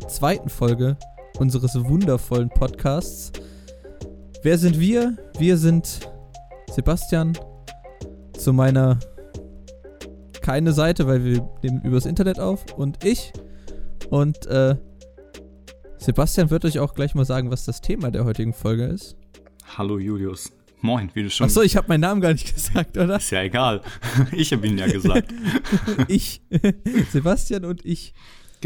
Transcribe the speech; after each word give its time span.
zur 0.00 0.08
zweiten 0.08 0.50
Folge 0.50 0.98
unseres 1.38 1.74
wundervollen 1.74 2.50
Podcasts. 2.50 3.32
Wer 4.42 4.58
sind 4.58 4.78
wir? 4.78 5.16
Wir 5.38 5.56
sind 5.56 6.00
Sebastian. 6.70 7.32
Zu 8.36 8.52
meiner 8.52 8.98
keine 10.42 10.74
Seite, 10.74 11.06
weil 11.06 11.24
wir 11.24 11.48
nehmen 11.62 11.80
übers 11.80 12.04
Internet 12.04 12.38
auf 12.38 12.66
und 12.76 13.04
ich. 13.04 13.32
Und 14.10 14.44
äh, 14.48 14.76
Sebastian 15.96 16.50
wird 16.50 16.66
euch 16.66 16.78
auch 16.78 16.92
gleich 16.92 17.14
mal 17.14 17.24
sagen, 17.24 17.50
was 17.50 17.64
das 17.64 17.80
Thema 17.80 18.10
der 18.10 18.26
heutigen 18.26 18.52
Folge 18.52 18.84
ist. 18.84 19.16
Hallo 19.78 19.98
Julius. 19.98 20.52
Moin, 20.82 21.10
wie 21.14 21.22
du 21.22 21.30
schon. 21.30 21.46
Achso, 21.46 21.62
ich 21.62 21.74
habe 21.74 21.88
meinen 21.88 22.02
Namen 22.02 22.20
gar 22.20 22.34
nicht 22.34 22.54
gesagt, 22.54 22.98
oder? 22.98 23.16
Ist 23.16 23.30
ja 23.30 23.42
egal. 23.42 23.80
Ich 24.32 24.52
habe 24.52 24.66
ihn 24.66 24.76
ja 24.76 24.88
gesagt. 24.88 25.32
ich. 26.08 26.42
Sebastian 27.12 27.64
und 27.64 27.82
ich. 27.86 28.12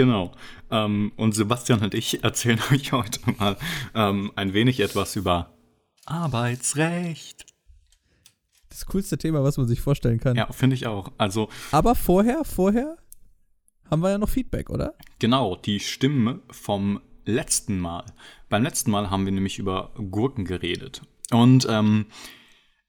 Genau. 0.00 0.32
Ähm, 0.70 1.12
und 1.16 1.34
Sebastian 1.34 1.80
und 1.80 1.92
ich 1.92 2.24
erzählen 2.24 2.58
euch 2.72 2.92
heute 2.92 3.20
mal 3.32 3.58
ähm, 3.94 4.32
ein 4.34 4.54
wenig 4.54 4.80
etwas 4.80 5.14
über 5.14 5.52
Arbeitsrecht. 6.06 7.44
Das 8.70 8.86
coolste 8.86 9.18
Thema, 9.18 9.44
was 9.44 9.58
man 9.58 9.68
sich 9.68 9.82
vorstellen 9.82 10.18
kann. 10.18 10.38
Ja, 10.38 10.50
finde 10.52 10.72
ich 10.72 10.86
auch. 10.86 11.12
Also. 11.18 11.50
Aber 11.70 11.94
vorher, 11.94 12.46
vorher 12.46 12.96
haben 13.90 14.00
wir 14.00 14.08
ja 14.08 14.16
noch 14.16 14.30
Feedback, 14.30 14.70
oder? 14.70 14.94
Genau, 15.18 15.54
die 15.54 15.80
Stimme 15.80 16.40
vom 16.50 17.02
letzten 17.26 17.78
Mal. 17.78 18.06
Beim 18.48 18.62
letzten 18.62 18.90
Mal 18.90 19.10
haben 19.10 19.26
wir 19.26 19.32
nämlich 19.32 19.58
über 19.58 19.92
Gurken 20.10 20.46
geredet. 20.46 21.02
Und 21.30 21.66
ähm, 21.68 22.06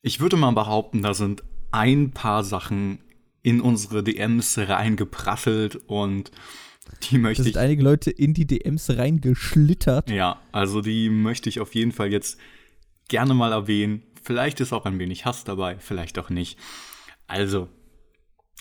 ich 0.02 0.22
würde 0.22 0.38
mal 0.38 0.52
behaupten, 0.52 1.02
da 1.02 1.14
sind 1.14 1.44
ein 1.72 2.12
paar 2.12 2.46
Sachen 2.46 3.00
in 3.44 3.60
unsere 3.60 4.02
DMs 4.02 4.58
reingeprasselt 4.58 5.76
und 5.88 6.32
die 7.04 7.18
möchte 7.18 7.42
da 7.42 7.44
sind 7.44 7.56
ich. 7.56 7.62
einige 7.62 7.84
Leute 7.84 8.12
in 8.12 8.34
die 8.34 8.46
DMs 8.46 8.90
reingeschlittert. 8.90 10.10
Ja, 10.10 10.42
also 10.52 10.82
die 10.82 11.10
möchte 11.10 11.50
ich 11.50 11.60
auf 11.60 11.76
jeden 11.76 11.92
Fall 11.92 12.12
jetzt 12.12 12.40
gerne 13.08 13.34
mal 13.34 13.52
erwähnen. 13.52 14.04
Vielleicht 14.24 14.60
ist 14.60 14.74
auch 14.74 14.86
ein 14.86 15.00
wenig 15.00 15.26
Hass 15.26 15.44
dabei, 15.44 15.78
vielleicht 15.80 16.18
auch 16.20 16.30
nicht. 16.30 16.58
Also, 17.28 17.70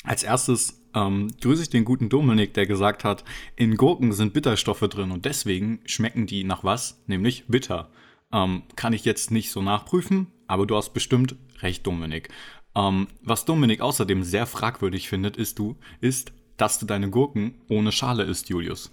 als 0.05 0.23
erstes 0.23 0.81
ähm, 0.95 1.29
grüße 1.41 1.63
ich 1.63 1.71
den 1.71 1.85
guten 1.85 2.09
Dominik, 2.09 2.55
der 2.55 2.67
gesagt 2.67 3.05
hat, 3.05 3.25
in 3.57 3.77
Gurken 3.77 4.13
sind 4.13 4.33
Bitterstoffe 4.33 4.89
drin 4.89 5.11
und 5.11 5.25
deswegen 5.25 5.81
schmecken 5.85 6.27
die 6.27 6.45
nach 6.45 6.65
was? 6.65 7.03
Nämlich 7.07 7.45
bitter. 7.47 7.91
Ähm, 8.33 8.63
kann 8.77 8.93
ich 8.93 9.05
jetzt 9.05 9.31
nicht 9.31 9.51
so 9.51 9.63
nachprüfen, 9.63 10.29
aber 10.47 10.67
du 10.67 10.77
hast 10.77 10.93
bestimmt 10.93 11.37
recht, 11.61 11.87
Dominik. 11.87 12.29
Ähm, 12.75 13.09
was 13.23 13.45
Dominik 13.45 13.81
außerdem 13.81 14.23
sehr 14.23 14.47
fragwürdig 14.47 15.09
findet, 15.09 15.37
ist 15.37 15.59
du, 15.59 15.77
ist, 16.01 16.33
dass 16.61 16.79
du 16.79 16.87
deine 16.87 17.11
Gurken 17.11 17.55
ohne 17.69 17.91
Schale 17.91 18.25
isst, 18.25 18.49
Julius. 18.49 18.91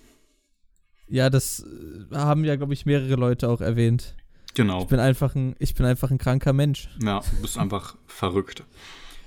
Ja, 1.09 1.29
das 1.29 1.65
äh, 2.11 2.15
haben 2.15 2.45
ja, 2.45 2.55
glaube 2.55 2.73
ich, 2.73 2.85
mehrere 2.85 3.15
Leute 3.15 3.49
auch 3.49 3.61
erwähnt. 3.61 4.15
Genau. 4.53 4.81
Ich 4.81 4.87
bin 4.87 4.99
einfach 4.99 5.35
ein, 5.35 5.55
ich 5.59 5.75
bin 5.75 5.85
einfach 5.85 6.09
ein 6.09 6.17
kranker 6.17 6.53
Mensch. 6.53 6.89
Ja, 7.03 7.19
du 7.19 7.41
bist 7.41 7.57
einfach 7.57 7.97
verrückt. 8.07 8.63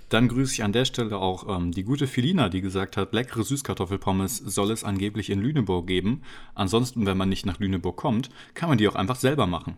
Dann 0.08 0.26
grüße 0.26 0.54
ich 0.54 0.64
an 0.64 0.72
der 0.72 0.86
Stelle 0.86 1.18
auch 1.18 1.54
ähm, 1.54 1.70
die 1.70 1.84
gute 1.84 2.08
Filina, 2.08 2.48
die 2.48 2.62
gesagt 2.62 2.96
hat, 2.96 3.12
leckere 3.12 3.44
Süßkartoffelpommes 3.44 4.38
soll 4.38 4.72
es 4.72 4.82
angeblich 4.82 5.30
in 5.30 5.40
Lüneburg 5.40 5.86
geben. 5.86 6.22
Ansonsten, 6.54 7.06
wenn 7.06 7.16
man 7.16 7.28
nicht 7.28 7.46
nach 7.46 7.60
Lüneburg 7.60 7.96
kommt, 7.96 8.30
kann 8.54 8.68
man 8.68 8.78
die 8.78 8.88
auch 8.88 8.96
einfach 8.96 9.16
selber 9.16 9.46
machen. 9.46 9.76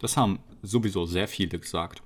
Das 0.00 0.16
haben 0.16 0.40
sowieso 0.62 1.06
sehr 1.06 1.28
viele 1.28 1.58
gesagt. 1.58 2.02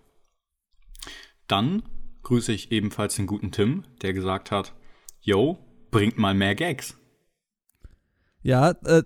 Dann 1.48 1.82
grüße 2.22 2.52
ich 2.52 2.70
ebenfalls 2.70 3.16
den 3.16 3.26
guten 3.26 3.50
Tim, 3.50 3.84
der 4.02 4.12
gesagt 4.12 4.50
hat, 4.52 4.72
yo, 5.20 5.58
bringt 5.90 6.18
mal 6.18 6.34
mehr 6.34 6.54
Gags. 6.54 6.96
Ja, 8.42 8.70
äh, 8.84 9.02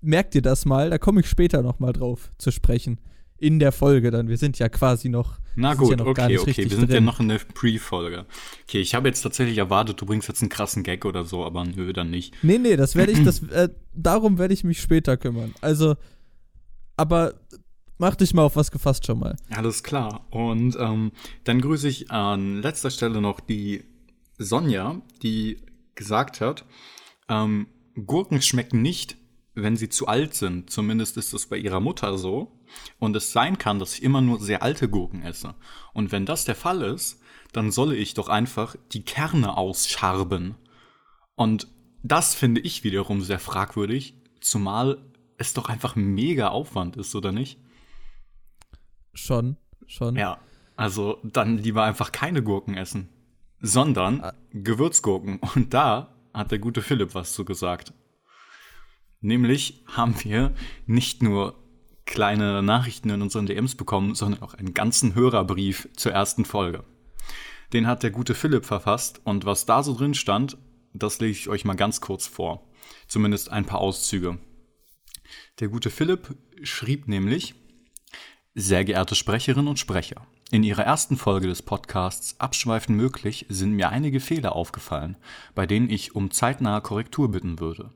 merkt 0.00 0.34
ihr 0.34 0.42
das 0.42 0.64
mal, 0.64 0.90
da 0.90 0.98
komme 0.98 1.20
ich 1.20 1.28
später 1.28 1.62
noch 1.62 1.78
mal 1.78 1.92
drauf 1.92 2.32
zu 2.38 2.50
sprechen. 2.50 2.98
In 3.38 3.58
der 3.58 3.72
Folge 3.72 4.12
dann. 4.12 4.28
Wir 4.28 4.38
sind 4.38 4.60
ja 4.60 4.68
quasi 4.68 5.08
noch. 5.08 5.40
Na 5.56 5.74
gut, 5.74 5.90
ja 5.90 5.96
noch 5.96 6.06
okay, 6.06 6.38
okay. 6.38 6.56
Wir 6.56 6.76
sind 6.76 6.88
ja 6.88 6.96
drin. 6.96 7.04
noch 7.04 7.18
in 7.18 7.28
der 7.28 7.38
Pre-Folge. 7.38 8.24
Okay, 8.62 8.80
ich 8.80 8.94
habe 8.94 9.08
jetzt 9.08 9.22
tatsächlich 9.22 9.58
erwartet, 9.58 10.00
du 10.00 10.06
bringst 10.06 10.28
jetzt 10.28 10.42
einen 10.42 10.48
krassen 10.48 10.84
Gag 10.84 11.04
oder 11.04 11.24
so, 11.24 11.44
aber 11.44 11.64
nö, 11.64 11.92
dann 11.92 12.10
nicht. 12.10 12.34
Nee, 12.42 12.58
nee, 12.58 12.76
das 12.76 12.94
werde 12.94 13.10
ich, 13.10 13.22
das, 13.24 13.42
äh, 13.48 13.68
darum 13.92 14.38
werde 14.38 14.54
ich 14.54 14.62
mich 14.62 14.80
später 14.80 15.16
kümmern. 15.16 15.54
Also, 15.60 15.96
aber 16.96 17.34
mach 17.98 18.14
dich 18.14 18.32
mal 18.32 18.42
auf 18.42 18.54
was 18.54 18.70
gefasst 18.70 19.06
schon 19.06 19.18
mal. 19.18 19.36
Alles 19.50 19.82
klar. 19.82 20.26
Und 20.30 20.76
ähm, 20.78 21.10
dann 21.42 21.60
grüße 21.60 21.88
ich 21.88 22.12
an 22.12 22.62
letzter 22.62 22.90
Stelle 22.90 23.20
noch 23.20 23.40
die 23.40 23.84
Sonja, 24.38 25.00
die 25.22 25.56
gesagt 25.94 26.40
hat, 26.40 26.64
ähm, 27.28 27.68
Gurken 27.94 28.40
schmecken 28.42 28.82
nicht, 28.82 29.16
wenn 29.54 29.76
sie 29.76 29.88
zu 29.88 30.06
alt 30.06 30.34
sind. 30.34 30.70
Zumindest 30.70 31.16
ist 31.16 31.32
es 31.32 31.46
bei 31.46 31.56
ihrer 31.56 31.80
Mutter 31.80 32.16
so. 32.16 32.58
Und 32.98 33.14
es 33.16 33.32
sein 33.32 33.58
kann, 33.58 33.78
dass 33.78 33.94
ich 33.94 34.02
immer 34.02 34.22
nur 34.22 34.40
sehr 34.40 34.62
alte 34.62 34.88
Gurken 34.88 35.22
esse. 35.22 35.54
Und 35.92 36.10
wenn 36.10 36.24
das 36.24 36.44
der 36.44 36.54
Fall 36.54 36.82
ist, 36.82 37.20
dann 37.52 37.70
solle 37.70 37.96
ich 37.96 38.14
doch 38.14 38.28
einfach 38.28 38.76
die 38.92 39.04
Kerne 39.04 39.56
ausscharben. 39.56 40.54
Und 41.34 41.68
das 42.02 42.34
finde 42.34 42.60
ich 42.62 42.82
wiederum 42.82 43.20
sehr 43.20 43.38
fragwürdig, 43.38 44.14
zumal 44.40 45.04
es 45.36 45.54
doch 45.54 45.68
einfach 45.68 45.96
mega 45.96 46.48
Aufwand 46.48 46.96
ist, 46.96 47.14
oder 47.14 47.32
nicht? 47.32 47.58
Schon, 49.12 49.56
schon. 49.86 50.16
Ja, 50.16 50.38
also 50.76 51.18
dann 51.22 51.58
lieber 51.58 51.84
einfach 51.84 52.12
keine 52.12 52.42
Gurken 52.42 52.76
essen, 52.76 53.08
sondern 53.62 54.20
Ah. 54.20 54.34
Gewürzgurken. 54.52 55.38
Und 55.54 55.72
da 55.72 56.14
hat 56.34 56.50
der 56.50 56.58
gute 56.58 56.82
Philipp 56.82 57.14
was 57.14 57.32
zu 57.32 57.44
gesagt. 57.44 57.94
Nämlich 59.20 59.84
haben 59.86 60.14
wir 60.24 60.52
nicht 60.86 61.22
nur 61.22 61.54
kleine 62.04 62.62
Nachrichten 62.62 63.08
in 63.10 63.22
unseren 63.22 63.46
DMs 63.46 63.76
bekommen, 63.76 64.14
sondern 64.14 64.42
auch 64.42 64.54
einen 64.54 64.74
ganzen 64.74 65.14
Hörerbrief 65.14 65.88
zur 65.96 66.12
ersten 66.12 66.44
Folge. 66.44 66.84
Den 67.72 67.86
hat 67.86 68.02
der 68.02 68.10
gute 68.10 68.34
Philipp 68.34 68.66
verfasst 68.66 69.20
und 69.24 69.46
was 69.46 69.64
da 69.64 69.82
so 69.82 69.94
drin 69.96 70.14
stand, 70.14 70.58
das 70.92 71.20
lege 71.20 71.32
ich 71.32 71.48
euch 71.48 71.64
mal 71.64 71.74
ganz 71.74 72.00
kurz 72.00 72.26
vor. 72.26 72.68
Zumindest 73.06 73.50
ein 73.50 73.64
paar 73.64 73.80
Auszüge. 73.80 74.38
Der 75.60 75.68
gute 75.68 75.88
Philipp 75.88 76.36
schrieb 76.62 77.08
nämlich, 77.08 77.54
sehr 78.54 78.84
geehrte 78.84 79.14
Sprecherinnen 79.14 79.68
und 79.68 79.78
Sprecher, 79.78 80.26
in 80.52 80.64
Ihrer 80.64 80.84
ersten 80.84 81.16
Folge 81.16 81.46
des 81.48 81.62
Podcasts 81.62 82.38
Abschweifen 82.38 82.94
möglich 82.94 83.46
sind 83.48 83.72
mir 83.72 83.88
einige 83.88 84.20
Fehler 84.20 84.54
aufgefallen, 84.54 85.16
bei 85.54 85.66
denen 85.66 85.88
ich 85.88 86.14
um 86.14 86.30
zeitnahe 86.30 86.82
Korrektur 86.82 87.30
bitten 87.30 87.58
würde. 87.58 87.90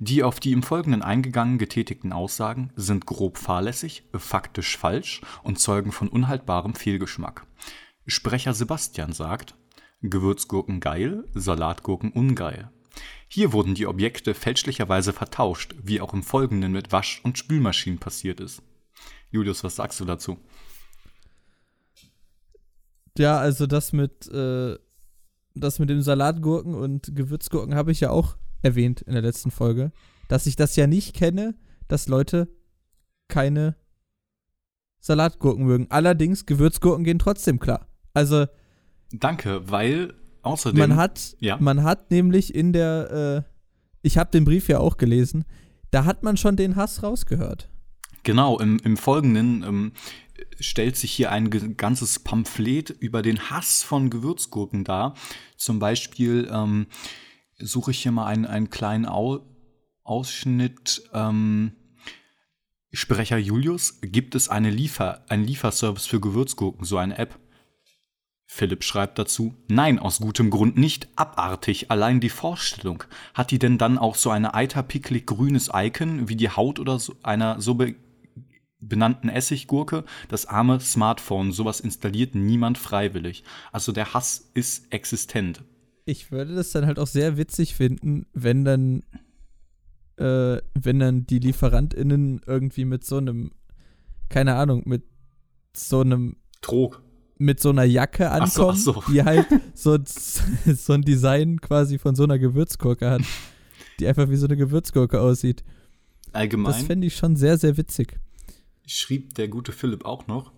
Die 0.00 0.24
auf 0.24 0.40
die 0.40 0.50
im 0.50 0.64
Folgenden 0.64 1.02
eingegangen 1.02 1.58
getätigten 1.58 2.12
Aussagen 2.12 2.72
sind 2.74 3.06
grob 3.06 3.38
fahrlässig, 3.38 4.02
faktisch 4.14 4.76
falsch 4.76 5.20
und 5.44 5.60
zeugen 5.60 5.92
von 5.92 6.08
unhaltbarem 6.08 6.74
Fehlgeschmack. 6.74 7.46
Sprecher 8.08 8.52
Sebastian 8.52 9.12
sagt, 9.12 9.54
Gewürzgurken 10.02 10.80
geil, 10.80 11.22
Salatgurken 11.34 12.10
ungeil. 12.10 12.72
Hier 13.28 13.52
wurden 13.52 13.76
die 13.76 13.86
Objekte 13.86 14.34
fälschlicherweise 14.34 15.12
vertauscht, 15.12 15.76
wie 15.80 16.00
auch 16.00 16.14
im 16.14 16.24
Folgenden 16.24 16.72
mit 16.72 16.90
Wasch- 16.90 17.20
und 17.22 17.38
Spülmaschinen 17.38 18.00
passiert 18.00 18.40
ist. 18.40 18.60
Julius, 19.30 19.62
was 19.62 19.76
sagst 19.76 20.00
du 20.00 20.04
dazu? 20.04 20.38
Ja, 23.18 23.38
also 23.38 23.66
das 23.66 23.92
mit, 23.92 24.28
äh, 24.28 24.76
das 25.54 25.78
mit 25.78 25.90
dem 25.90 26.02
Salatgurken 26.02 26.74
und 26.74 27.14
Gewürzgurken 27.14 27.74
habe 27.74 27.92
ich 27.92 28.00
ja 28.00 28.10
auch 28.10 28.36
erwähnt 28.62 29.02
in 29.02 29.12
der 29.12 29.22
letzten 29.22 29.50
Folge, 29.50 29.92
dass 30.28 30.46
ich 30.46 30.56
das 30.56 30.76
ja 30.76 30.86
nicht 30.86 31.14
kenne, 31.14 31.54
dass 31.88 32.08
Leute 32.08 32.48
keine 33.28 33.76
Salatgurken 35.00 35.64
mögen. 35.64 35.86
Allerdings, 35.90 36.46
Gewürzgurken 36.46 37.04
gehen 37.04 37.18
trotzdem 37.18 37.58
klar. 37.58 37.88
Also, 38.14 38.46
Danke, 39.12 39.70
weil 39.70 40.14
außerdem. 40.42 40.78
man 40.78 40.96
hat, 40.96 41.36
ja. 41.40 41.58
man 41.60 41.82
hat 41.82 42.10
nämlich 42.10 42.54
in 42.54 42.72
der, 42.72 43.44
äh, 43.46 43.50
ich 44.02 44.16
habe 44.16 44.30
den 44.30 44.44
Brief 44.44 44.68
ja 44.68 44.78
auch 44.78 44.96
gelesen, 44.96 45.44
da 45.90 46.04
hat 46.04 46.22
man 46.22 46.36
schon 46.36 46.56
den 46.56 46.76
Hass 46.76 47.02
rausgehört. 47.02 47.68
Genau, 48.22 48.58
im, 48.58 48.78
im 48.84 48.96
Folgenden 48.96 49.64
ähm, 49.64 49.92
stellt 50.60 50.96
sich 50.96 51.12
hier 51.12 51.32
ein 51.32 51.76
ganzes 51.76 52.18
Pamphlet 52.18 52.90
über 52.90 53.22
den 53.22 53.50
Hass 53.50 53.82
von 53.82 54.10
Gewürzgurken 54.10 54.84
dar. 54.84 55.14
Zum 55.56 55.78
Beispiel 55.78 56.50
ähm, 56.52 56.86
suche 57.58 57.90
ich 57.92 58.02
hier 58.02 58.12
mal 58.12 58.26
einen, 58.26 58.46
einen 58.46 58.70
kleinen 58.70 59.06
Au 59.06 59.40
Ausschnitt. 60.04 61.02
Ähm, 61.12 61.72
Sprecher 62.92 63.38
Julius, 63.38 64.00
gibt 64.02 64.34
es 64.34 64.50
eine 64.50 64.68
Liefer, 64.68 65.24
einen 65.28 65.44
Lieferservice 65.44 66.06
für 66.06 66.20
Gewürzgurken, 66.20 66.84
so 66.84 66.98
eine 66.98 67.16
App? 67.16 67.38
Philipp 68.44 68.84
schreibt 68.84 69.18
dazu, 69.18 69.54
nein, 69.68 69.98
aus 69.98 70.20
gutem 70.20 70.50
Grund 70.50 70.76
nicht, 70.76 71.08
abartig, 71.16 71.90
allein 71.90 72.20
die 72.20 72.28
Vorstellung. 72.28 73.04
Hat 73.32 73.50
die 73.50 73.58
denn 73.58 73.78
dann 73.78 73.96
auch 73.96 74.14
so 74.14 74.28
eine 74.28 74.52
eiterpicklig 74.52 75.24
grünes 75.24 75.70
Icon, 75.72 76.28
wie 76.28 76.36
die 76.36 76.50
Haut 76.50 76.78
oder 76.78 76.98
so 76.98 77.16
einer 77.22 77.62
so 77.62 77.74
be 77.74 77.94
benannten 78.82 79.28
Essiggurke? 79.28 80.04
Das 80.28 80.46
arme 80.46 80.80
Smartphone, 80.80 81.52
sowas 81.52 81.80
installiert 81.80 82.34
niemand 82.34 82.76
freiwillig. 82.78 83.44
Also 83.72 83.92
der 83.92 84.12
Hass 84.12 84.50
ist 84.54 84.92
existent. 84.92 85.64
Ich 86.04 86.32
würde 86.32 86.54
das 86.54 86.72
dann 86.72 86.86
halt 86.86 86.98
auch 86.98 87.06
sehr 87.06 87.36
witzig 87.36 87.74
finden, 87.74 88.26
wenn 88.34 88.64
dann 88.64 89.02
äh, 90.16 90.60
wenn 90.74 90.98
dann 90.98 91.26
die 91.26 91.38
LieferantInnen 91.38 92.42
irgendwie 92.46 92.84
mit 92.84 93.04
so 93.04 93.16
einem, 93.16 93.52
keine 94.28 94.54
Ahnung, 94.56 94.82
mit 94.84 95.04
so 95.74 96.00
einem 96.00 96.36
Trog. 96.60 97.02
mit 97.38 97.60
so 97.60 97.70
einer 97.70 97.84
Jacke 97.84 98.30
Ach 98.30 98.46
so, 98.46 98.68
ankommen, 98.68 98.78
ach 98.78 99.04
so. 99.06 99.12
die 99.12 99.22
halt 99.22 99.46
so, 99.74 99.98
so 100.74 100.92
ein 100.92 101.02
Design 101.02 101.60
quasi 101.60 101.98
von 101.98 102.14
so 102.14 102.24
einer 102.24 102.38
Gewürzgurke 102.38 103.10
hat, 103.10 103.22
die 103.98 104.06
einfach 104.06 104.28
wie 104.28 104.36
so 104.36 104.46
eine 104.46 104.56
Gewürzgurke 104.56 105.20
aussieht. 105.20 105.64
Das 106.26 106.34
Allgemein 106.34 106.84
fände 106.84 107.06
ich 107.06 107.16
schon 107.16 107.36
sehr, 107.36 107.58
sehr 107.58 107.76
witzig. 107.76 108.18
Schrieb 108.86 109.34
der 109.34 109.48
gute 109.48 109.72
Philipp 109.72 110.04
auch 110.04 110.26
noch. 110.26 110.52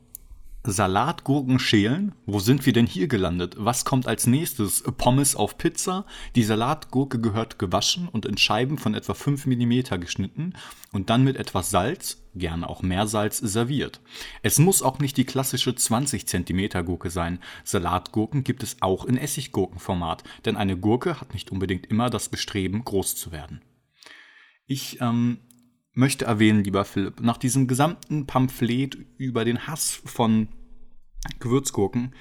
Salatgurken 0.66 1.58
schälen? 1.58 2.14
Wo 2.24 2.38
sind 2.38 2.64
wir 2.64 2.72
denn 2.72 2.86
hier 2.86 3.06
gelandet? 3.06 3.56
Was 3.58 3.84
kommt 3.84 4.08
als 4.08 4.26
nächstes? 4.26 4.82
Pommes 4.96 5.36
auf 5.36 5.58
Pizza? 5.58 6.06
Die 6.36 6.42
Salatgurke 6.42 7.20
gehört 7.20 7.58
gewaschen 7.58 8.08
und 8.08 8.24
in 8.24 8.38
Scheiben 8.38 8.78
von 8.78 8.94
etwa 8.94 9.12
5 9.12 9.44
mm 9.44 10.00
geschnitten 10.00 10.54
und 10.90 11.10
dann 11.10 11.22
mit 11.22 11.36
etwas 11.36 11.68
Salz, 11.68 12.22
gerne 12.34 12.66
auch 12.66 12.80
Meersalz, 12.80 13.36
serviert. 13.38 14.00
Es 14.42 14.58
muss 14.58 14.80
auch 14.80 15.00
nicht 15.00 15.18
die 15.18 15.26
klassische 15.26 15.74
20 15.74 16.26
cm 16.26 16.86
Gurke 16.86 17.10
sein. 17.10 17.40
Salatgurken 17.64 18.42
gibt 18.42 18.62
es 18.62 18.78
auch 18.80 19.04
in 19.04 19.18
Essiggurkenformat, 19.18 20.24
denn 20.46 20.56
eine 20.56 20.78
Gurke 20.78 21.20
hat 21.20 21.34
nicht 21.34 21.52
unbedingt 21.52 21.86
immer 21.86 22.08
das 22.08 22.30
Bestreben, 22.30 22.84
groß 22.84 23.16
zu 23.16 23.32
werden. 23.32 23.60
Ich 24.66 24.98
ähm, 25.02 25.40
möchte 25.94 26.24
erwähnen, 26.24 26.64
lieber 26.64 26.84
Philipp, 26.84 27.20
nach 27.20 27.38
diesem 27.38 27.66
gesamten 27.66 28.26
Pamphlet 28.26 28.98
über 29.16 29.44
den 29.44 29.66
Hass 29.66 30.00
von 30.04 30.48
Gewürzgurken 31.38 32.14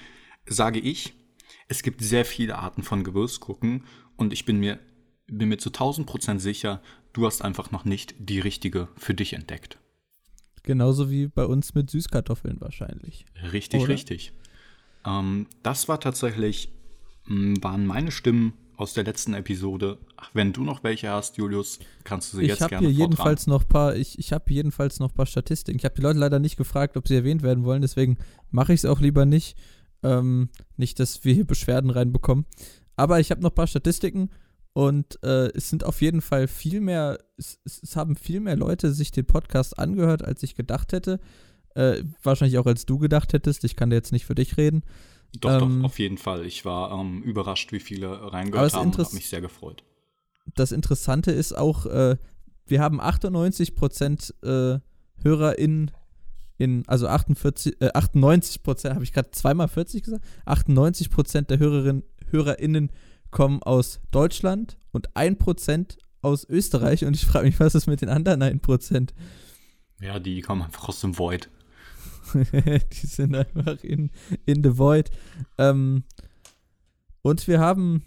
sage 0.45 0.79
ich, 0.79 1.13
es 1.67 1.83
gibt 1.83 2.01
sehr 2.01 2.25
viele 2.25 2.57
Arten 2.57 2.83
von 2.83 3.03
Gewürzgurken 3.03 3.83
und 4.15 4.31
ich 4.33 4.45
bin 4.45 4.59
mir, 4.59 4.79
bin 5.27 5.49
mir 5.49 5.57
zu 5.57 5.69
1000 5.69 6.07
Prozent 6.07 6.41
sicher, 6.41 6.81
du 7.13 7.25
hast 7.25 7.41
einfach 7.41 7.71
noch 7.71 7.85
nicht 7.85 8.15
die 8.19 8.39
richtige 8.39 8.89
für 8.97 9.13
dich 9.13 9.33
entdeckt. 9.33 9.79
Genauso 10.63 11.09
wie 11.09 11.27
bei 11.27 11.45
uns 11.45 11.73
mit 11.73 11.89
Süßkartoffeln 11.89 12.61
wahrscheinlich. 12.61 13.25
Richtig, 13.51 13.81
Oder? 13.81 13.93
richtig. 13.93 14.33
Ähm, 15.05 15.47
das 15.61 15.87
war 15.89 15.99
tatsächlich, 15.99 16.69
waren 17.25 17.85
meine 17.85 18.11
Stimmen 18.11 18.53
aus 18.83 18.93
der 18.93 19.05
letzten 19.05 19.33
Episode. 19.33 19.97
Ach, 20.17 20.29
wenn 20.33 20.51
du 20.51 20.63
noch 20.63 20.83
welche 20.83 21.09
hast, 21.09 21.37
Julius, 21.37 21.79
kannst 22.03 22.33
du 22.33 22.37
sie 22.37 22.43
Ich 22.43 22.49
jetzt 22.49 22.61
habe 22.61 22.71
gerne 22.71 22.87
hier 22.87 22.95
jedenfalls 22.95 23.47
noch 23.47 23.67
paar, 23.67 23.95
ich, 23.95 24.19
ich 24.19 24.33
habe 24.33 24.53
jedenfalls 24.53 24.99
noch 24.99 25.13
paar 25.13 25.25
Statistiken. 25.25 25.79
Ich 25.79 25.85
habe 25.85 25.95
die 25.95 26.01
Leute 26.01 26.19
leider 26.19 26.39
nicht 26.39 26.57
gefragt, 26.57 26.97
ob 26.97 27.07
sie 27.07 27.15
erwähnt 27.15 27.43
werden 27.43 27.63
wollen, 27.63 27.81
deswegen 27.81 28.17
mache 28.51 28.73
ich 28.73 28.81
es 28.81 28.85
auch 28.85 28.99
lieber 28.99 29.25
nicht. 29.25 29.57
Ähm, 30.03 30.49
nicht, 30.75 30.99
dass 30.99 31.23
wir 31.23 31.33
hier 31.33 31.47
Beschwerden 31.47 31.89
reinbekommen. 31.89 32.45
Aber 32.97 33.21
ich 33.21 33.31
habe 33.31 33.41
noch 33.41 33.55
paar 33.55 33.67
Statistiken 33.67 34.29
und 34.73 35.17
äh, 35.23 35.47
es 35.55 35.69
sind 35.69 35.85
auf 35.85 36.01
jeden 36.01 36.21
Fall 36.21 36.49
viel 36.49 36.81
mehr, 36.81 37.19
es, 37.37 37.59
es, 37.63 37.81
es 37.83 37.95
haben 37.95 38.17
viel 38.17 38.41
mehr 38.41 38.57
Leute 38.57 38.91
sich 38.91 39.11
den 39.11 39.25
Podcast 39.25 39.79
angehört, 39.79 40.25
als 40.25 40.43
ich 40.43 40.55
gedacht 40.55 40.91
hätte. 40.91 41.21
Äh, 41.75 42.03
wahrscheinlich 42.21 42.57
auch 42.57 42.65
als 42.65 42.85
du 42.85 42.99
gedacht 42.99 43.31
hättest. 43.31 43.63
Ich 43.63 43.77
kann 43.77 43.89
da 43.89 43.95
jetzt 43.95 44.11
nicht 44.11 44.25
für 44.25 44.35
dich 44.35 44.57
reden. 44.57 44.83
Doch, 45.39 45.61
Ähm, 45.61 45.79
doch, 45.79 45.85
auf 45.85 45.99
jeden 45.99 46.17
Fall. 46.17 46.45
Ich 46.45 46.65
war 46.65 46.91
ähm, 46.91 47.21
überrascht, 47.23 47.71
wie 47.71 47.79
viele 47.79 48.31
reingehört 48.31 48.73
haben 48.73 48.91
und 48.91 48.97
habe 48.97 49.15
mich 49.15 49.29
sehr 49.29 49.41
gefreut. 49.41 49.83
das 50.55 50.71
Interessante 50.71 51.31
ist 51.31 51.57
auch, 51.57 51.85
äh, 51.85 52.17
wir 52.65 52.81
haben 52.81 53.01
98% 53.01 54.43
äh, 54.43 54.79
HörerInnen 55.21 55.91
in, 56.57 56.83
also 56.87 57.07
48, 57.07 57.81
äh, 57.81 57.89
98%, 57.89 58.93
habe 58.93 59.03
ich 59.03 59.13
gerade 59.13 59.31
zweimal 59.31 59.67
40 59.67 60.03
gesagt? 60.03 60.25
98% 60.45 61.41
der 61.47 61.59
Hörerinnen, 61.59 62.03
HörerInnen 62.29 62.91
kommen 63.31 63.63
aus 63.63 63.99
Deutschland 64.11 64.77
und 64.91 65.11
1% 65.15 65.97
aus 66.21 66.47
Österreich 66.47 67.03
und 67.05 67.15
ich 67.15 67.25
frage 67.25 67.47
mich, 67.47 67.59
was 67.59 67.75
ist 67.75 67.87
mit 67.87 68.01
den 68.01 68.09
anderen 68.09 68.41
1%? 68.43 69.09
Ja, 69.99 70.19
die 70.19 70.41
kommen 70.41 70.61
einfach 70.61 70.89
aus 70.89 71.01
dem 71.01 71.17
Void. 71.17 71.49
Die 72.33 73.07
sind 73.07 73.35
einfach 73.35 73.83
in, 73.83 74.11
in 74.45 74.63
the 74.63 74.77
void. 74.77 75.09
Ähm, 75.57 76.03
und 77.21 77.47
wir 77.47 77.59
haben 77.59 78.03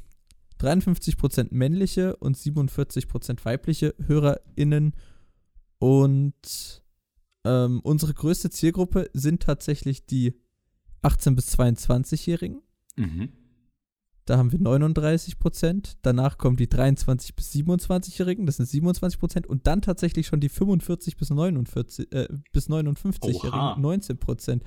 53% 0.60 1.48
männliche 1.50 2.16
und 2.16 2.36
47% 2.36 3.44
weibliche 3.44 3.94
HörerInnen. 4.06 4.94
Und 5.78 6.82
ähm, 7.44 7.80
unsere 7.82 8.14
größte 8.14 8.50
Zielgruppe 8.50 9.10
sind 9.12 9.42
tatsächlich 9.42 10.06
die 10.06 10.34
18- 11.02 11.34
bis 11.34 11.58
22-Jährigen. 11.58 12.62
Mhm. 12.96 13.28
Da 14.26 14.38
haben 14.38 14.50
wir 14.50 14.58
39 14.58 15.38
Prozent. 15.38 15.98
Danach 16.02 16.36
kommen 16.36 16.56
die 16.56 16.68
23 16.68 17.36
bis 17.36 17.52
27-Jährigen, 17.52 18.44
das 18.44 18.56
sind 18.56 18.66
27 18.68 19.20
Prozent. 19.20 19.46
Und 19.46 19.66
dann 19.68 19.82
tatsächlich 19.82 20.26
schon 20.26 20.40
die 20.40 20.48
45 20.48 21.16
bis 21.16 21.30
49, 21.30 22.12
äh, 22.12 22.28
bis 22.52 22.68
59-Jährigen, 22.68 23.58
Oha. 23.58 23.76
19 23.78 24.18
Prozent. 24.18 24.64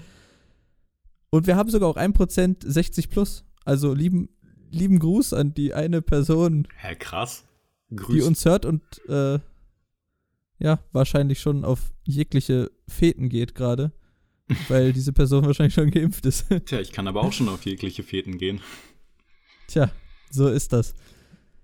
Und 1.29 1.45
wir 1.45 1.57
haben 1.57 1.69
sogar 1.69 1.89
auch 1.89 1.97
1 1.97 2.15
Prozent 2.15 2.63
60 2.65 3.09
plus. 3.09 3.45
Also 3.65 3.93
lieben, 3.93 4.29
lieben 4.71 4.97
Gruß 4.97 5.33
an 5.33 5.53
die 5.53 5.73
eine 5.73 6.01
Person, 6.01 6.67
Hä, 6.77 6.95
krass. 6.95 7.43
die 7.89 7.97
Grüß. 7.97 8.25
uns 8.25 8.45
hört 8.45 8.65
und 8.65 8.81
äh, 9.09 9.39
ja, 10.59 10.79
wahrscheinlich 10.93 11.41
schon 11.41 11.65
auf 11.65 11.91
jegliche 12.05 12.71
Feten 12.87 13.27
geht 13.29 13.55
gerade. 13.55 13.91
weil 14.67 14.93
diese 14.93 15.13
Person 15.13 15.45
wahrscheinlich 15.45 15.73
schon 15.75 15.91
geimpft 15.91 16.25
ist. 16.25 16.47
Tja, 16.65 16.79
ich 16.79 16.91
kann 16.91 17.07
aber 17.07 17.21
auch 17.21 17.31
schon 17.31 17.49
auf 17.49 17.65
jegliche 17.65 18.01
Feten 18.03 18.37
gehen. 18.37 18.61
Tja, 19.69 19.91
so 20.31 20.47
ist 20.47 20.73
das. 20.73 20.95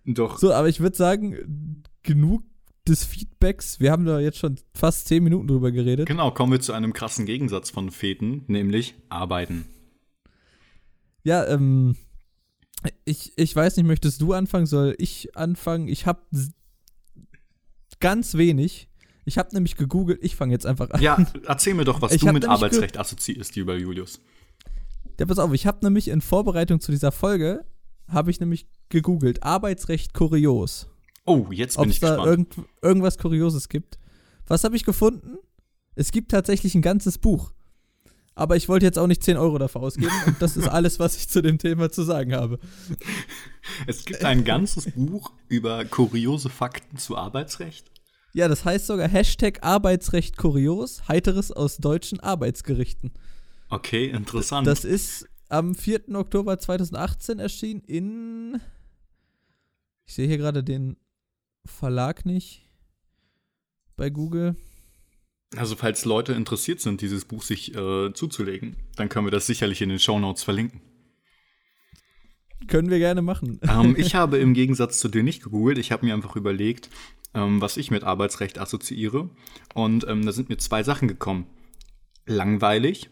Doch, 0.06 0.38
So, 0.38 0.54
aber 0.54 0.70
ich 0.70 0.80
würde 0.80 0.96
sagen, 0.96 1.84
genug 2.04 2.44
des 2.88 3.04
Feedbacks. 3.04 3.80
Wir 3.80 3.92
haben 3.92 4.06
da 4.06 4.20
jetzt 4.20 4.38
schon 4.38 4.60
fast 4.76 5.08
zehn 5.08 5.24
Minuten 5.24 5.48
drüber 5.48 5.72
geredet. 5.72 6.08
genau, 6.08 6.30
kommen 6.32 6.52
wir 6.52 6.60
zu 6.60 6.74
einem 6.74 6.94
krassen 6.94 7.26
Gegensatz 7.26 7.72
von 7.72 7.90
Feten, 7.90 8.44
nämlich 8.48 8.94
Arbeiten. 9.10 9.66
Ja, 11.24 11.48
ähm, 11.48 11.96
ich, 13.04 13.34
ich 13.38 13.56
weiß 13.56 13.78
nicht, 13.78 13.88
möchtest 13.88 14.22
du 14.22 14.34
anfangen? 14.34 14.68
Soll 14.68 14.94
ich 15.00 15.36
anfangen? 15.36 15.88
Ich 15.88 16.06
habe 16.06 16.22
ganz 18.00 18.36
wenig. 18.36 18.88
Ich 19.26 19.40
habe 19.40 19.50
nämlich 19.54 19.76
gegoogelt. 19.76 20.20
Ich 20.24 20.36
fange 20.36 20.54
jetzt 20.54 20.68
einfach 20.68 20.92
an. 20.92 21.02
Ja, 21.02 21.18
erzähl 21.48 21.74
mir 21.74 21.86
doch, 21.86 22.04
was 22.04 22.12
Ich 22.12 22.22
du 22.22 22.32
mit 22.32 22.46
Arbeitsrecht 22.48 23.00
assoziierst, 23.00 23.56
lieber 23.56 23.76
Julius. 23.76 24.20
Ja, 25.20 25.26
pass 25.26 25.40
auf, 25.40 25.52
ich 25.54 25.66
habe 25.66 25.80
nämlich 25.84 26.10
in 26.10 26.22
Vorbereitung 26.22 26.80
zu 26.80 26.92
dieser 26.92 27.12
Folge, 27.12 27.66
habe 28.08 28.32
ich 28.32 28.40
nämlich 28.40 28.68
gegoogelt, 28.90 29.44
Arbeitsrecht 29.44 30.14
kurios. 30.14 30.88
Oh, 31.26 31.48
jetzt 31.52 31.78
Ob 31.78 31.84
bin 31.84 31.90
es 31.90 31.96
ich 31.96 32.00
da 32.02 32.16
gespannt. 32.16 32.30
irgend, 32.30 32.56
irgendwas 32.82 33.18
Kurioses 33.18 33.70
gibt. 33.70 33.98
Was 34.48 34.64
habe 34.64 34.76
ich 34.76 34.84
gefunden? 34.84 35.38
Es 35.96 36.12
gibt 36.12 36.32
tatsächlich 36.32 36.76
ein 36.76 36.82
ganzes 36.82 37.18
Buch. 37.18 37.52
Aber 38.38 38.58
ich 38.58 38.68
wollte 38.68 38.86
jetzt 38.86 39.00
auch 39.00 39.08
nicht 39.08 39.24
10 39.24 39.38
Euro 39.38 39.58
dafür 39.58 39.82
ausgeben 39.82 40.12
und 40.28 40.42
das 40.42 40.58
ist 40.58 40.68
alles, 40.70 41.00
was 41.00 41.16
ich 41.16 41.30
zu 41.30 41.42
dem 41.42 41.58
Thema 41.58 41.90
zu 41.90 42.04
sagen 42.04 42.36
habe. 42.36 42.60
Es 43.88 44.04
gibt 44.04 44.26
ein 44.26 44.44
ganzes 44.44 44.92
Buch 44.92 45.32
über 45.48 45.86
kuriose 45.86 46.50
Fakten 46.50 46.98
zu 46.98 47.16
Arbeitsrecht. 47.18 47.90
Ja, 48.34 48.50
das 48.50 48.66
heißt 48.66 48.88
sogar 48.88 49.08
Hashtag 49.08 49.64
Arbeitsrecht 49.64 50.36
kurios, 50.36 51.08
heiteres 51.08 51.54
aus 51.54 51.78
deutschen 51.78 52.20
Arbeitsgerichten. 52.20 53.14
Okay, 53.70 54.10
interessant. 54.10 54.68
Das 54.68 54.84
ist 54.84 55.28
am 55.50 55.76
4. 55.76 56.16
Oktober 56.16 56.58
2018 56.60 57.40
erschienen 57.40 57.82
in. 57.82 58.62
Ich 60.06 60.14
sehe 60.14 60.28
hier 60.28 60.38
gerade 60.38 60.64
den 60.64 60.98
Verlag 61.66 62.26
nicht 62.26 62.70
bei 63.96 64.10
Google. 64.10 64.56
also, 65.56 65.76
falls 65.76 66.06
Leute 66.06 66.34
interessiert 66.34 66.82
sind, 66.82 67.02
dieses 67.02 67.26
Buch 67.26 67.44
sich 67.44 67.76
äh, 67.76 68.14
zuzulegen, 68.14 68.76
dann 68.96 69.10
können 69.10 69.26
wir 69.26 69.32
das 69.32 69.48
sicherlich 69.48 69.82
in 69.82 69.90
den 69.90 70.00
Shownotes 70.00 70.44
verlinken. 70.44 70.82
Können 72.68 72.90
wir 72.90 73.00
gerne 73.00 73.22
machen. 73.22 73.60
ähm, 73.70 73.96
ich 73.98 74.16
habe 74.16 74.38
im 74.38 74.54
Gegensatz 74.54 75.00
zu 75.00 75.08
dir 75.08 75.24
nicht 75.24 75.44
gegoogelt. 75.44 75.78
Ich 75.78 75.92
habe 75.92 76.06
mir 76.06 76.14
einfach 76.14 76.36
überlegt, 76.36 76.90
ähm, 77.34 77.62
was 77.62 77.78
ich 77.78 77.92
mit 77.92 78.04
Arbeitsrecht 78.04 78.60
assoziiere. 78.60 79.30
Und 79.74 80.08
ähm, 80.08 80.26
da 80.26 80.32
sind 80.32 80.50
mir 80.50 80.58
zwei 80.58 80.84
Sachen 80.84 81.08
gekommen. 81.08 81.48
Langweilig 82.26 83.10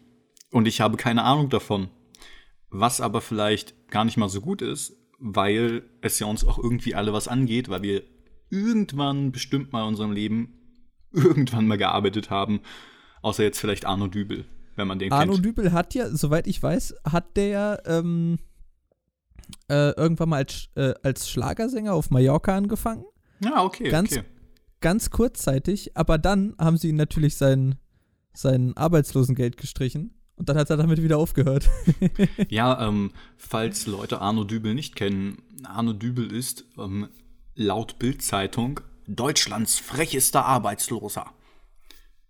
und 0.49 0.67
ich 0.67 0.81
habe 0.81 0.97
keine 0.97 1.23
Ahnung 1.23 1.49
davon. 1.49 1.89
Was 2.75 2.99
aber 3.01 3.21
vielleicht 3.21 3.89
gar 3.89 4.03
nicht 4.03 4.17
mal 4.17 4.29
so 4.29 4.41
gut 4.41 4.61
ist, 4.63 4.97
weil 5.19 5.83
es 6.01 6.17
ja 6.19 6.25
uns 6.27 6.43
auch 6.43 6.57
irgendwie 6.57 6.95
alle 6.95 7.13
was 7.13 7.27
angeht, 7.27 7.69
weil 7.69 7.83
wir 7.83 8.03
irgendwann 8.49 9.31
bestimmt 9.31 9.71
mal 9.71 9.83
in 9.83 9.89
unserem 9.89 10.11
Leben 10.11 10.59
irgendwann 11.11 11.67
mal 11.67 11.77
gearbeitet 11.77 12.29
haben. 12.31 12.61
Außer 13.21 13.43
jetzt 13.43 13.59
vielleicht 13.59 13.85
Arno 13.85 14.07
Dübel, 14.07 14.45
wenn 14.75 14.87
man 14.87 14.97
den 14.99 15.11
Arno 15.11 15.33
kennt. 15.33 15.45
Dübel 15.45 15.71
hat 15.71 15.93
ja, 15.93 16.09
soweit 16.09 16.47
ich 16.47 16.61
weiß, 16.61 16.95
hat 17.09 17.37
der 17.37 17.47
ja 17.47 17.77
ähm, 17.85 18.39
äh, 19.69 19.91
irgendwann 19.91 20.29
mal 20.29 20.37
als, 20.37 20.69
äh, 20.75 20.93
als 21.03 21.29
Schlagersänger 21.29 21.93
auf 21.93 22.09
Mallorca 22.09 22.55
angefangen. 22.57 23.05
Ja, 23.39 23.63
okay, 23.63 23.89
ganz- 23.89 24.11
okay. 24.11 24.23
Ganz 24.81 25.11
kurzzeitig, 25.11 25.95
aber 25.95 26.17
dann 26.17 26.55
haben 26.59 26.75
sie 26.75 26.89
ihn 26.89 26.97
natürlich 26.97 27.37
sein, 27.37 27.75
sein 28.33 28.75
Arbeitslosengeld 28.75 29.55
gestrichen. 29.55 30.13
Und 30.35 30.49
dann 30.49 30.57
hat 30.57 30.69
er 30.69 30.77
damit 30.77 31.01
wieder 31.01 31.17
aufgehört. 31.17 31.69
Ja, 32.49 32.87
ähm, 32.87 33.11
falls 33.37 33.85
Leute 33.87 34.19
Arno 34.21 34.43
Dübel 34.43 34.73
nicht 34.73 34.95
kennen, 34.95 35.41
Arno 35.63 35.93
Dübel 35.93 36.31
ist 36.31 36.65
ähm, 36.77 37.07
laut 37.55 37.99
Bild-Zeitung 37.99 38.79
Deutschlands 39.07 39.77
frechester 39.79 40.45
Arbeitsloser. 40.45 41.25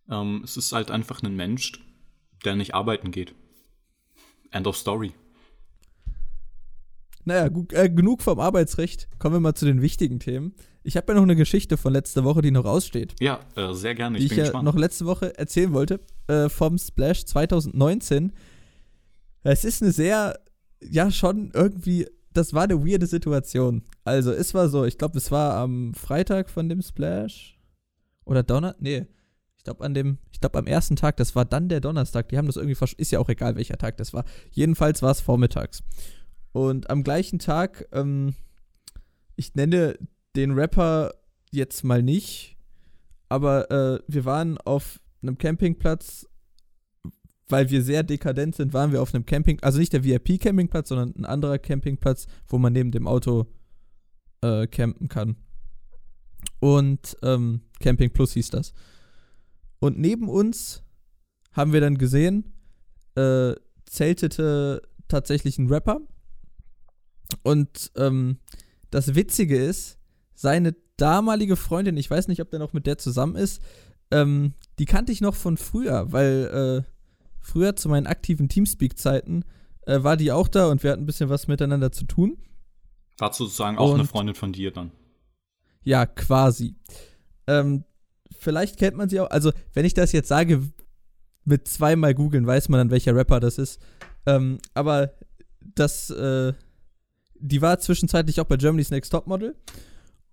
Ähm, 0.09 0.41
es 0.43 0.57
ist 0.57 0.71
halt 0.73 0.91
einfach 0.91 1.23
ein 1.23 1.35
Mensch, 1.35 1.73
der 2.45 2.55
nicht 2.55 2.73
arbeiten 2.75 3.11
geht. 3.11 3.33
End 4.51 4.67
of 4.67 4.75
story. 4.77 5.13
Naja, 7.25 7.47
gu- 7.47 7.67
äh, 7.71 7.89
genug 7.89 8.21
vom 8.21 8.39
Arbeitsrecht. 8.39 9.07
Kommen 9.17 9.35
wir 9.35 9.39
mal 9.39 9.55
zu 9.55 9.65
den 9.65 9.81
wichtigen 9.81 10.19
Themen. 10.19 10.53
Ich 10.83 10.97
habe 10.97 11.11
ja 11.11 11.15
noch 11.15 11.23
eine 11.23 11.35
Geschichte 11.35 11.77
von 11.77 11.93
letzter 11.93 12.23
Woche, 12.25 12.41
die 12.41 12.51
noch 12.51 12.65
aussteht. 12.65 13.15
Ja, 13.21 13.39
äh, 13.55 13.73
sehr 13.73 13.95
gerne. 13.95 14.17
die 14.17 14.25
Ich 14.25 14.31
ich 14.31 14.35
bin 14.35 14.39
ja 14.39 14.43
gespannt. 14.45 14.65
noch 14.65 14.75
letzte 14.75 15.05
Woche 15.05 15.37
erzählen 15.37 15.73
wollte, 15.73 16.01
äh, 16.27 16.49
vom 16.49 16.77
Splash 16.77 17.25
2019. 17.25 18.33
Es 19.43 19.63
ist 19.63 19.81
eine 19.81 19.91
sehr, 19.91 20.39
ja, 20.81 21.09
schon 21.11 21.51
irgendwie, 21.53 22.07
das 22.33 22.53
war 22.53 22.63
eine 22.63 22.85
weirde 22.85 23.07
Situation. 23.07 23.83
Also, 24.03 24.31
es 24.31 24.53
war 24.53 24.67
so, 24.67 24.83
ich 24.85 24.97
glaube, 24.97 25.17
es 25.17 25.31
war 25.31 25.55
am 25.55 25.93
Freitag 25.93 26.49
von 26.49 26.67
dem 26.67 26.81
Splash. 26.81 27.57
Oder 28.25 28.43
Donner, 28.43 28.75
nee. 28.79 29.05
Ich 29.57 29.63
glaube, 29.63 29.85
an 29.85 29.93
dem, 29.93 30.17
ich 30.31 30.41
glaube, 30.41 30.59
am 30.59 30.67
ersten 30.67 30.97
Tag, 30.97 31.15
das 31.15 31.35
war 31.35 31.45
dann 31.45 31.69
der 31.69 31.79
Donnerstag. 31.79 32.27
Die 32.29 32.37
haben 32.37 32.47
das 32.47 32.57
irgendwie, 32.57 32.77
ist 32.97 33.11
ja 33.11 33.19
auch 33.19 33.29
egal, 33.29 33.55
welcher 33.55 33.77
Tag 33.77 33.95
das 33.95 34.13
war. 34.13 34.25
Jedenfalls 34.51 35.01
war 35.01 35.11
es 35.11 35.21
vormittags. 35.21 35.83
Und 36.51 36.89
am 36.89 37.03
gleichen 37.03 37.39
Tag, 37.39 37.87
ähm, 37.93 38.33
ich 39.37 39.55
nenne 39.55 39.97
den 40.35 40.51
Rapper 40.51 41.13
jetzt 41.51 41.83
mal 41.83 42.01
nicht, 42.01 42.57
aber 43.29 43.71
äh, 43.71 43.99
wir 44.07 44.25
waren 44.25 44.57
auf 44.59 44.99
einem 45.21 45.37
Campingplatz, 45.37 46.27
weil 47.47 47.69
wir 47.69 47.83
sehr 47.83 48.03
dekadent 48.03 48.55
sind, 48.55 48.73
waren 48.73 48.91
wir 48.91 49.01
auf 49.01 49.13
einem 49.13 49.25
Camping, 49.25 49.59
also 49.61 49.79
nicht 49.79 49.93
der 49.93 50.03
VIP-Campingplatz, 50.03 50.89
sondern 50.89 51.13
ein 51.15 51.25
anderer 51.25 51.59
Campingplatz, 51.59 52.27
wo 52.47 52.57
man 52.57 52.73
neben 52.73 52.91
dem 52.91 53.07
Auto 53.07 53.47
äh, 54.41 54.67
campen 54.67 55.07
kann. 55.07 55.37
Und 56.59 57.17
ähm, 57.21 57.61
Camping 57.79 58.11
Plus 58.11 58.33
hieß 58.33 58.49
das. 58.49 58.73
Und 59.79 59.99
neben 59.99 60.29
uns 60.29 60.83
haben 61.51 61.73
wir 61.73 61.81
dann 61.81 61.97
gesehen, 61.97 62.53
äh, 63.15 63.53
zeltete 63.85 64.81
tatsächlich 65.07 65.57
ein 65.59 65.67
Rapper. 65.67 66.01
Und 67.43 67.91
ähm, 67.95 68.39
das 68.89 69.15
Witzige 69.15 69.57
ist, 69.57 69.97
seine 70.35 70.75
damalige 70.97 71.55
Freundin, 71.55 71.97
ich 71.97 72.09
weiß 72.09 72.27
nicht, 72.27 72.41
ob 72.41 72.49
der 72.49 72.59
noch 72.59 72.73
mit 72.73 72.85
der 72.87 72.97
zusammen 72.97 73.35
ist, 73.35 73.61
ähm, 74.11 74.53
die 74.79 74.85
kannte 74.85 75.11
ich 75.11 75.21
noch 75.21 75.35
von 75.35 75.57
früher, 75.57 76.11
weil 76.11 76.83
äh, 76.85 76.89
früher 77.39 77.75
zu 77.75 77.89
meinen 77.89 78.07
aktiven 78.07 78.49
Teamspeak-Zeiten 78.49 79.43
äh, 79.85 80.03
war 80.03 80.17
die 80.17 80.31
auch 80.31 80.47
da 80.47 80.67
und 80.67 80.83
wir 80.83 80.91
hatten 80.91 81.03
ein 81.03 81.07
bisschen 81.07 81.29
was 81.29 81.47
miteinander 81.47 81.91
zu 81.91 82.05
tun. 82.05 82.37
War 83.17 83.33
sozusagen 83.33 83.77
auch 83.77 83.93
eine 83.93 84.01
Und- 84.01 84.07
Freundin 84.07 84.35
von 84.35 84.53
dir 84.53 84.71
dann. 84.71 84.91
Ja, 85.83 86.05
quasi. 86.05 86.75
Ähm, 87.47 87.83
vielleicht 88.39 88.77
kennt 88.77 88.95
man 88.95 89.09
sie 89.09 89.19
auch. 89.19 89.29
Also, 89.29 89.51
wenn 89.73 89.83
ich 89.85 89.93
das 89.93 90.13
jetzt 90.13 90.29
sage, 90.29 90.61
mit 91.43 91.67
zweimal 91.67 92.13
googeln, 92.15 92.47
weiß 92.47 92.69
man 92.69 92.77
dann, 92.77 92.89
welcher 92.91 93.13
Rapper 93.15 93.41
das 93.41 93.57
ist. 93.57 93.81
Ähm, 94.25 94.59
aber 94.73 95.11
das, 95.75 96.09
äh, 96.09 96.53
die 97.35 97.61
war 97.61 97.79
zwischenzeitlich 97.79 98.39
auch 98.39 98.45
bei 98.45 98.55
Germany's 98.55 98.91
Next 98.91 99.11
Topmodel. 99.11 99.55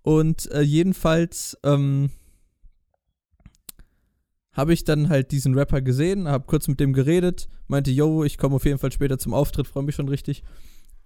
Und 0.03 0.49
äh, 0.51 0.61
jedenfalls 0.61 1.57
ähm, 1.63 2.09
habe 4.53 4.73
ich 4.73 4.83
dann 4.83 5.09
halt 5.09 5.31
diesen 5.31 5.55
Rapper 5.55 5.81
gesehen, 5.81 6.27
habe 6.27 6.45
kurz 6.47 6.67
mit 6.67 6.79
dem 6.79 6.93
geredet, 6.93 7.47
meinte, 7.67 7.91
yo, 7.91 8.23
ich 8.23 8.37
komme 8.37 8.55
auf 8.55 8.65
jeden 8.65 8.79
Fall 8.79 8.91
später 8.91 9.17
zum 9.17 9.33
Auftritt, 9.33 9.67
freue 9.67 9.83
mich 9.83 9.95
schon 9.95 10.09
richtig. 10.09 10.43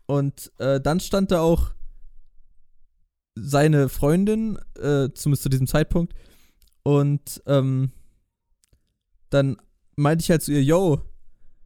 Und 0.07 0.51
äh, 0.59 0.79
dann 0.79 0.99
stand 0.99 1.31
da 1.31 1.41
auch 1.41 1.73
seine 3.35 3.89
Freundin, 3.89 4.57
äh, 4.79 5.09
zumindest 5.13 5.43
zu 5.43 5.49
diesem 5.49 5.67
Zeitpunkt. 5.67 6.13
Und 6.83 7.41
ähm, 7.45 7.91
dann 9.29 9.57
meinte 9.95 10.23
ich 10.23 10.29
halt 10.29 10.41
zu 10.41 10.51
ihr, 10.51 10.63
yo, 10.63 11.01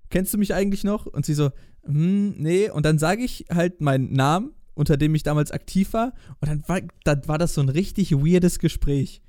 kennst 0.10 0.34
du 0.34 0.38
mich 0.38 0.54
eigentlich 0.54 0.84
noch? 0.84 1.06
Und 1.06 1.26
sie 1.26 1.34
so, 1.34 1.52
hm, 1.84 2.36
nee. 2.38 2.70
Und 2.70 2.86
dann 2.86 2.98
sage 2.98 3.24
ich 3.24 3.46
halt 3.52 3.82
meinen 3.82 4.14
Namen, 4.14 4.54
unter 4.80 4.98
dem 4.98 5.14
ich 5.14 5.24
damals 5.24 5.52
aktiv 5.52 5.94
war. 5.94 6.14
Und 6.40 6.48
dann 6.50 6.64
war, 6.68 6.80
dann 7.04 7.28
war 7.28 7.38
das 7.38 7.54
so 7.54 7.62
ein 7.62 7.70
richtig 7.70 8.12
weirdes 8.14 8.60
Gespräch. 8.60 9.22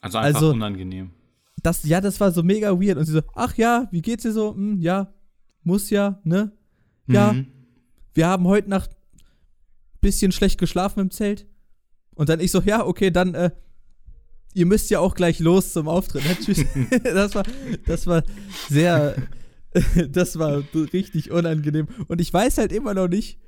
Also 0.00 0.18
einfach 0.18 0.40
Also- 0.40 0.52
unangenehm. 0.52 1.10
Das, 1.62 1.82
ja, 1.82 2.00
das 2.00 2.20
war 2.20 2.30
so 2.30 2.44
mega 2.44 2.70
weird. 2.80 2.98
Und 2.98 3.04
sie 3.06 3.12
so, 3.12 3.22
ach 3.34 3.56
ja, 3.56 3.88
wie 3.90 4.00
geht's 4.00 4.22
dir 4.22 4.32
so? 4.32 4.54
Hm, 4.54 4.80
ja, 4.80 5.12
muss 5.64 5.90
ja, 5.90 6.20
ne? 6.22 6.52
Ja, 7.08 7.32
Mhm. 7.32 7.48
wir 8.14 8.28
haben 8.28 8.46
heute 8.46 8.70
Nacht 8.70 8.90
bisschen 10.00 10.30
schlecht 10.30 10.58
geschlafen 10.60 11.00
im 11.00 11.10
Zelt. 11.10 11.46
Und 12.14 12.28
dann 12.28 12.38
ich 12.38 12.52
so, 12.52 12.60
ja, 12.60 12.86
okay, 12.86 13.10
dann, 13.10 13.34
äh, 13.34 13.50
ihr 14.54 14.66
müsst 14.66 14.88
ja 14.90 15.00
auch 15.00 15.16
gleich 15.16 15.40
los 15.40 15.72
zum 15.72 15.88
Auftritt. 15.88 16.24
Ne? 16.24 16.36
Tschüss. 16.40 16.64
das 17.02 17.34
war, 17.34 17.42
das 17.86 18.06
war 18.06 18.22
sehr, 18.68 19.16
das 20.10 20.38
war 20.38 20.62
richtig 20.92 21.32
unangenehm. 21.32 21.88
Und 22.06 22.20
ich 22.20 22.32
weiß 22.32 22.58
halt 22.58 22.70
immer 22.70 22.94
noch 22.94 23.08
nicht, 23.08 23.40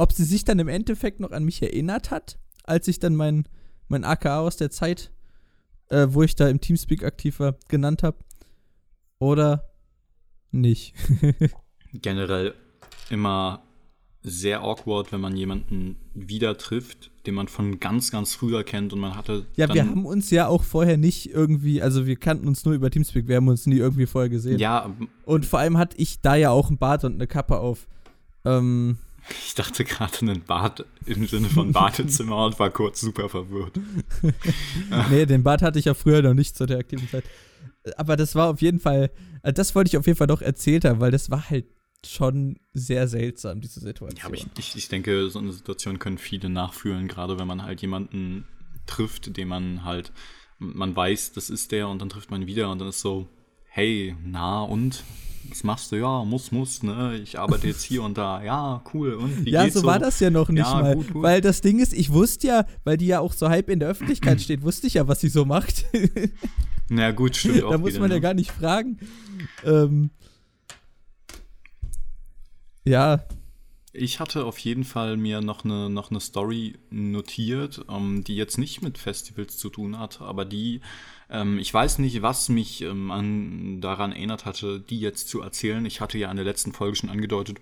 ob 0.00 0.14
sie 0.14 0.24
sich 0.24 0.44
dann 0.44 0.58
im 0.58 0.68
Endeffekt 0.68 1.20
noch 1.20 1.30
an 1.30 1.44
mich 1.44 1.60
erinnert 1.60 2.10
hat, 2.10 2.38
als 2.64 2.88
ich 2.88 3.00
dann 3.00 3.14
mein, 3.14 3.44
mein 3.88 4.02
AKA 4.02 4.40
aus 4.40 4.56
der 4.56 4.70
Zeit, 4.70 5.12
äh, 5.90 6.06
wo 6.08 6.22
ich 6.22 6.34
da 6.34 6.48
im 6.48 6.58
Teamspeak 6.58 7.04
aktiv 7.04 7.38
war, 7.38 7.56
genannt 7.68 8.02
habe. 8.02 8.16
Oder 9.18 9.68
nicht. 10.52 10.94
Generell 11.92 12.54
immer 13.10 13.62
sehr 14.22 14.62
awkward, 14.62 15.12
wenn 15.12 15.20
man 15.20 15.36
jemanden 15.36 15.96
wieder 16.14 16.56
trifft, 16.56 17.10
den 17.26 17.34
man 17.34 17.48
von 17.48 17.78
ganz, 17.78 18.10
ganz 18.10 18.34
früher 18.34 18.64
kennt 18.64 18.94
und 18.94 19.00
man 19.00 19.16
hatte. 19.16 19.44
Ja, 19.56 19.72
wir 19.72 19.86
haben 19.86 20.06
uns 20.06 20.30
ja 20.30 20.46
auch 20.46 20.64
vorher 20.64 20.96
nicht 20.96 21.28
irgendwie, 21.30 21.82
also 21.82 22.06
wir 22.06 22.16
kannten 22.16 22.48
uns 22.48 22.64
nur 22.64 22.72
über 22.72 22.90
Teamspeak, 22.90 23.28
wir 23.28 23.36
haben 23.36 23.48
uns 23.48 23.66
nie 23.66 23.76
irgendwie 23.76 24.06
vorher 24.06 24.30
gesehen. 24.30 24.58
Ja, 24.58 24.96
Und 25.26 25.44
vor 25.44 25.58
allem 25.58 25.76
hatte 25.76 25.98
ich 25.98 26.22
da 26.22 26.36
ja 26.36 26.48
auch 26.52 26.68
einen 26.68 26.78
Bart 26.78 27.04
und 27.04 27.16
eine 27.16 27.26
Kappe 27.26 27.58
auf. 27.58 27.86
Ähm, 28.46 28.96
ich 29.46 29.54
dachte 29.54 29.84
gerade 29.84 30.26
ein 30.26 30.42
Bad 30.42 30.84
im 31.06 31.26
Sinne 31.26 31.48
von 31.48 31.72
Badezimmer 31.72 32.46
und 32.46 32.58
war 32.58 32.70
kurz 32.70 33.00
super 33.00 33.28
verwirrt. 33.28 33.78
nee, 35.10 35.26
den 35.26 35.42
Bart 35.42 35.62
hatte 35.62 35.78
ich 35.78 35.86
ja 35.86 35.94
früher 35.94 36.22
noch 36.22 36.34
nicht 36.34 36.56
zu 36.56 36.66
der 36.66 36.78
aktiven 36.78 37.08
Zeit. 37.08 37.24
Aber 37.96 38.16
das 38.16 38.34
war 38.34 38.50
auf 38.50 38.60
jeden 38.60 38.80
Fall, 38.80 39.10
äh, 39.42 39.52
das 39.52 39.74
wollte 39.74 39.88
ich 39.88 39.96
auf 39.96 40.06
jeden 40.06 40.18
Fall 40.18 40.26
noch 40.26 40.42
erzählt 40.42 40.84
haben, 40.84 41.00
weil 41.00 41.10
das 41.10 41.30
war 41.30 41.48
halt 41.50 41.66
schon 42.06 42.58
sehr 42.72 43.08
seltsam, 43.08 43.60
diese 43.60 43.80
Situation. 43.80 44.18
Ja, 44.18 44.24
aber 44.26 44.34
ich, 44.34 44.46
ich, 44.58 44.76
ich 44.76 44.88
denke, 44.88 45.28
so 45.28 45.38
eine 45.38 45.52
Situation 45.52 45.98
können 45.98 46.18
viele 46.18 46.48
nachfühlen, 46.48 47.08
gerade 47.08 47.38
wenn 47.38 47.46
man 47.46 47.62
halt 47.62 47.82
jemanden 47.82 48.46
trifft, 48.86 49.36
den 49.36 49.48
man 49.48 49.84
halt, 49.84 50.12
man 50.58 50.94
weiß, 50.96 51.32
das 51.32 51.50
ist 51.50 51.72
der 51.72 51.88
und 51.88 52.00
dann 52.00 52.08
trifft 52.08 52.30
man 52.30 52.46
wieder 52.46 52.70
und 52.70 52.78
dann 52.78 52.88
ist 52.88 53.00
so, 53.00 53.28
hey, 53.66 54.16
na 54.24 54.62
und? 54.62 55.04
Was 55.50 55.64
machst 55.64 55.92
du? 55.92 55.96
Ja, 55.96 56.24
muss, 56.24 56.52
muss, 56.52 56.82
ne? 56.82 57.18
Ich 57.22 57.38
arbeite 57.38 57.66
jetzt 57.66 57.82
hier 57.82 58.02
und 58.02 58.16
da. 58.16 58.42
Ja, 58.42 58.82
cool. 58.94 59.14
Und 59.14 59.44
wie 59.44 59.50
ja, 59.50 59.64
geht's 59.64 59.74
so 59.74 59.84
war 59.84 59.98
das 59.98 60.20
ja 60.20 60.30
noch 60.30 60.48
nicht 60.48 60.64
Ja, 60.64 60.80
mal. 60.80 60.94
gut, 60.94 61.12
gut. 61.12 61.22
Weil 61.22 61.40
das 61.40 61.60
Ding 61.60 61.78
ist, 61.78 61.92
ich 61.92 62.12
wusste 62.12 62.46
ja, 62.46 62.66
weil 62.84 62.96
die 62.96 63.06
ja 63.06 63.20
auch 63.20 63.32
so 63.32 63.48
halb 63.48 63.68
in 63.68 63.80
der 63.80 63.88
Öffentlichkeit 63.88 64.40
steht, 64.42 64.62
wusste 64.62 64.86
ich 64.86 64.94
ja, 64.94 65.08
was 65.08 65.20
sie 65.20 65.28
so 65.28 65.44
macht. 65.44 65.84
Na 66.88 67.12
gut, 67.12 67.36
stimmt 67.36 67.62
auch 67.62 67.70
da 67.70 67.78
muss 67.78 67.90
wieder, 67.90 68.00
man 68.00 68.10
ja 68.10 68.16
ne? 68.16 68.20
gar 68.20 68.34
nicht 68.34 68.50
fragen. 68.50 68.98
Ähm, 69.64 70.10
ja, 72.84 73.24
Ich 73.92 74.20
hatte 74.20 74.44
auf 74.44 74.58
jeden 74.58 74.84
Fall 74.84 75.16
mir 75.16 75.40
noch 75.40 75.64
eine, 75.64 75.90
noch 75.90 76.10
eine 76.10 76.20
Story 76.20 76.78
notiert, 76.90 77.84
ähm, 77.88 78.22
die 78.22 78.36
jetzt 78.36 78.56
nicht 78.56 78.82
mit 78.82 78.98
Festivals 78.98 79.58
zu 79.58 79.68
tun 79.68 79.98
hat, 79.98 80.20
aber 80.20 80.44
die, 80.44 80.80
ähm, 81.28 81.58
ich 81.58 81.74
weiß 81.74 81.98
nicht, 81.98 82.22
was 82.22 82.48
mich 82.48 82.82
ähm, 82.82 83.10
an, 83.10 83.80
daran 83.80 84.12
erinnert 84.12 84.44
hatte, 84.44 84.78
die 84.80 85.00
jetzt 85.00 85.28
zu 85.28 85.40
erzählen. 85.40 85.84
Ich 85.86 86.00
hatte 86.00 86.18
ja 86.18 86.30
in 86.30 86.36
der 86.36 86.44
letzten 86.44 86.72
Folge 86.72 86.96
schon 86.96 87.10
angedeutet, 87.10 87.60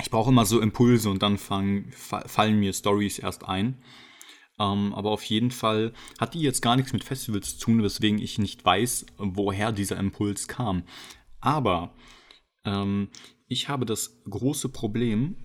ich 0.00 0.10
brauche 0.10 0.30
immer 0.30 0.46
so 0.46 0.60
Impulse 0.60 1.10
und 1.10 1.22
dann 1.22 1.38
fang, 1.38 1.90
fa 1.90 2.26
fallen 2.26 2.58
mir 2.58 2.72
Stories 2.72 3.18
erst 3.18 3.44
ein. 3.44 3.82
Ähm, 4.58 4.94
aber 4.94 5.10
auf 5.10 5.24
jeden 5.24 5.50
Fall 5.50 5.92
hat 6.18 6.32
die 6.32 6.40
jetzt 6.40 6.62
gar 6.62 6.76
nichts 6.76 6.94
mit 6.94 7.04
Festivals 7.04 7.58
zu 7.58 7.66
tun, 7.66 7.82
weswegen 7.82 8.18
ich 8.18 8.38
nicht 8.38 8.64
weiß, 8.64 9.06
woher 9.18 9.72
dieser 9.72 9.98
Impuls 9.98 10.48
kam. 10.48 10.84
Aber 11.40 11.94
ähm, 12.64 13.08
ich 13.48 13.68
habe 13.68 13.86
das 13.86 14.22
große 14.28 14.68
Problem, 14.68 15.36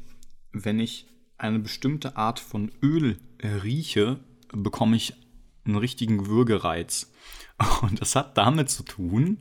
wenn 0.51 0.79
ich 0.79 1.07
eine 1.37 1.59
bestimmte 1.59 2.17
Art 2.17 2.39
von 2.39 2.71
Öl 2.81 3.19
rieche, 3.41 4.19
bekomme 4.51 4.95
ich 4.95 5.13
einen 5.65 5.77
richtigen 5.77 6.27
Würgereiz. 6.27 7.11
Und 7.81 8.01
das 8.01 8.15
hat 8.15 8.37
damit 8.37 8.69
zu 8.69 8.83
tun, 8.83 9.39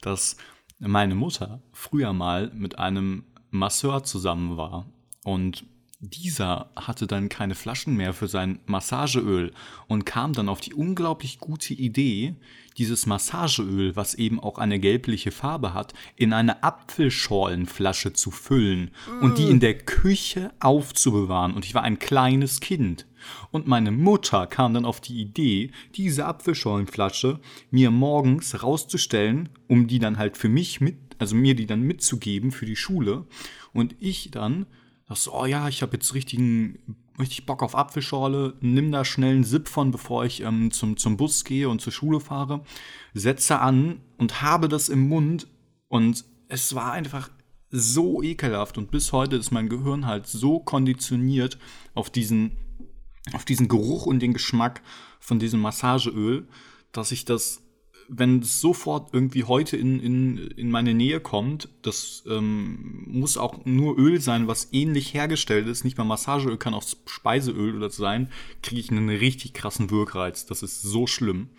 dass 0.00 0.36
meine 0.78 1.14
Mutter 1.14 1.62
früher 1.72 2.12
mal 2.12 2.50
mit 2.54 2.78
einem 2.78 3.24
Masseur 3.50 4.04
zusammen 4.04 4.56
war. 4.56 4.86
Und 5.24 5.64
dieser 6.10 6.70
hatte 6.76 7.06
dann 7.06 7.28
keine 7.28 7.54
Flaschen 7.54 7.96
mehr 7.96 8.12
für 8.12 8.28
sein 8.28 8.58
Massageöl 8.66 9.52
und 9.86 10.06
kam 10.06 10.32
dann 10.32 10.48
auf 10.48 10.60
die 10.60 10.74
unglaublich 10.74 11.38
gute 11.38 11.74
Idee, 11.74 12.34
dieses 12.78 13.06
Massageöl, 13.06 13.94
was 13.96 14.14
eben 14.14 14.40
auch 14.40 14.58
eine 14.58 14.80
gelbliche 14.80 15.30
Farbe 15.30 15.74
hat, 15.74 15.94
in 16.16 16.32
eine 16.32 16.62
Apfelscholenflasche 16.62 18.12
zu 18.12 18.30
füllen 18.30 18.90
und 19.20 19.38
die 19.38 19.48
in 19.48 19.60
der 19.60 19.78
Küche 19.78 20.52
aufzubewahren. 20.60 21.54
Und 21.54 21.64
ich 21.64 21.74
war 21.74 21.82
ein 21.82 21.98
kleines 21.98 22.60
Kind. 22.60 23.06
Und 23.50 23.66
meine 23.66 23.90
Mutter 23.90 24.46
kam 24.46 24.74
dann 24.74 24.84
auf 24.84 25.00
die 25.00 25.20
Idee, 25.20 25.70
diese 25.94 26.26
Apfelscholenflasche 26.26 27.40
mir 27.70 27.90
morgens 27.90 28.62
rauszustellen, 28.62 29.48
um 29.68 29.86
die 29.86 29.98
dann 29.98 30.18
halt 30.18 30.36
für 30.36 30.48
mich 30.48 30.80
mit, 30.80 30.96
also 31.18 31.34
mir 31.36 31.54
die 31.54 31.66
dann 31.66 31.82
mitzugeben 31.82 32.50
für 32.50 32.66
die 32.66 32.76
Schule. 32.76 33.26
Und 33.72 33.94
ich 34.00 34.30
dann 34.30 34.66
dachte 35.08 35.30
oh 35.32 35.46
ja, 35.46 35.68
ich 35.68 35.82
habe 35.82 35.94
jetzt 35.94 36.14
richtigen, 36.14 36.78
richtig 37.18 37.46
Bock 37.46 37.62
auf 37.62 37.76
Apfelschorle, 37.76 38.56
nimm 38.60 38.90
da 38.90 39.04
schnell 39.04 39.34
einen 39.34 39.44
Sip 39.44 39.68
von, 39.68 39.90
bevor 39.90 40.24
ich 40.24 40.40
ähm, 40.40 40.70
zum, 40.70 40.96
zum 40.96 41.16
Bus 41.16 41.44
gehe 41.44 41.68
und 41.68 41.80
zur 41.80 41.92
Schule 41.92 42.20
fahre, 42.20 42.64
setze 43.12 43.60
an 43.60 44.00
und 44.18 44.42
habe 44.42 44.68
das 44.68 44.88
im 44.88 45.08
Mund 45.08 45.46
und 45.88 46.24
es 46.48 46.74
war 46.74 46.92
einfach 46.92 47.30
so 47.70 48.22
ekelhaft 48.22 48.78
und 48.78 48.90
bis 48.90 49.12
heute 49.12 49.36
ist 49.36 49.50
mein 49.50 49.68
Gehirn 49.68 50.06
halt 50.06 50.26
so 50.26 50.60
konditioniert 50.60 51.58
auf 51.94 52.08
diesen, 52.08 52.52
auf 53.32 53.44
diesen 53.44 53.68
Geruch 53.68 54.06
und 54.06 54.20
den 54.20 54.32
Geschmack 54.32 54.80
von 55.18 55.38
diesem 55.38 55.60
Massageöl, 55.60 56.46
dass 56.92 57.10
ich 57.10 57.24
das 57.24 57.63
wenn 58.08 58.40
es 58.40 58.60
sofort 58.60 59.12
irgendwie 59.12 59.44
heute 59.44 59.76
in, 59.76 60.00
in, 60.00 60.38
in 60.38 60.70
meine 60.70 60.94
Nähe 60.94 61.20
kommt, 61.20 61.68
das 61.82 62.24
ähm, 62.28 63.04
muss 63.06 63.36
auch 63.36 63.64
nur 63.64 63.98
Öl 63.98 64.20
sein, 64.20 64.46
was 64.46 64.68
ähnlich 64.72 65.14
hergestellt 65.14 65.66
ist, 65.66 65.84
nicht 65.84 65.98
mal 65.98 66.04
Massageöl, 66.04 66.56
kann 66.56 66.74
auch 66.74 66.84
Speiseöl 67.06 67.76
oder 67.76 67.90
so 67.90 68.02
sein, 68.02 68.30
kriege 68.62 68.80
ich 68.80 68.90
einen 68.90 69.08
richtig 69.08 69.54
krassen 69.54 69.90
Wirkreiz. 69.90 70.46
Das 70.46 70.62
ist 70.62 70.82
so 70.82 71.06
schlimm. 71.06 71.50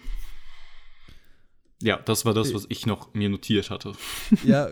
Ja, 1.81 1.97
das 1.97 2.25
war 2.25 2.33
das, 2.33 2.53
was 2.53 2.65
ich 2.69 2.85
noch 2.85 3.13
mir 3.13 3.29
notiert 3.29 3.69
hatte. 3.69 3.93
Ja, 4.43 4.69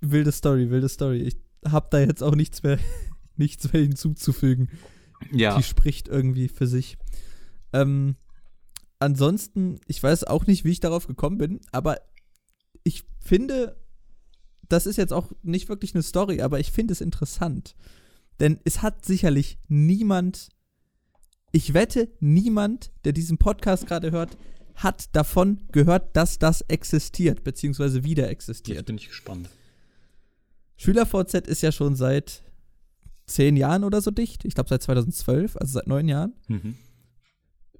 wilde 0.00 0.32
Story, 0.32 0.70
wilde 0.70 0.88
Story. 0.88 1.22
Ich 1.22 1.36
habe 1.70 1.88
da 1.90 2.00
jetzt 2.00 2.22
auch 2.22 2.34
nichts 2.34 2.62
mehr, 2.62 2.78
nichts 3.36 3.72
mehr 3.72 3.82
hinzuzufügen. 3.82 4.70
Ja. 5.32 5.56
Die 5.56 5.62
spricht 5.62 6.08
irgendwie 6.08 6.48
für 6.48 6.66
sich. 6.66 6.96
Ähm, 7.72 8.16
ansonsten, 9.00 9.80
ich 9.88 10.02
weiß 10.02 10.24
auch 10.24 10.46
nicht, 10.46 10.64
wie 10.64 10.70
ich 10.70 10.80
darauf 10.80 11.06
gekommen 11.06 11.38
bin, 11.38 11.60
aber 11.72 12.00
ich 12.84 13.04
finde, 13.18 13.76
das 14.68 14.86
ist 14.86 14.96
jetzt 14.96 15.12
auch 15.12 15.32
nicht 15.42 15.68
wirklich 15.68 15.94
eine 15.94 16.02
Story, 16.02 16.40
aber 16.40 16.60
ich 16.60 16.70
finde 16.70 16.92
es 16.92 17.00
interessant. 17.00 17.74
Denn 18.38 18.60
es 18.64 18.82
hat 18.82 19.04
sicherlich 19.04 19.58
niemand, 19.68 20.48
ich 21.52 21.74
wette, 21.74 22.08
niemand, 22.20 22.92
der 23.04 23.12
diesen 23.12 23.38
Podcast 23.38 23.86
gerade 23.86 24.12
hört, 24.12 24.36
hat 24.76 25.14
davon 25.14 25.60
gehört, 25.72 26.16
dass 26.16 26.38
das 26.38 26.62
existiert, 26.62 27.44
beziehungsweise 27.44 28.04
wieder 28.04 28.30
existiert. 28.30 28.78
Jetzt 28.78 28.86
bin 28.86 28.96
ich 28.96 29.08
gespannt. 29.08 29.50
SchülerVZ 30.76 31.46
ist 31.46 31.62
ja 31.62 31.72
schon 31.72 31.96
seit 31.96 32.42
zehn 33.26 33.56
Jahren 33.56 33.84
oder 33.84 34.00
so 34.00 34.10
dicht. 34.10 34.44
Ich 34.44 34.54
glaube 34.54 34.70
seit 34.70 34.82
2012, 34.82 35.56
also 35.56 35.72
seit 35.72 35.86
neun 35.86 36.08
Jahren. 36.08 36.32
Mhm. 36.48 36.76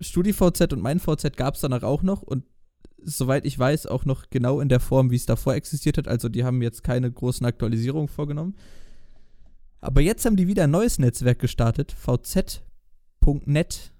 StudiVZ 0.00 0.73
und 0.73 0.80
mein 0.80 1.00
VZ 1.00 1.37
gab 1.37 1.54
es 1.54 1.61
danach 1.61 1.83
auch 1.83 2.02
noch 2.02 2.23
und 2.23 2.45
soweit 3.02 3.47
ich 3.47 3.59
weiß 3.59 3.87
auch 3.87 4.04
noch 4.04 4.30
genau 4.30 4.61
in 4.61 4.69
der 4.69 4.80
Form, 4.80 5.11
wie 5.11 5.16
es 5.16 5.26
davor 5.26 5.54
existiert 5.54 5.99
hat. 5.99 6.09
Also 6.09 6.28
die 6.28 6.45
haben 6.45 6.62
jetzt 6.62 6.83
keine 6.83 7.11
großen 7.11 7.47
Aktualisierungen 7.47 8.09
vorgenommen. 8.09 8.57
Aber 9.80 10.00
jetzt 10.00 10.25
haben 10.25 10.37
die 10.37 10.47
wieder 10.47 10.64
ein 10.64 10.71
neues 10.71 10.99
Netzwerk 10.99 11.38
gestartet. 11.38 11.92
VZ.net 11.92 13.92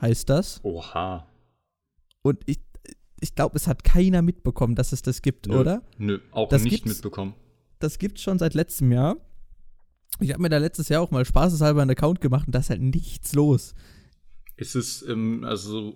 heißt 0.00 0.28
das. 0.28 0.60
Oha. 0.62 1.26
Und 2.22 2.40
ich, 2.46 2.60
ich 3.20 3.34
glaube, 3.34 3.56
es 3.56 3.66
hat 3.66 3.84
keiner 3.84 4.20
mitbekommen, 4.20 4.74
dass 4.74 4.92
es 4.92 5.00
das 5.00 5.22
gibt, 5.22 5.46
Nö, 5.46 5.58
oder? 5.58 5.82
Nö, 5.96 6.20
auch 6.32 6.48
Das 6.48 6.64
nicht 6.64 6.84
mitbekommen. 6.84 7.34
Das 7.78 7.98
gibt 7.98 8.20
schon 8.20 8.38
seit 8.38 8.54
letztem 8.54 8.92
Jahr. 8.92 9.16
Ich 10.20 10.32
habe 10.32 10.42
mir 10.42 10.48
da 10.48 10.58
letztes 10.58 10.88
Jahr 10.88 11.02
auch 11.02 11.10
mal 11.10 11.24
spaßeshalber 11.24 11.82
einen 11.82 11.90
Account 11.90 12.20
gemacht 12.20 12.46
und 12.46 12.54
da 12.54 12.58
ist 12.58 12.70
halt 12.70 12.82
nichts 12.82 13.34
los. 13.34 13.74
Ist 14.56 14.74
es, 14.74 15.02
ähm, 15.02 15.44
also, 15.44 15.94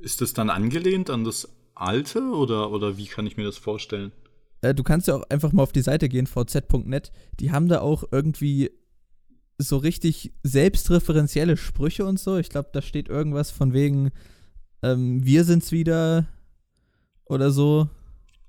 ist 0.00 0.22
es 0.22 0.32
dann 0.34 0.50
angelehnt 0.50 1.10
an 1.10 1.24
das 1.24 1.48
alte 1.74 2.20
oder, 2.22 2.70
oder 2.70 2.96
wie 2.96 3.06
kann 3.06 3.26
ich 3.26 3.36
mir 3.36 3.44
das 3.44 3.56
vorstellen? 3.58 4.12
Äh, 4.60 4.74
du 4.74 4.82
kannst 4.82 5.08
ja 5.08 5.16
auch 5.16 5.22
einfach 5.30 5.52
mal 5.52 5.62
auf 5.62 5.72
die 5.72 5.80
Seite 5.82 6.08
gehen, 6.08 6.26
vz.net. 6.26 7.12
Die 7.40 7.52
haben 7.52 7.68
da 7.68 7.80
auch 7.80 8.04
irgendwie 8.10 8.70
so 9.58 9.76
richtig 9.78 10.32
selbstreferenzielle 10.42 11.56
Sprüche 11.56 12.04
und 12.06 12.18
so. 12.18 12.36
Ich 12.36 12.50
glaube, 12.50 12.70
da 12.72 12.82
steht 12.82 13.08
irgendwas 13.08 13.50
von 13.50 13.72
wegen, 13.72 14.10
ähm, 14.82 15.24
wir 15.24 15.44
sind's 15.44 15.72
wieder 15.72 16.26
oder 17.26 17.50
so. 17.50 17.88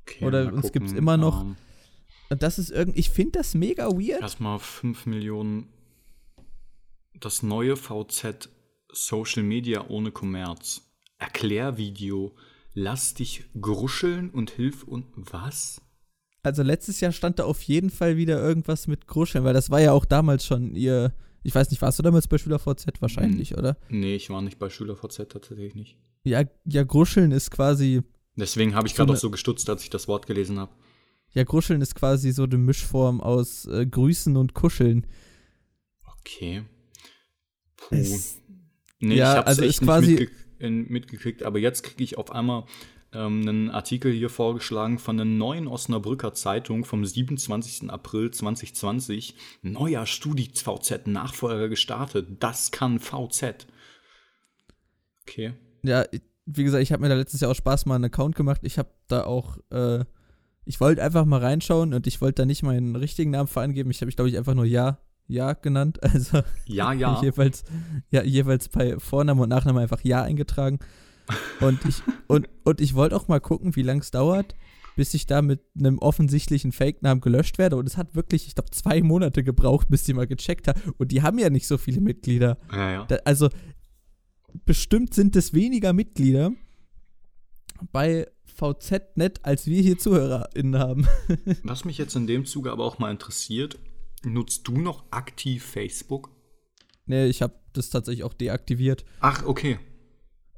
Okay, 0.02 0.26
Oder 0.26 0.52
uns 0.52 0.72
gibt's 0.72 0.92
gucken. 0.92 0.98
immer 0.98 1.18
noch. 1.18 1.42
Ähm, 1.44 1.56
Und 2.30 2.44
das 2.44 2.60
ist 2.60 2.72
irgendwie, 2.72 3.00
ich 3.00 3.10
finde 3.10 3.40
das 3.40 3.54
mega 3.54 3.88
weird. 3.92 4.22
Erstmal 4.22 4.60
5 4.60 5.06
Millionen. 5.06 5.68
Das 7.14 7.44
neue 7.44 7.76
VZ 7.76 8.50
Social 8.94 9.44
Media 9.44 9.88
ohne 9.88 10.12
Kommerz. 10.12 10.82
Erklärvideo. 11.18 12.36
Lass 12.74 13.14
dich 13.14 13.44
gruscheln 13.60 14.30
und 14.30 14.52
hilf 14.52 14.84
und 14.84 15.06
was? 15.16 15.82
Also 16.44 16.64
letztes 16.64 17.00
Jahr 17.02 17.12
stand 17.12 17.40
da 17.40 17.44
auf 17.44 17.62
jeden 17.64 17.90
Fall 17.90 18.18
wieder 18.18 18.42
irgendwas 18.42 18.88
mit 18.88 19.08
Gruscheln, 19.08 19.44
weil 19.44 19.54
das 19.54 19.70
war 19.70 19.82
ja 19.82 19.92
auch 19.92 20.06
damals 20.06 20.46
schon 20.46 20.76
ihr, 20.76 21.14
ich 21.44 21.54
weiß 21.54 21.70
nicht, 21.70 21.82
warst 21.82 22.00
du 22.00 22.04
damals 22.04 22.28
bei 22.28 22.38
SchülerVZ 22.38 23.02
wahrscheinlich, 23.02 23.58
oder? 23.58 23.78
Nee, 23.90 24.16
ich 24.16 24.30
war 24.30 24.42
nicht 24.42 24.58
bei 24.58 24.70
SchülerVZ 24.70 25.30
tatsächlich 25.30 25.76
nicht. 25.76 25.98
Ja, 26.24 26.44
ja, 26.66 26.84
Gruscheln 26.84 27.32
ist 27.32 27.52
quasi, 27.52 28.02
Deswegen 28.36 28.74
habe 28.74 28.88
ich 28.88 28.96
gerade 28.96 29.12
auch 29.12 29.18
so 29.18 29.30
gestutzt, 29.30 29.70
als 29.70 29.84
ich 29.84 29.90
das 29.90 30.08
Wort 30.08 30.26
gelesen 30.26 30.58
habe. 30.60 30.72
ja, 31.34 31.44
Gruscheln 31.44 31.82
ist 31.82 31.94
quasi 31.96 32.32
so 32.32 32.44
eine 32.44 32.58
Mischform 32.58 33.22
aus 33.22 33.66
äh, 33.66 33.86
Grüßen 33.86 34.38
und 34.38 34.54
Kuscheln. 34.54 35.06
Okay. 36.20 36.64
Puh. 37.78 37.96
Es, 37.96 38.38
Nee, 39.02 39.16
Ja, 39.16 39.32
ich 39.34 39.38
hab's 39.40 39.48
also 39.48 39.62
echt 39.64 39.82
quasi- 39.82 40.12
nicht 40.16 40.30
mitge 40.60 40.92
mitgekriegt, 40.94 41.44
aber 41.44 41.60
jetzt 41.60 41.82
kriege 41.84 42.04
ich 42.04 42.18
auf 42.18 42.32
einmal 42.32 42.66
ähm, 43.14 43.42
einen 43.42 43.70
Artikel 43.72 44.12
hier 44.14 44.30
vorgeschlagen 44.30 44.98
von 45.00 45.18
der 45.18 45.26
neuen 45.26 45.68
Osnabrücker 45.68 46.34
Zeitung 46.34 46.86
vom 46.86 47.04
27. 47.04 47.90
April 47.90 48.32
2020. 48.32 49.36
Neuer 49.64 50.06
StudiVZ-Nachfolger 50.06 51.68
gestartet. 51.68 52.28
Das 52.40 52.72
kann 52.72 53.00
VZ. 53.00 53.68
Okay. 55.28 55.54
ja, 55.84 56.06
ich- 56.12 56.22
wie 56.46 56.64
gesagt, 56.64 56.84
ich 56.84 56.92
habe 56.92 57.02
mir 57.02 57.10
da 57.10 57.16
letztes 57.16 57.40
Jahr 57.42 57.52
auch 57.52 57.56
Spaß 57.56 57.86
mal 57.86 57.96
einen 57.96 58.06
Account 58.06 58.36
gemacht. 58.36 58.62
Ich 58.64 58.78
habe 58.78 58.90
da 59.08 59.24
auch, 59.26 59.58
äh, 59.72 60.04
ich 60.66 60.80
wollte 60.80 61.04
einfach 61.04 61.24
mal 61.26 61.40
reinschauen 61.40 61.94
und 61.94 62.08
ich 62.08 62.20
wollte 62.22 62.42
da 62.42 62.46
nicht 62.46 62.64
meinen 62.64 62.96
richtigen 62.96 63.32
Namen 63.32 63.50
angeben. 63.56 63.92
Ich 63.92 63.98
habe 63.98 64.08
mich, 64.08 64.16
glaube 64.16 64.30
ich, 64.30 64.38
einfach 64.38 64.54
nur 64.56 64.66
Ja, 64.66 65.00
Ja 65.32 65.54
genannt. 65.54 66.00
Also 66.14 66.42
Ja, 66.66 66.94
ja. 66.94 67.20
jeweils, 67.24 67.64
ja, 68.10 68.24
jeweils 68.24 68.70
bei 68.70 69.00
Vorname 69.00 69.44
und 69.44 69.50
Nachname 69.50 69.82
einfach 69.82 70.04
Ja 70.04 70.24
eingetragen. 70.24 70.80
Und 71.60 71.84
ich, 71.86 72.02
und, 72.28 72.50
und 72.64 72.82
ich 72.82 72.94
wollte 72.96 73.16
auch 73.16 73.28
mal 73.28 73.40
gucken, 73.40 73.76
wie 73.76 73.84
lange 73.84 74.02
es 74.02 74.12
dauert, 74.12 74.56
bis 74.96 75.14
ich 75.14 75.26
da 75.26 75.42
mit 75.42 75.62
einem 75.78 76.00
offensichtlichen 76.00 76.72
Fake-Namen 76.72 77.22
gelöscht 77.22 77.58
werde. 77.58 77.78
Und 77.78 77.88
es 77.88 77.98
hat 77.98 78.16
wirklich, 78.16 78.48
ich 78.48 78.56
glaube, 78.56 78.72
zwei 78.72 79.02
Monate 79.02 79.44
gebraucht, 79.44 79.88
bis 79.90 80.04
die 80.04 80.14
mal 80.14 80.28
gecheckt 80.28 80.68
haben. 80.68 80.82
Und 80.98 81.12
die 81.12 81.22
haben 81.22 81.40
ja 81.40 81.50
nicht 81.50 81.68
so 81.68 81.78
viele 81.78 82.02
Mitglieder. 82.02 82.58
Ja, 82.72 82.92
ja. 82.92 83.06
Da, 83.06 83.16
also, 83.24 83.50
bestimmt 84.66 85.14
sind 85.14 85.36
es 85.36 85.54
weniger 85.54 85.94
Mitglieder 85.94 86.52
bei 87.92 88.28
VZ-Net, 88.46 89.44
als 89.44 89.66
wir 89.66 89.82
hier 89.82 89.98
ZuhörerInnen 89.98 90.78
haben. 90.78 91.08
Was 91.64 91.86
mich 91.86 91.98
jetzt 91.98 92.16
in 92.16 92.28
dem 92.28 92.46
Zuge 92.46 92.72
aber 92.72 92.86
auch 92.86 93.00
mal 93.00 93.12
interessiert, 93.12 93.80
nutzt 94.24 94.68
du 94.68 94.78
noch 94.78 95.06
aktiv 95.12 95.64
Facebook? 95.64 96.30
nee, 97.12 97.28
ich 97.28 97.42
habe 97.42 97.54
das 97.74 97.90
tatsächlich 97.90 98.24
auch 98.24 98.34
deaktiviert. 98.34 99.06
Ach, 99.20 99.46
okay. 99.46 99.80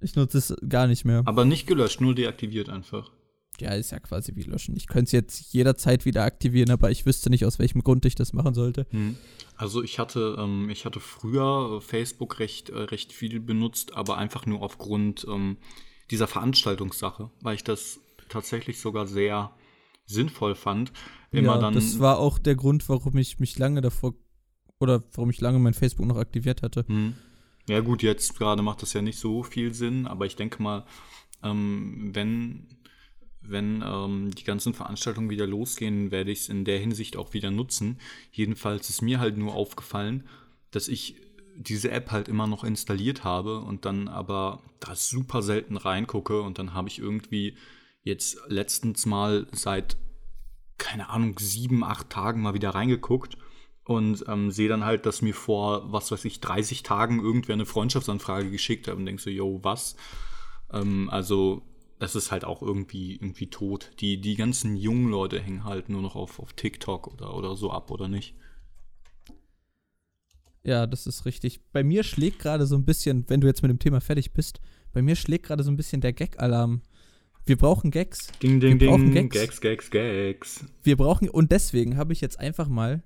Ich 0.02 0.15
nutze 0.15 0.38
es 0.38 0.56
gar 0.67 0.88
nicht 0.88 1.06
mehr. 1.06 1.23
Aber 1.26 1.45
nicht 1.45 1.67
gelöscht, 1.67 1.99
nur 2.02 2.15
deaktiviert 2.15 2.69
einfach. 2.69 3.12
Ja, 3.60 3.73
ist 3.73 3.91
ja 3.91 3.99
quasi 3.99 4.36
wie 4.36 4.43
löschen. 4.43 4.76
Ich 4.76 4.88
könnte 4.88 5.06
es 5.06 5.12
jetzt 5.12 5.54
jederzeit 5.54 6.06
wieder 6.06 6.23
aktivieren, 6.23 6.71
aber 6.71 6.91
ich 6.91 7.06
wüsste 7.06 7.30
nicht, 7.30 7.45
aus 7.45 7.60
welchem 7.60 7.84
Grund 7.84 8.06
ich 8.06 8.15
das 8.15 8.34
machen 8.34 8.54
sollte. 8.54 8.88
Hm. 8.89 9.15
Also 9.56 9.84
ich 9.84 9.99
hatte, 9.99 10.38
ähm, 10.39 10.69
ich 10.69 10.86
hatte 10.86 10.99
früher 10.99 11.78
äh, 11.78 11.82
Facebook 11.82 12.39
recht, 12.39 12.69
äh, 12.69 12.80
recht 12.80 13.13
viel 13.13 13.39
benutzt, 13.39 13.95
aber 13.95 14.17
einfach 14.17 14.45
nur 14.45 14.62
aufgrund 14.62 15.26
ähm, 15.30 15.58
dieser 16.10 16.28
Veranstaltungssache, 16.28 17.30
weil 17.41 17.56
ich 17.56 17.63
das 17.63 17.99
tatsächlich 18.28 18.80
sogar 18.80 19.06
sehr 19.06 19.56
sinnvoll 20.13 20.56
fand. 20.56 20.91
Immer 21.32 21.56
ja, 21.56 21.58
dann. 21.58 21.73
das 21.73 21.99
war 21.99 22.19
auch 22.19 22.38
der 22.38 22.56
Grund, 22.56 22.88
warum 22.89 23.17
ich 23.17 23.39
mich 23.39 23.58
lange 23.58 23.82
davor 23.82 24.13
oder 24.80 25.04
warum 25.13 25.30
ich 25.30 25.41
lange 25.41 25.60
mein 25.60 25.73
Facebook 25.73 26.06
noch 26.06 26.17
aktiviert 26.17 26.62
hatte. 26.62 26.86
Hm. 26.88 27.15
Ja 27.67 27.80
gut, 27.80 28.04
jetzt 28.04 28.38
gerade 28.38 28.62
macht 28.62 28.82
das 28.82 28.93
ja 28.93 29.02
nicht 29.02 29.17
so 29.17 29.41
viel 29.43 29.73
Sinn, 29.73 30.06
aber 30.06 30.26
ich 30.26 30.36
denke 30.36 30.62
mal, 30.62 30.86
ähm, 31.43 32.12
wenn, 32.13 32.67
wenn 33.41 33.84
ähm, 33.86 34.32
die 34.36 34.43
ganzen 34.43 34.73
Veranstaltungen 34.73 35.30
wieder 35.30 35.47
losgehen, 35.47 36.12
werde 36.12 36.32
ich 36.32 36.41
es 36.41 36.49
in 36.49 36.65
der 36.65 36.80
Hinsicht 36.80 37.15
auch 37.15 37.34
wieder 37.34 37.52
nutzen. 37.52 37.99
Jedenfalls 38.32 38.89
ist 38.89 39.02
mir 39.02 39.19
halt 39.19 39.38
nur 39.38 39.54
aufgefallen, 39.56 40.26
dass 40.71 40.88
ich 40.89 41.15
diese 41.56 41.91
App 41.91 42.12
halt 42.12 42.28
immer 42.28 42.47
noch 42.47 42.63
installiert 42.63 43.23
habe 43.23 43.60
und 43.60 43.86
dann 43.86 44.08
aber 44.08 44.62
da 44.80 44.95
super 44.95 45.41
selten 45.41 45.78
reingucke 45.78 46.41
und 46.41 46.60
dann 46.60 46.73
habe 46.73 46.89
ich 46.89 46.99
irgendwie 46.99 47.56
jetzt 48.04 48.38
letztens 48.48 49.06
mal 49.06 49.48
seit, 49.52 49.98
keine 50.78 51.10
Ahnung, 51.10 51.38
sieben, 51.39 51.84
acht 51.84 52.10
Tagen 52.10 52.42
mal 52.42 52.54
wieder 52.54 52.72
reingeguckt 52.72 53.38
und 53.86 54.24
ähm, 54.28 54.52
sehe 54.52 54.70
dann 54.70 54.86
halt, 54.86 55.06
dass 55.06 55.22
mir 55.22 55.34
vor, 55.34 55.92
was 55.92 56.12
weiß 56.12 56.24
ich, 56.26 56.39
30 56.39 56.84
Tagen 56.84 57.22
irgendwer 57.22 57.54
eine 57.54 57.66
Freundschaftsanfrage 57.66 58.50
geschickt 58.50 58.88
hat 58.88 58.96
und 58.96 59.06
denkst 59.06 59.24
so, 59.24 59.30
yo, 59.30 59.60
was? 59.63 59.96
Ähm, 60.72 61.10
also, 61.10 61.63
das 62.00 62.16
ist 62.16 62.32
halt 62.32 62.46
auch 62.46 62.62
irgendwie, 62.62 63.16
irgendwie 63.16 63.48
tot. 63.48 63.92
Die, 64.00 64.20
die 64.20 64.36
ganzen 64.36 64.76
jungen 64.76 65.10
Leute 65.10 65.39
hängen 65.39 65.63
halt 65.63 65.89
nur 65.89 66.02
noch 66.02 66.16
auf, 66.16 66.39
auf 66.39 66.54
TikTok 66.54 67.08
oder, 67.08 67.36
oder 67.36 67.56
so 67.56 67.72
ab, 67.72 67.92
oder 67.92 68.08
nicht? 68.08 68.36
Ja, 70.63 70.88
das 70.88 71.08
ist 71.08 71.26
richtig. 71.26 71.60
Bei 71.72 71.84
mir 71.84 72.04
schlägt 72.04 72.39
gerade 72.39 72.66
so 72.66 72.76
ein 72.76 72.86
bisschen, 72.86 73.26
wenn 73.28 73.42
du 73.42 73.48
jetzt 73.48 73.62
mit 73.62 73.70
dem 73.70 73.80
Thema 73.80 74.00
fertig 74.00 74.32
bist, 74.32 74.62
bei 74.94 75.02
mir 75.02 75.16
schlägt 75.16 75.46
gerade 75.48 75.63
so 75.63 75.72
ein 75.72 75.78
bisschen 75.78 76.00
der 76.00 76.13
Gag-Alarm. 76.13 76.82
Wir 77.45 77.58
brauchen 77.58 77.91
Gags. 77.91 78.27
Ding, 78.41 78.60
ding, 78.60 78.79
Wir 78.79 78.88
brauchen 78.88 79.12
ding. 79.12 79.29
Gags. 79.29 79.60
Gags, 79.60 79.89
Gags, 79.89 79.91
Gags. 79.91 80.65
Wir 80.84 80.95
brauchen, 80.95 81.29
und 81.29 81.51
deswegen 81.51 81.97
habe 81.97 82.13
ich 82.13 82.21
jetzt 82.21 82.39
einfach 82.39 82.67
mal 82.69 83.03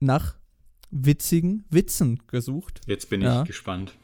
nach 0.00 0.36
witzigen 0.90 1.64
Witzen 1.70 2.22
gesucht. 2.26 2.80
Jetzt 2.86 3.08
bin 3.10 3.22
Ja. 3.22 3.42
ich 3.42 3.46
gespannt. 3.48 3.96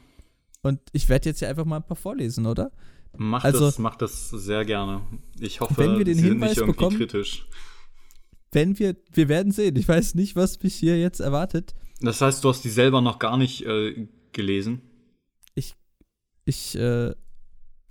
Und 0.61 0.79
ich 0.93 1.09
werde 1.09 1.29
jetzt 1.29 1.39
hier 1.39 1.49
einfach 1.49 1.65
mal 1.65 1.77
ein 1.77 1.85
paar 1.85 1.97
vorlesen, 1.97 2.45
oder? 2.45 2.71
Mach, 3.17 3.43
Also- 3.43 3.65
das, 3.65 3.77
mach 3.79 3.95
das 3.95 4.29
sehr 4.29 4.63
gerne. 4.65 5.01
Ich 5.39 5.59
hoffe, 5.59 5.77
Wenn 5.77 5.97
wir 5.97 6.05
den 6.05 6.15
Sie 6.15 6.21
sind 6.21 6.31
Hinweis 6.33 6.49
nicht 6.51 6.57
irgendwie 6.59 6.77
bekommen- 6.77 6.97
kritisch. 6.97 7.47
Wenn 8.51 8.79
wir, 8.79 8.95
wir 9.13 9.29
werden 9.29 9.51
sehen. 9.51 9.75
Ich 9.75 9.87
weiß 9.87 10.15
nicht, 10.15 10.35
was 10.35 10.61
mich 10.63 10.75
hier 10.75 10.99
jetzt 10.99 11.19
erwartet. 11.19 11.75
Das 12.01 12.21
heißt, 12.21 12.43
du 12.43 12.49
hast 12.49 12.63
die 12.63 12.69
selber 12.69 13.01
noch 13.01 13.19
gar 13.19 13.37
nicht 13.37 13.65
äh, 13.65 14.07
gelesen? 14.31 14.81
Ich 16.45 16.73
äh, 16.75 17.13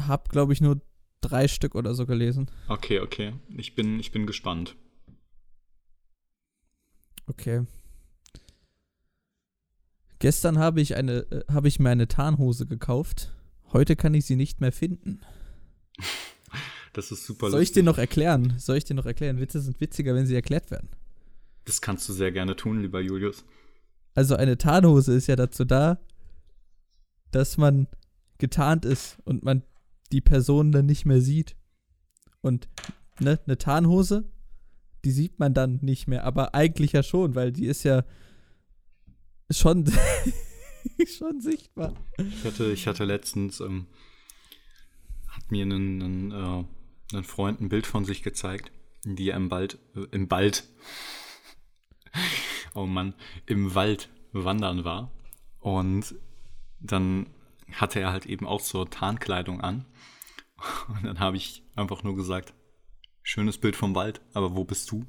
habe, 0.00 0.28
glaube 0.30 0.52
ich, 0.52 0.60
nur 0.60 0.80
drei 1.20 1.48
Stück 1.48 1.74
oder 1.74 1.94
so 1.94 2.06
gelesen. 2.06 2.50
Okay, 2.68 3.00
okay. 3.00 3.34
Ich 3.56 3.74
bin, 3.74 4.00
ich 4.00 4.12
bin 4.12 4.26
gespannt. 4.26 4.76
Okay. 7.26 7.66
Gestern 10.18 10.58
habe 10.58 10.80
ich 10.80 10.96
eine, 10.96 11.18
äh, 11.30 11.44
habe 11.52 11.68
ich 11.68 11.78
mir 11.78 11.90
eine 11.90 12.08
Tarnhose 12.08 12.66
gekauft. 12.66 13.32
Heute 13.72 13.96
kann 13.96 14.14
ich 14.14 14.24
sie 14.24 14.36
nicht 14.36 14.60
mehr 14.60 14.72
finden. 14.72 15.20
Das 16.94 17.12
ist 17.12 17.26
super 17.26 17.50
Soll 17.50 17.62
ich 17.62 17.70
dir 17.70 17.82
noch 17.82 17.98
erklären? 17.98 18.54
Soll 18.58 18.78
ich 18.78 18.84
dir 18.84 18.94
noch 18.94 19.04
erklären? 19.04 19.38
Witze 19.38 19.60
sind 19.60 19.78
witziger, 19.78 20.14
wenn 20.14 20.26
sie 20.26 20.34
erklärt 20.34 20.70
werden. 20.70 20.88
Das 21.66 21.82
kannst 21.82 22.08
du 22.08 22.14
sehr 22.14 22.32
gerne 22.32 22.56
tun, 22.56 22.80
lieber 22.80 23.00
Julius. 23.00 23.44
Also 24.14 24.34
eine 24.34 24.56
Tarnhose 24.56 25.12
ist 25.12 25.26
ja 25.28 25.36
dazu 25.36 25.64
da, 25.64 26.00
dass 27.30 27.58
man 27.58 27.86
getarnt 28.38 28.84
ist 28.84 29.18
und 29.24 29.44
man 29.44 29.62
die 30.12 30.20
Person 30.20 30.72
dann 30.72 30.86
nicht 30.86 31.04
mehr 31.04 31.20
sieht. 31.20 31.56
Und 32.40 32.68
ne, 33.20 33.40
eine 33.46 33.58
Tarnhose, 33.58 34.30
die 35.04 35.10
sieht 35.10 35.38
man 35.38 35.54
dann 35.54 35.78
nicht 35.82 36.08
mehr, 36.08 36.24
aber 36.24 36.54
eigentlich 36.54 36.92
ja 36.92 37.02
schon, 37.02 37.34
weil 37.34 37.52
die 37.52 37.66
ist 37.66 37.84
ja 37.84 38.04
schon, 39.50 39.90
schon 41.18 41.40
sichtbar. 41.40 41.94
Ich 42.18 42.44
hatte, 42.44 42.72
ich 42.72 42.86
hatte 42.86 43.04
letztens, 43.04 43.60
ähm, 43.60 43.86
hat 45.28 45.50
mir 45.50 45.62
einen, 45.62 46.02
einen, 46.02 46.30
äh, 46.32 47.16
ein 47.16 47.24
Freund 47.24 47.60
ein 47.60 47.68
Bild 47.68 47.86
von 47.86 48.04
sich 48.04 48.22
gezeigt, 48.22 48.72
die 49.04 49.30
er 49.30 49.36
im 49.36 49.50
Wald, 49.50 49.78
äh, 49.94 50.06
im 50.10 50.30
Wald, 50.30 50.68
oh 52.74 52.86
Mann, 52.86 53.14
im 53.46 53.74
Wald 53.74 54.08
wandern 54.32 54.84
war. 54.84 55.12
Und 55.60 56.14
dann 56.80 57.26
hatte 57.72 58.00
er 58.00 58.12
halt 58.12 58.26
eben 58.26 58.46
auch 58.46 58.60
so 58.60 58.84
Tarnkleidung 58.84 59.60
an. 59.60 59.84
Und 60.88 61.04
dann 61.04 61.20
habe 61.20 61.36
ich 61.36 61.62
einfach 61.76 62.02
nur 62.02 62.16
gesagt, 62.16 62.54
schönes 63.22 63.58
Bild 63.58 63.76
vom 63.76 63.94
Wald, 63.94 64.20
aber 64.32 64.56
wo 64.56 64.64
bist 64.64 64.90
du? 64.90 65.06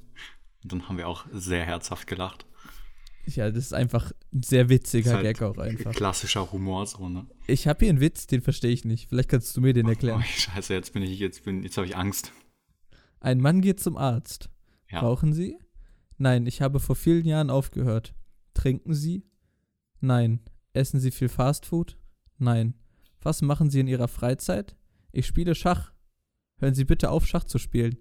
Und 0.64 0.72
dann 0.74 0.88
haben 0.88 0.98
wir 0.98 1.08
auch 1.08 1.26
sehr 1.32 1.66
herzhaft 1.66 2.08
gelacht. 2.08 2.46
Ja, 3.26 3.50
das 3.50 3.66
ist 3.66 3.74
einfach 3.74 4.12
ein 4.34 4.44
sehr 4.44 4.70
witziger 4.70 5.14
halt 5.14 5.24
Gag 5.24 5.42
auch 5.42 5.58
einfach. 5.58 5.94
Klassischer 5.94 6.52
Humor 6.52 6.86
so, 6.88 7.08
ne? 7.08 7.28
Ich 7.48 7.68
habe 7.68 7.80
hier 7.80 7.90
einen 7.90 8.00
Witz, 8.00 8.28
den 8.28 8.42
verstehe 8.42 8.72
ich 8.72 8.86
nicht. 8.86 9.10
Vielleicht 9.10 9.30
kannst 9.30 9.56
du 9.56 9.62
mir 9.62 9.74
den 9.74 9.86
Oh, 9.86 9.90
erklären. 9.90 10.24
scheiße, 10.26 10.74
jetzt 10.74 10.94
bin 10.94 11.04
ich, 11.04 11.20
jetzt 11.20 11.44
bin, 11.44 11.64
jetzt 11.64 11.78
habe 11.78 11.88
ich 11.88 11.96
Angst. 11.96 12.32
Ein 13.20 13.40
Mann 13.40 13.62
geht 13.62 13.80
zum 13.80 13.98
Arzt. 13.98 14.50
Ja. 14.90 15.02
Rauchen 15.02 15.34
Sie? 15.34 15.58
Nein, 16.18 16.48
ich 16.48 16.62
habe 16.62 16.80
vor 16.80 16.96
vielen 16.96 17.26
Jahren 17.26 17.50
aufgehört. 17.50 18.16
Trinken 18.54 18.94
Sie? 18.94 19.24
Nein. 20.00 20.40
Essen 20.74 21.00
Sie 21.00 21.12
viel 21.12 21.30
Fastfood? 21.30 21.98
Nein. 22.40 22.74
Was 23.22 23.42
machen 23.42 23.70
Sie 23.70 23.82
in 23.82 23.88
Ihrer 23.88 24.08
Freizeit? 24.08 24.76
Ich 25.12 25.28
spiele 25.28 25.56
Schach. 25.56 25.92
Hören 26.58 26.74
Sie 26.74 26.86
bitte 26.86 27.12
auf, 27.12 27.28
Schach 27.28 27.44
zu 27.44 27.58
spielen. 27.58 27.98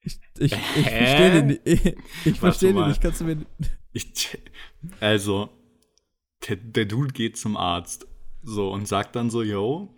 Ich, 0.00 0.20
ich, 0.38 0.52
ich 0.52 0.88
verstehe 0.88 1.30
den 1.32 1.46
nicht. 1.46 1.62
Ich, 1.64 1.96
ich 2.26 2.38
verstehe 2.38 2.72
den 2.72 2.88
nicht. 2.88 3.00
Kannst 3.00 3.20
du 3.20 3.24
mir. 3.24 3.46
Ich, 3.92 4.38
also, 5.00 5.48
der, 6.48 6.56
der 6.56 6.84
Dude 6.84 7.12
geht 7.12 7.36
zum 7.36 7.56
Arzt. 7.56 8.06
So, 8.42 8.70
und 8.70 8.86
sagt 8.86 9.16
dann 9.16 9.30
so, 9.30 9.42
yo, 9.42 9.92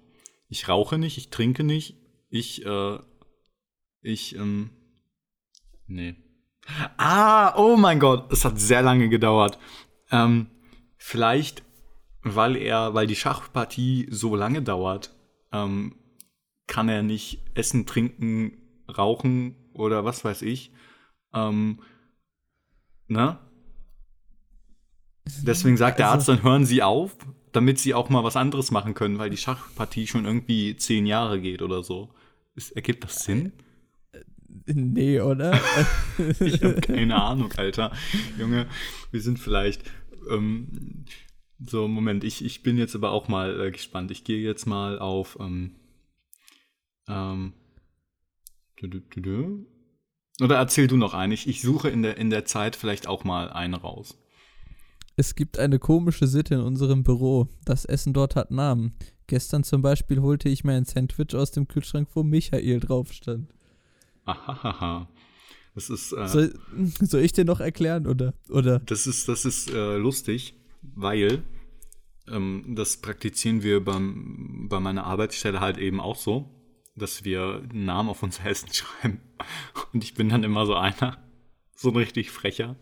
ich 0.48 0.68
rauche 0.68 0.96
nicht, 0.96 1.18
ich 1.18 1.28
trinke 1.28 1.64
nicht, 1.64 1.96
ich, 2.30 2.64
äh, 2.64 2.98
ich, 4.00 4.36
ähm, 4.36 4.70
nee. 5.86 6.16
Ah, 6.96 7.54
oh 7.56 7.76
mein 7.76 8.00
Gott, 8.00 8.32
es 8.32 8.44
hat 8.44 8.58
sehr 8.58 8.82
lange 8.82 9.08
gedauert. 9.10 9.58
Ähm, 10.10 10.48
vielleicht, 10.96 11.62
weil 12.34 12.56
er, 12.56 12.94
weil 12.94 13.06
die 13.06 13.16
Schachpartie 13.16 14.06
so 14.10 14.36
lange 14.36 14.62
dauert, 14.62 15.14
ähm, 15.52 15.94
kann 16.66 16.88
er 16.88 17.02
nicht 17.02 17.42
essen, 17.54 17.86
trinken, 17.86 18.58
rauchen 18.96 19.56
oder 19.72 20.04
was 20.04 20.24
weiß 20.24 20.42
ich. 20.42 20.72
Ähm, 21.34 21.80
ne? 23.06 23.38
Deswegen 25.42 25.76
sagt 25.76 25.98
der 25.98 26.06
Also- 26.10 26.14
Arzt, 26.16 26.28
dann 26.28 26.42
hören 26.50 26.64
Sie 26.66 26.82
auf, 26.82 27.16
damit 27.52 27.78
Sie 27.78 27.94
auch 27.94 28.08
mal 28.08 28.24
was 28.24 28.36
anderes 28.36 28.70
machen 28.70 28.94
können, 28.94 29.18
weil 29.18 29.30
die 29.30 29.36
Schachpartie 29.36 30.06
schon 30.06 30.24
irgendwie 30.24 30.76
zehn 30.76 31.06
Jahre 31.06 31.40
geht 31.40 31.62
oder 31.62 31.82
so. 31.82 32.10
Ist, 32.54 32.72
ergibt 32.72 33.04
das 33.04 33.24
Sinn? 33.24 33.52
Nee, 34.66 35.20
oder? 35.20 35.58
Ich 36.40 36.62
habe 36.62 36.74
keine 36.80 37.20
Ahnung, 37.22 37.52
Alter. 37.56 37.92
Junge, 38.38 38.66
wir 39.10 39.20
sind 39.20 39.38
vielleicht. 39.38 39.82
Ähm, 40.30 41.04
so, 41.60 41.88
Moment, 41.88 42.24
ich, 42.24 42.44
ich 42.44 42.62
bin 42.62 42.76
jetzt 42.78 42.94
aber 42.94 43.10
auch 43.10 43.28
mal 43.28 43.60
äh, 43.60 43.70
gespannt. 43.70 44.10
Ich 44.10 44.24
gehe 44.24 44.40
jetzt 44.40 44.66
mal 44.66 44.98
auf. 44.98 45.36
Ähm, 45.40 45.76
ähm, 47.08 47.52
dü- 48.80 49.02
dü- 49.10 49.20
dü. 49.20 49.64
Oder 50.40 50.56
erzähl 50.56 50.86
du 50.86 50.96
noch 50.96 51.14
einen. 51.14 51.32
Ich, 51.32 51.48
ich 51.48 51.62
suche 51.62 51.88
in 51.88 52.02
der, 52.02 52.16
in 52.16 52.30
der 52.30 52.44
Zeit 52.44 52.76
vielleicht 52.76 53.08
auch 53.08 53.24
mal 53.24 53.50
einen 53.50 53.74
raus. 53.74 54.16
Es 55.16 55.34
gibt 55.34 55.58
eine 55.58 55.80
komische 55.80 56.28
Sitte 56.28 56.54
in 56.54 56.60
unserem 56.60 57.02
Büro. 57.02 57.48
Das 57.64 57.84
Essen 57.84 58.12
dort 58.12 58.36
hat 58.36 58.52
Namen. 58.52 58.94
Gestern 59.26 59.64
zum 59.64 59.82
Beispiel 59.82 60.20
holte 60.20 60.48
ich 60.48 60.62
mir 60.62 60.74
ein 60.74 60.84
Sandwich 60.84 61.34
aus 61.34 61.50
dem 61.50 61.66
Kühlschrank, 61.66 62.08
wo 62.14 62.22
Michael 62.22 62.78
drauf 62.78 63.12
stand. 63.12 63.52
Ahahaha. 64.24 65.08
Das 65.74 65.90
ist. 65.90 66.12
Äh, 66.12 66.28
Soll, 66.28 66.58
soll 67.00 67.20
ich 67.22 67.32
dir 67.32 67.44
noch 67.44 67.58
erklären 67.60 68.06
oder? 68.06 68.34
oder? 68.48 68.78
Das 68.80 69.06
ist, 69.08 69.28
das 69.28 69.44
ist 69.44 69.70
äh, 69.70 69.96
lustig, 69.96 70.54
weil 70.82 71.42
ähm, 72.28 72.74
das 72.76 72.98
praktizieren 72.98 73.62
wir 73.62 73.84
beim, 73.84 74.68
bei 74.68 74.80
meiner 74.80 75.04
Arbeitsstelle 75.04 75.60
halt 75.60 75.78
eben 75.78 76.00
auch 76.00 76.16
so, 76.16 76.50
dass 76.96 77.24
wir 77.24 77.62
Namen 77.72 78.08
auf 78.08 78.22
unser 78.22 78.44
Essen 78.46 78.72
schreiben. 78.72 79.20
Und 79.92 80.04
ich 80.04 80.14
bin 80.14 80.28
dann 80.28 80.44
immer 80.44 80.66
so 80.66 80.74
einer, 80.74 81.18
so 81.76 81.90
ein 81.90 81.96
richtig 81.96 82.30
frecher, 82.30 82.76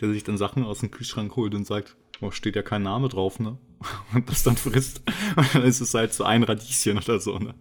der 0.00 0.12
sich 0.12 0.24
dann 0.24 0.38
Sachen 0.38 0.64
aus 0.64 0.80
dem 0.80 0.90
Kühlschrank 0.90 1.34
holt 1.36 1.54
und 1.54 1.66
sagt, 1.66 1.96
oh, 2.20 2.30
steht 2.30 2.56
ja 2.56 2.62
kein 2.62 2.82
Name 2.82 3.08
drauf, 3.08 3.38
ne? 3.40 3.58
Und 4.14 4.28
das 4.30 4.42
dann 4.42 4.56
frisst. 4.56 5.02
Und 5.36 5.54
dann 5.54 5.62
ist 5.64 5.80
es 5.80 5.94
halt 5.94 6.12
so 6.12 6.24
ein 6.24 6.42
Radieschen 6.42 6.98
oder 6.98 7.20
so, 7.20 7.38
ne? 7.38 7.54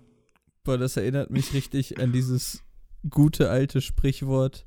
Boah, 0.64 0.78
das 0.78 0.98
erinnert 0.98 1.30
mich 1.30 1.54
richtig 1.54 2.00
an 2.00 2.12
dieses 2.12 2.64
gute 3.10 3.50
alte 3.50 3.82
Sprichwort 3.82 4.66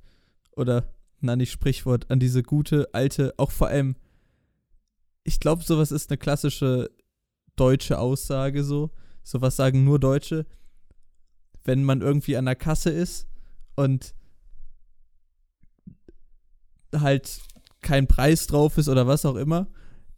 oder, 0.52 0.94
na 1.20 1.34
nicht 1.34 1.50
Sprichwort, 1.50 2.10
an 2.10 2.20
diese 2.20 2.42
gute 2.42 2.88
alte, 2.92 3.34
auch 3.36 3.50
vor 3.50 3.68
allem, 3.68 3.96
ich 5.28 5.40
glaube, 5.40 5.62
sowas 5.62 5.92
ist 5.92 6.10
eine 6.10 6.16
klassische 6.16 6.90
deutsche 7.54 7.98
Aussage 7.98 8.64
so. 8.64 8.90
Sowas 9.22 9.56
sagen 9.56 9.84
nur 9.84 9.98
Deutsche. 9.98 10.46
Wenn 11.64 11.84
man 11.84 12.00
irgendwie 12.00 12.36
an 12.38 12.46
der 12.46 12.56
Kasse 12.56 12.88
ist 12.88 13.28
und 13.76 14.14
halt 16.96 17.42
kein 17.82 18.08
Preis 18.08 18.46
drauf 18.46 18.78
ist 18.78 18.88
oder 18.88 19.06
was 19.06 19.26
auch 19.26 19.36
immer, 19.36 19.68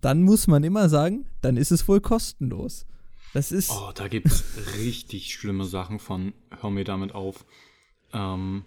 dann 0.00 0.22
muss 0.22 0.46
man 0.46 0.62
immer 0.62 0.88
sagen, 0.88 1.26
dann 1.40 1.56
ist 1.56 1.72
es 1.72 1.88
wohl 1.88 2.00
kostenlos. 2.00 2.86
Das 3.34 3.50
ist. 3.50 3.70
Oh, 3.70 3.90
da 3.92 4.06
gibt's 4.06 4.44
richtig 4.76 5.34
schlimme 5.34 5.64
Sachen 5.64 5.98
von, 5.98 6.32
hör 6.60 6.70
mir 6.70 6.84
damit 6.84 7.16
auf. 7.16 7.44
Ähm, 8.12 8.64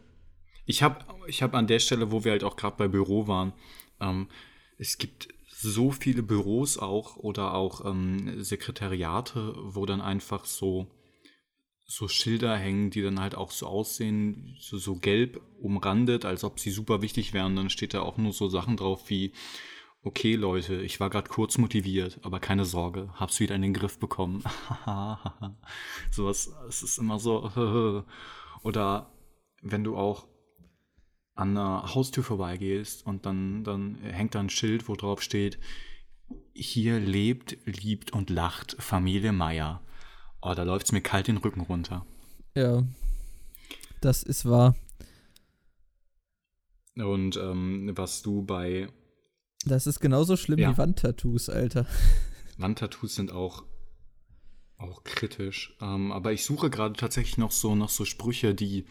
ich 0.65 0.83
habe 0.83 1.05
ich 1.27 1.41
hab 1.41 1.53
an 1.53 1.67
der 1.67 1.79
Stelle, 1.79 2.11
wo 2.11 2.25
wir 2.25 2.33
halt 2.33 2.43
auch 2.43 2.57
gerade 2.57 2.75
bei 2.75 2.89
Büro 2.89 3.27
waren, 3.27 3.53
ähm, 4.01 4.27
es 4.77 4.97
gibt 4.97 5.32
so 5.63 5.91
viele 5.91 6.23
Büros 6.23 6.77
auch 6.77 7.17
oder 7.17 7.53
auch 7.53 7.85
ähm, 7.85 8.43
Sekretariate, 8.43 9.55
wo 9.63 9.85
dann 9.85 10.01
einfach 10.01 10.45
so, 10.45 10.87
so 11.85 12.07
Schilder 12.07 12.55
hängen, 12.55 12.89
die 12.89 13.01
dann 13.01 13.19
halt 13.19 13.35
auch 13.35 13.51
so 13.51 13.67
aussehen, 13.67 14.55
so, 14.59 14.77
so 14.77 14.95
gelb 14.95 15.41
umrandet, 15.59 16.25
als 16.25 16.43
ob 16.43 16.59
sie 16.59 16.71
super 16.71 17.01
wichtig 17.01 17.33
wären. 17.33 17.55
Dann 17.55 17.69
steht 17.69 17.93
da 17.93 18.01
auch 18.01 18.17
nur 18.17 18.33
so 18.33 18.47
Sachen 18.47 18.77
drauf 18.77 19.09
wie, 19.09 19.33
okay 20.03 20.35
Leute, 20.35 20.81
ich 20.81 20.99
war 20.99 21.09
gerade 21.09 21.29
kurz 21.29 21.57
motiviert, 21.57 22.19
aber 22.23 22.39
keine 22.39 22.65
Sorge, 22.65 23.09
hab's 23.15 23.39
wieder 23.39 23.55
in 23.55 23.61
den 23.61 23.73
Griff 23.73 23.99
bekommen. 23.99 24.43
Sowas, 26.11 26.53
es 26.67 26.83
ist 26.83 26.97
immer 26.97 27.19
so. 27.19 28.05
Oder 28.63 29.11
wenn 29.61 29.83
du 29.83 29.95
auch 29.97 30.27
an 31.35 31.57
einer 31.57 31.93
Haustür 31.95 32.23
vorbeigehst 32.23 33.05
und 33.05 33.25
dann, 33.25 33.63
dann 33.63 33.95
hängt 33.95 34.35
da 34.35 34.39
ein 34.39 34.49
Schild, 34.49 34.87
wo 34.87 34.95
drauf 34.95 35.21
steht, 35.21 35.59
hier 36.53 36.99
lebt, 36.99 37.57
liebt 37.65 38.11
und 38.13 38.29
lacht 38.29 38.75
Familie 38.79 39.31
Meier. 39.31 39.81
Oh, 40.41 40.53
da 40.53 40.63
läuft's 40.63 40.91
mir 40.91 41.01
kalt 41.01 41.27
den 41.27 41.37
Rücken 41.37 41.61
runter. 41.61 42.05
Ja, 42.55 42.83
das 44.01 44.21
ist 44.23 44.45
wahr. 44.45 44.75
Und 46.95 47.37
ähm, 47.37 47.91
was 47.95 48.21
du 48.21 48.43
bei. 48.43 48.87
Das 49.65 49.87
ist 49.87 49.99
genauso 49.99 50.37
schlimm 50.37 50.59
Ja. 50.59 50.71
wie 50.73 50.77
Wandtattoos, 50.77 51.49
Alter. 51.49 51.87
Wandtattoos 52.57 53.15
sind 53.15 53.31
auch, 53.31 53.63
auch 54.77 55.03
kritisch. 55.03 55.75
Ähm, 55.81 56.11
aber 56.11 56.33
ich 56.33 56.43
suche 56.45 56.69
gerade 56.69 56.93
tatsächlich 56.95 57.37
noch 57.37 57.51
so, 57.51 57.73
noch 57.73 57.89
so 57.89 58.05
Sprüche, 58.05 58.53
die, 58.53 58.85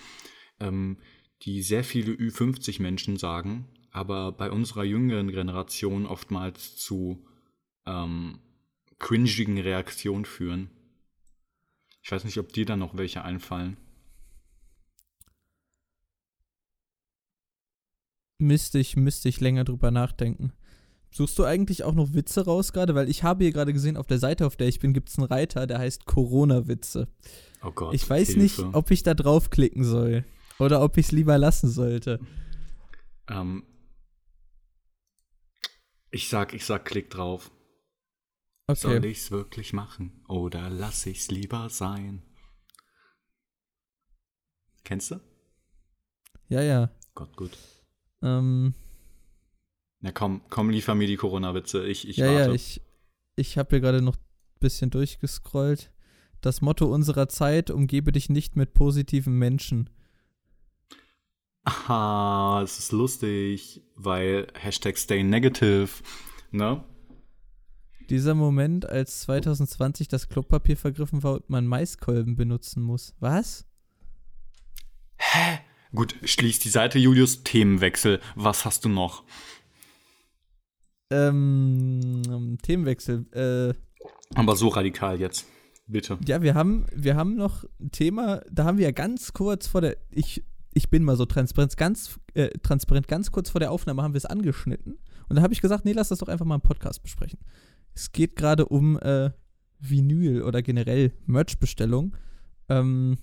ähm, 0.59 0.99
die 1.43 1.63
sehr 1.63 1.85
viele 1.85 2.13
Ü50-Menschen 2.13 3.17
sagen, 3.17 3.69
aber 3.91 4.33
bei 4.33 4.51
unserer 4.51 4.85
jüngeren 4.85 5.29
Generation 5.29 6.07
oftmals 6.07 6.77
zu 6.77 7.25
ähm, 7.85 8.39
cringigen 8.99 9.59
Reaktionen 9.59 10.25
führen. 10.25 10.71
Ich 12.03 12.11
weiß 12.11 12.25
nicht, 12.25 12.39
ob 12.39 12.53
dir 12.53 12.65
da 12.65 12.77
noch 12.77 12.97
welche 12.97 13.23
einfallen. 13.23 13.77
Müsste 18.39 18.79
ich, 18.79 18.97
müsste 18.97 19.29
ich 19.29 19.41
länger 19.41 19.65
drüber 19.65 19.91
nachdenken. 19.91 20.53
Suchst 21.11 21.39
du 21.39 21.45
eigentlich 21.45 21.85
auch 21.85 21.95
noch 21.95 22.15
Witze 22.15 22.45
raus 22.45 22.73
gerade? 22.73 22.95
Weil 22.95 23.09
ich 23.09 23.23
habe 23.23 23.45
hier 23.45 23.53
gerade 23.53 23.73
gesehen, 23.73 23.97
auf 23.97 24.07
der 24.07 24.19
Seite, 24.19 24.47
auf 24.47 24.57
der 24.57 24.67
ich 24.67 24.81
bin, 24.81 24.95
gibt 24.95 25.11
es 25.11 25.19
einen 25.19 25.27
Reiter, 25.27 25.67
der 25.67 25.79
heißt 25.79 26.07
Corona-Witze. 26.07 27.09
Oh 27.63 27.71
Gott. 27.71 27.95
Ich 27.95 28.09
weiß 28.09 28.29
Hilfe. 28.29 28.41
nicht, 28.41 28.59
ob 28.75 28.91
ich 28.91 29.03
da 29.03 29.15
draufklicken 29.15 29.85
soll. 29.85 30.25
Oder 30.59 30.83
ob 30.83 30.97
ich 30.97 31.07
es 31.07 31.13
lieber 31.13 31.39
lassen 31.39 31.69
sollte. 31.69 32.21
Ähm, 33.29 33.65
ich 36.11 36.29
sag, 36.29 36.55
ich 36.55 36.65
sag, 36.65 36.85
klick 36.85 37.11
drauf. 37.11 37.51
Soll 38.73 38.99
Okay. 38.99 39.09
ich's 39.11 39.31
wirklich 39.31 39.73
machen 39.73 40.25
oder 40.29 40.71
lass 40.71 41.05
ich's 41.07 41.31
lieber 41.31 41.69
sein? 41.69 42.23
Kennst 44.85 45.11
du? 45.11 45.21
Ja, 46.49 46.63
ja. 46.63 46.91
Gott, 47.15 47.37
gut. 47.37 47.57
Ähm, 48.23 48.75
Na 50.01 50.13
komm, 50.13 50.43
komm, 50.49 50.71
liefer 50.71 50.95
mir 50.95 51.07
die 51.07 51.17
Corona-Witze. 51.17 51.87
Ich, 51.87 52.09
ich 52.09 52.17
ja, 52.17 52.27
warte. 52.27 52.49
ja, 52.51 52.53
ich, 52.55 52.81
ich 53.37 53.59
habe 53.59 53.71
hier 53.71 53.81
gerade 53.81 54.03
noch 54.03 54.17
ein 54.17 54.59
bisschen 54.61 54.91
durchgescrollt. 54.91 55.93
Das 56.41 56.61
Motto 56.61 56.87
unserer 56.93 57.29
Zeit, 57.29 57.71
umgebe 57.71 58.11
dich 58.13 58.29
nicht 58.29 58.57
mit 58.57 58.75
positiven 58.75 59.39
Menschen. 59.39 59.91
Aha, 61.65 62.61
es 62.63 62.79
ist 62.79 62.93
lustig, 62.93 63.83
weil 63.95 64.49
Hashtag 64.55 64.99
stay 64.99 65.23
negative, 65.23 65.89
ne? 66.51 66.85
Dieser 68.11 68.35
Moment, 68.35 68.89
als 68.89 69.21
2020 69.21 70.09
das 70.09 70.29
Klopapier 70.29 70.77
vergriffen 70.77 71.23
war 71.23 71.35
und 71.35 71.49
man 71.49 71.67
Maiskolben 71.67 72.35
benutzen 72.37 72.83
muss. 72.83 73.15
Was? 73.21 73.65
Gut, 75.95 76.17
schließ 76.25 76.59
die 76.59 76.69
Seite, 76.69 76.99
Julius. 76.99 77.45
Themenwechsel. 77.45 78.21
Was 78.35 78.65
hast 78.65 78.85
du 78.85 78.89
noch? 78.89 79.23
Ähm, 81.11 82.59
Themenwechsel. 82.63 83.27
Äh, 83.33 83.75
Aber 84.35 84.57
so 84.57 84.69
radikal 84.69 85.21
jetzt. 85.21 85.47
Bitte. 85.87 86.19
ja, 86.27 86.43
wir 86.43 86.55
haben, 86.55 86.87
wir 86.95 87.17
haben 87.17 87.35
noch 87.35 87.65
ein 87.81 87.91
Thema, 87.91 88.43
da 88.51 88.65
haben 88.65 88.79
wir 88.79 88.85
ja 88.85 88.93
ganz 88.93 89.33
kurz 89.33 89.67
vor 89.67 89.81
der, 89.81 89.97
ich, 90.11 90.43
ich 90.75 90.91
bin 90.91 91.05
mal 91.05 91.17
so 91.17 91.27
transparent, 91.27 91.77
ganz, 91.77 92.19
äh, 92.35 92.49
transparent, 92.63 93.09
ganz 93.09 93.31
kurz 93.31 93.51
vor 93.51 93.61
der 93.61 93.71
Aufnahme 93.71 94.03
haben 94.03 94.15
wir 94.15 94.19
es 94.19 94.27
angeschnitten. 94.27 94.99
Und 95.29 95.37
da 95.37 95.43
habe 95.43 95.53
ich 95.53 95.61
gesagt, 95.61 95.85
nee, 95.85 95.93
lass 95.93 96.09
das 96.09 96.19
doch 96.19 96.29
einfach 96.29 96.47
mal 96.47 96.57
im 96.57 96.61
Podcast 96.61 97.03
besprechen. 97.03 97.39
Es 97.95 98.13
geht 98.13 98.37
gerade 98.37 98.67
um 98.67 98.99
äh, 99.01 99.31
Vinyl 99.79 100.43
oder 100.43 100.63
generell 100.63 101.13
Merch-Bestellung. 101.27 102.17
Ähm, 102.69 103.19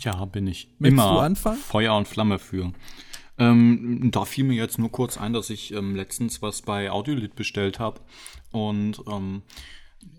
Ja, 0.00 0.24
bin 0.24 0.46
ich. 0.46 0.74
Immer 0.80 1.12
du 1.12 1.18
anfangen? 1.18 1.58
Feuer 1.58 1.96
und 1.96 2.08
Flamme 2.08 2.38
für. 2.38 2.72
Ähm, 3.38 4.10
da 4.12 4.24
fiel 4.24 4.44
mir 4.44 4.54
jetzt 4.54 4.78
nur 4.78 4.92
kurz 4.92 5.18
ein, 5.18 5.32
dass 5.32 5.50
ich 5.50 5.72
ähm, 5.72 5.96
letztens 5.96 6.40
was 6.40 6.62
bei 6.62 6.90
Audiolith 6.90 7.34
bestellt 7.34 7.80
habe 7.80 8.00
und 8.52 9.02
ähm, 9.08 9.42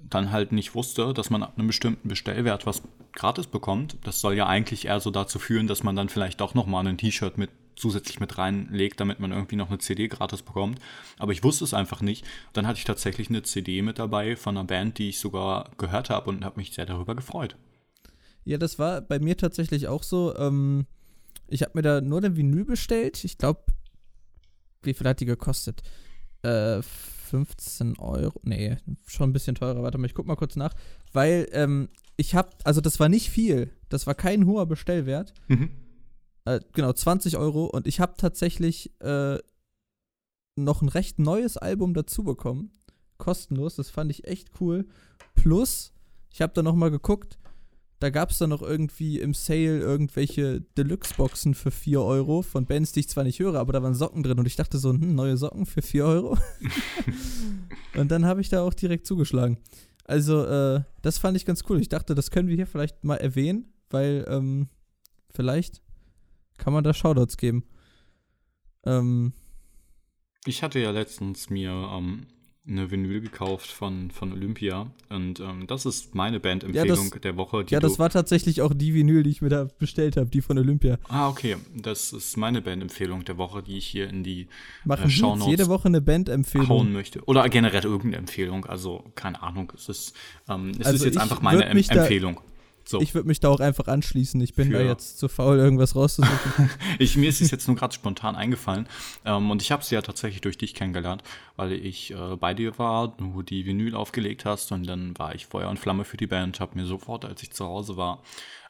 dann 0.09 0.31
halt 0.31 0.51
nicht 0.51 0.75
wusste, 0.75 1.13
dass 1.13 1.29
man 1.29 1.43
ab 1.43 1.53
einem 1.57 1.67
bestimmten 1.67 2.09
Bestellwert 2.09 2.65
was 2.65 2.81
gratis 3.13 3.47
bekommt. 3.47 3.97
Das 4.03 4.21
soll 4.21 4.35
ja 4.35 4.47
eigentlich 4.47 4.85
eher 4.85 4.99
so 4.99 5.11
dazu 5.11 5.39
führen, 5.39 5.67
dass 5.67 5.83
man 5.83 5.95
dann 5.95 6.09
vielleicht 6.09 6.41
doch 6.41 6.53
nochmal 6.53 6.85
ein 6.87 6.97
T-Shirt 6.97 7.37
mit 7.37 7.49
zusätzlich 7.75 8.19
mit 8.19 8.37
reinlegt, 8.37 8.99
damit 8.99 9.19
man 9.19 9.31
irgendwie 9.31 9.57
noch 9.57 9.69
eine 9.69 9.79
CD 9.79 10.07
gratis 10.07 10.41
bekommt. 10.41 10.79
Aber 11.17 11.31
ich 11.31 11.43
wusste 11.43 11.63
es 11.63 11.73
einfach 11.73 12.01
nicht. 12.01 12.25
Dann 12.53 12.67
hatte 12.67 12.79
ich 12.79 12.85
tatsächlich 12.85 13.29
eine 13.29 13.43
CD 13.43 13.81
mit 13.81 13.99
dabei 13.99 14.35
von 14.35 14.57
einer 14.57 14.65
Band, 14.65 14.97
die 14.97 15.09
ich 15.09 15.19
sogar 15.19 15.71
gehört 15.77 16.09
habe 16.09 16.29
und 16.29 16.45
habe 16.45 16.59
mich 16.59 16.73
sehr 16.73 16.85
darüber 16.85 17.15
gefreut. 17.15 17.57
Ja, 18.45 18.57
das 18.57 18.79
war 18.79 19.01
bei 19.01 19.19
mir 19.19 19.37
tatsächlich 19.37 19.87
auch 19.87 20.03
so. 20.03 20.35
Ähm, 20.37 20.85
ich 21.47 21.63
habe 21.63 21.71
mir 21.75 21.81
da 21.81 22.01
nur 22.01 22.21
den 22.21 22.37
Vinyl 22.37 22.65
bestellt. 22.65 23.23
Ich 23.23 23.37
glaube, 23.37 23.63
wie 24.83 24.93
viel 24.93 25.07
hat 25.07 25.19
die 25.19 25.25
gekostet? 25.25 25.81
Äh, 26.43 26.81
15 27.25 27.97
Euro. 27.97 28.39
Nee, 28.43 28.77
schon 29.05 29.29
ein 29.29 29.33
bisschen 29.33 29.55
teurer. 29.55 29.83
Warte 29.83 29.97
mal, 29.97 30.05
ich 30.05 30.13
guck 30.13 30.27
mal 30.27 30.35
kurz 30.35 30.55
nach. 30.55 30.73
Weil, 31.11 31.47
ähm, 31.51 31.89
ich 32.17 32.35
habe, 32.35 32.49
also 32.63 32.81
das 32.81 32.99
war 32.99 33.09
nicht 33.09 33.29
viel. 33.29 33.71
Das 33.89 34.07
war 34.07 34.15
kein 34.15 34.45
hoher 34.45 34.65
Bestellwert. 34.65 35.33
Mhm. 35.47 35.69
Äh, 36.45 36.61
genau, 36.73 36.93
20 36.93 37.37
Euro. 37.37 37.65
Und 37.65 37.87
ich 37.87 37.99
habe 37.99 38.13
tatsächlich 38.17 38.91
äh, 39.01 39.37
noch 40.55 40.81
ein 40.81 40.89
recht 40.89 41.19
neues 41.19 41.57
Album 41.57 41.93
dazu 41.93 42.23
bekommen. 42.23 42.71
Kostenlos. 43.17 43.75
Das 43.75 43.89
fand 43.89 44.11
ich 44.11 44.27
echt 44.27 44.49
cool. 44.61 44.87
Plus, 45.35 45.93
ich 46.31 46.41
habe 46.41 46.53
da 46.53 46.63
noch 46.63 46.75
mal 46.75 46.91
geguckt. 46.91 47.37
Da 47.99 48.09
gab 48.09 48.31
es 48.31 48.37
dann 48.39 48.49
noch 48.49 48.61
irgendwie 48.61 49.19
im 49.19 49.33
Sale 49.33 49.79
irgendwelche 49.79 50.61
Deluxe-Boxen 50.77 51.55
für 51.55 51.71
4 51.71 52.01
Euro 52.01 52.41
von 52.41 52.65
Bands, 52.65 52.91
die 52.91 52.99
ich 53.01 53.09
zwar 53.09 53.23
nicht 53.23 53.39
höre, 53.39 53.55
aber 53.55 53.71
da 53.73 53.81
waren 53.81 53.93
Socken 53.95 54.21
drin 54.21 54.37
und 54.37 54.45
ich 54.45 54.57
dachte 54.57 54.77
so, 54.77 54.91
hm, 54.91 55.15
neue 55.15 55.37
Socken 55.37 55.65
für 55.65 55.81
4 55.81 56.05
Euro. 56.05 56.37
und 57.95 58.11
dann 58.11 58.25
habe 58.25 58.41
ich 58.41 58.49
da 58.49 58.63
auch 58.63 58.73
direkt 58.73 59.07
zugeschlagen. 59.07 59.57
Also, 60.03 60.45
äh, 60.45 60.83
das 61.01 61.17
fand 61.17 61.37
ich 61.37 61.45
ganz 61.45 61.63
cool. 61.69 61.79
Ich 61.79 61.89
dachte, 61.89 62.15
das 62.15 62.31
können 62.31 62.49
wir 62.49 62.55
hier 62.55 62.67
vielleicht 62.67 63.03
mal 63.03 63.15
erwähnen, 63.15 63.73
weil, 63.89 64.25
ähm, 64.29 64.67
vielleicht 65.33 65.81
kann 66.57 66.73
man 66.73 66.83
da 66.83 66.93
Shoutouts 66.93 67.37
geben. 67.37 67.63
Ähm, 68.85 69.33
Ich 70.45 70.61
hatte 70.61 70.79
ja 70.79 70.91
letztens 70.91 71.49
mir 71.49 71.71
ähm, 71.71 72.27
eine 72.67 72.89
Vinyl 72.89 73.21
gekauft 73.21 73.67
von, 73.67 74.09
von 74.11 74.33
Olympia 74.33 74.87
und 75.09 75.39
ähm, 75.39 75.67
das 75.67 75.85
ist 75.85 76.15
meine 76.15 76.39
Bandempfehlung 76.39 77.11
der 77.21 77.37
Woche. 77.37 77.63
Die 77.63 77.73
ja, 77.73 77.79
das 77.79 77.99
war 77.99 78.09
tatsächlich 78.09 78.61
auch 78.61 78.73
die 78.73 78.93
Vinyl, 78.93 79.21
die 79.23 79.29
ich 79.29 79.41
mir 79.41 79.49
da 79.49 79.67
bestellt 79.77 80.17
habe, 80.17 80.27
die 80.29 80.41
von 80.41 80.57
Olympia. 80.57 80.97
Ah, 81.07 81.29
okay. 81.29 81.57
Das 81.75 82.11
ist 82.11 82.37
meine 82.37 82.61
Bandempfehlung 82.61 83.23
der 83.23 83.37
Woche, 83.37 83.61
die 83.61 83.77
ich 83.77 83.85
hier 83.85 84.09
in 84.09 84.23
die 84.23 84.47
Machen 84.83 85.01
äh, 85.01 85.03
wir 85.03 85.09
jetzt 85.09 85.17
Shownotes 85.19 85.47
jede 85.47 85.67
Woche 85.67 85.87
eine 85.87 85.97
hauen 85.99 86.05
Bandempfehlung. 86.05 86.91
möchte. 86.91 87.23
Oder 87.25 87.47
generell 87.49 87.83
irgendeine 87.83 88.17
Empfehlung. 88.17 88.65
Also, 88.65 89.03
keine 89.13 89.43
Ahnung. 89.43 89.71
Es 89.75 89.87
ist, 89.89 90.15
ähm, 90.49 90.71
es 90.79 90.85
Also 90.87 90.97
ist 90.97 91.05
jetzt 91.05 91.17
einfach 91.19 91.41
meine 91.41 91.65
em 91.65 91.75
mich 91.75 91.87
da- 91.87 92.01
Empfehlung. 92.01 92.39
So. 92.87 93.01
Ich 93.01 93.15
würde 93.15 93.27
mich 93.27 93.39
da 93.39 93.49
auch 93.49 93.59
einfach 93.59 93.87
anschließen. 93.87 94.39
Ich 94.41 94.53
bin 94.53 94.67
Für- 94.67 94.77
da 94.77 94.81
jetzt 94.83 95.17
zu 95.17 95.27
faul, 95.27 95.57
irgendwas 95.57 95.95
rauszusuchen. 95.95 96.69
Ich, 96.99 97.17
mir 97.17 97.29
ist 97.29 97.41
es 97.41 97.49
jetzt 97.49 97.67
nur 97.67 97.75
gerade 97.75 97.93
spontan 97.95 98.35
eingefallen. 98.35 98.87
Ähm, 99.25 99.49
und 99.49 99.61
ich 99.63 99.71
habe 99.71 99.83
sie 99.83 99.95
ja 99.95 100.01
tatsächlich 100.03 100.41
durch 100.41 100.57
dich 100.57 100.75
kennengelernt, 100.75 101.23
weil 101.55 101.71
ich 101.73 102.11
äh, 102.11 102.35
bei 102.35 102.53
dir 102.53 102.77
war, 102.77 103.07
du 103.07 103.41
die 103.41 103.65
Vinyl 103.65 103.95
aufgelegt 103.95 104.45
hast 104.45 104.71
und 104.71 104.85
dann 104.87 105.17
war 105.17 105.33
ich 105.33 105.47
Feuer 105.47 105.69
und 105.69 105.79
Flamme 105.79 106.05
für 106.05 106.17
die 106.17 106.27
Band, 106.27 106.59
habe 106.59 106.77
mir 106.77 106.85
sofort, 106.85 107.25
als 107.25 107.41
ich 107.41 107.51
zu 107.51 107.65
Hause 107.65 107.97
war, 107.97 108.21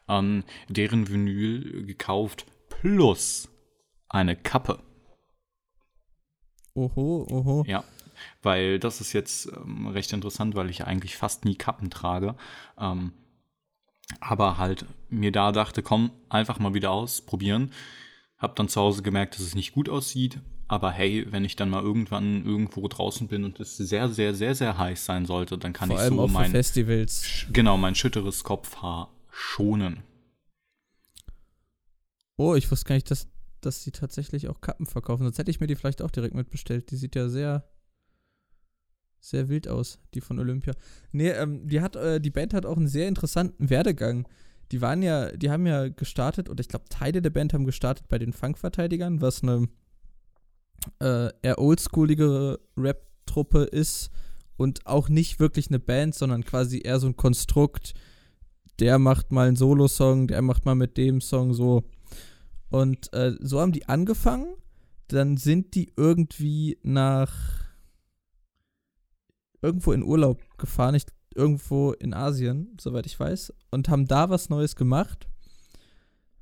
ähm, 0.08 0.44
deren 0.68 1.08
Vinyl 1.08 1.84
gekauft 1.84 2.46
plus 2.70 3.48
eine 4.08 4.34
Kappe. 4.34 4.78
oho, 6.74 7.26
oho. 7.30 7.64
Ja, 7.66 7.84
weil 8.42 8.78
das 8.78 9.00
ist 9.00 9.12
jetzt 9.12 9.50
ähm, 9.54 9.88
recht 9.88 10.12
interessant, 10.12 10.54
weil 10.54 10.70
ich 10.70 10.84
eigentlich 10.84 11.16
fast 11.16 11.44
nie 11.44 11.56
Kappen 11.56 11.90
trage. 11.90 12.34
Ähm, 12.78 13.12
aber 14.20 14.58
halt 14.58 14.84
mir 15.08 15.32
da 15.32 15.52
dachte, 15.52 15.82
komm, 15.82 16.10
einfach 16.28 16.58
mal 16.58 16.74
wieder 16.74 16.90
ausprobieren. 16.90 17.72
Hab 18.38 18.56
dann 18.56 18.68
zu 18.68 18.80
Hause 18.80 19.02
gemerkt, 19.02 19.34
dass 19.34 19.42
es 19.42 19.54
nicht 19.54 19.72
gut 19.72 19.88
aussieht 19.88 20.40
Aber 20.68 20.90
hey, 20.90 21.26
wenn 21.30 21.44
ich 21.44 21.56
dann 21.56 21.70
mal 21.70 21.82
irgendwann 21.82 22.44
irgendwo 22.44 22.86
draußen 22.88 23.28
bin 23.28 23.44
und 23.44 23.60
es 23.60 23.76
sehr, 23.76 24.08
sehr, 24.08 24.34
sehr, 24.34 24.54
sehr 24.54 24.76
heiß 24.76 25.04
sein 25.04 25.24
sollte, 25.24 25.58
dann 25.58 25.72
kann 25.72 25.88
Vor 25.88 25.96
ich 25.96 26.02
allem 26.02 26.16
so 26.16 26.22
auch 26.22 26.30
mein, 26.30 26.50
Festivals. 26.50 27.46
Genau, 27.52 27.76
mein 27.76 27.94
schütteres 27.94 28.42
Kopfhaar 28.42 29.10
schonen. 29.30 30.02
Oh, 32.36 32.54
ich 32.54 32.70
wusste 32.70 32.86
gar 32.88 32.96
nicht, 32.96 33.10
dass, 33.10 33.28
dass 33.60 33.84
die 33.84 33.92
tatsächlich 33.92 34.48
auch 34.48 34.60
Kappen 34.60 34.86
verkaufen. 34.86 35.22
Sonst 35.22 35.38
hätte 35.38 35.50
ich 35.50 35.60
mir 35.60 35.68
die 35.68 35.76
vielleicht 35.76 36.02
auch 36.02 36.10
direkt 36.10 36.34
mitbestellt. 36.34 36.90
Die 36.90 36.96
sieht 36.96 37.14
ja 37.14 37.28
sehr, 37.28 37.64
sehr 39.30 39.48
wild 39.48 39.68
aus, 39.68 39.98
die 40.14 40.20
von 40.20 40.38
Olympia. 40.38 40.74
Nee, 41.12 41.30
ähm, 41.30 41.66
die 41.66 41.80
hat, 41.80 41.96
äh, 41.96 42.20
die 42.20 42.30
Band 42.30 42.54
hat 42.54 42.66
auch 42.66 42.76
einen 42.76 42.88
sehr 42.88 43.08
interessanten 43.08 43.70
Werdegang. 43.70 44.28
Die 44.72 44.80
waren 44.80 45.02
ja, 45.02 45.30
die 45.32 45.50
haben 45.50 45.66
ja 45.66 45.88
gestartet, 45.88 46.48
oder 46.48 46.60
ich 46.60 46.68
glaube, 46.68 46.86
Teile 46.88 47.22
der 47.22 47.30
Band 47.30 47.52
haben 47.52 47.64
gestartet 47.64 48.08
bei 48.08 48.18
den 48.18 48.32
Funkverteidigern, 48.32 49.20
was 49.20 49.42
eine 49.42 49.68
äh, 51.00 51.30
eher 51.42 51.58
oldschooligere 51.58 52.60
Rap-Truppe 52.76 53.64
ist 53.64 54.10
und 54.56 54.86
auch 54.86 55.08
nicht 55.08 55.40
wirklich 55.40 55.68
eine 55.68 55.78
Band, 55.78 56.14
sondern 56.14 56.44
quasi 56.44 56.80
eher 56.84 57.00
so 57.00 57.06
ein 57.06 57.16
Konstrukt. 57.16 57.94
Der 58.78 58.98
macht 58.98 59.32
mal 59.32 59.48
einen 59.48 59.56
Solo-Song, 59.56 60.28
der 60.28 60.42
macht 60.42 60.64
mal 60.64 60.74
mit 60.74 60.96
dem 60.96 61.20
Song 61.20 61.54
so. 61.54 61.84
Und 62.70 63.12
äh, 63.12 63.34
so 63.40 63.60
haben 63.60 63.72
die 63.72 63.88
angefangen. 63.88 64.54
Dann 65.08 65.36
sind 65.36 65.74
die 65.74 65.92
irgendwie 65.96 66.78
nach 66.82 67.65
irgendwo 69.66 69.92
in 69.92 70.04
Urlaub 70.04 70.40
gefahren, 70.58 70.94
ich, 70.94 71.04
irgendwo 71.34 71.92
in 71.92 72.14
Asien, 72.14 72.76
soweit 72.80 73.04
ich 73.04 73.18
weiß, 73.18 73.52
und 73.70 73.88
haben 73.88 74.06
da 74.06 74.30
was 74.30 74.48
Neues 74.48 74.76
gemacht, 74.76 75.28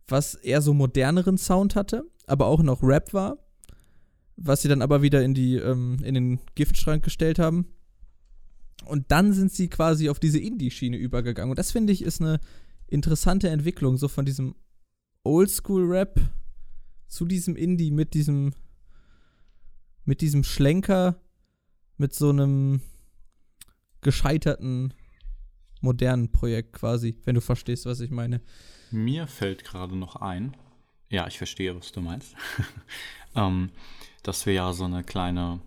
was 0.06 0.34
eher 0.34 0.60
so 0.60 0.74
moderneren 0.74 1.38
Sound 1.38 1.74
hatte, 1.74 2.04
aber 2.26 2.46
auch 2.46 2.62
noch 2.62 2.82
Rap 2.82 3.14
war, 3.14 3.38
was 4.36 4.60
sie 4.62 4.68
dann 4.68 4.82
aber 4.82 5.00
wieder 5.00 5.22
in 5.22 5.32
die 5.32 5.56
ähm, 5.56 5.98
in 6.04 6.14
den 6.14 6.40
Giftschrank 6.54 7.02
gestellt 7.02 7.38
haben. 7.38 7.66
Und 8.84 9.10
dann 9.10 9.32
sind 9.32 9.50
sie 9.50 9.68
quasi 9.68 10.10
auf 10.10 10.20
diese 10.20 10.38
Indie-Schiene 10.38 10.98
übergegangen. 10.98 11.50
Und 11.50 11.58
das 11.58 11.72
finde 11.72 11.92
ich 11.92 12.02
ist 12.02 12.20
eine 12.20 12.38
interessante 12.86 13.48
Entwicklung, 13.48 13.96
so 13.96 14.08
von 14.08 14.26
diesem 14.26 14.54
Oldschool-Rap 15.22 16.20
zu 17.08 17.24
diesem 17.24 17.56
Indie 17.56 17.90
mit 17.90 18.12
diesem 18.12 18.52
mit 20.04 20.20
diesem 20.20 20.44
Schlenker, 20.44 21.16
mit 21.96 22.12
so 22.12 22.28
einem 22.28 22.82
gescheiterten 24.04 24.94
modernen 25.80 26.30
Projekt 26.30 26.74
quasi, 26.74 27.16
wenn 27.24 27.34
du 27.34 27.40
verstehst, 27.40 27.86
was 27.86 28.00
ich 28.00 28.10
meine. 28.10 28.40
Mir 28.92 29.26
fällt 29.26 29.64
gerade 29.64 29.96
noch 29.96 30.16
ein, 30.16 30.56
ja, 31.10 31.26
ich 31.26 31.38
verstehe, 31.38 31.76
was 31.76 31.92
du 31.92 32.00
meinst, 32.00 32.34
ähm, 33.34 33.70
dass 34.22 34.46
wir 34.46 34.52
ja 34.54 34.72
so 34.72 34.84
eine 34.84 35.02
kleine, 35.02 35.60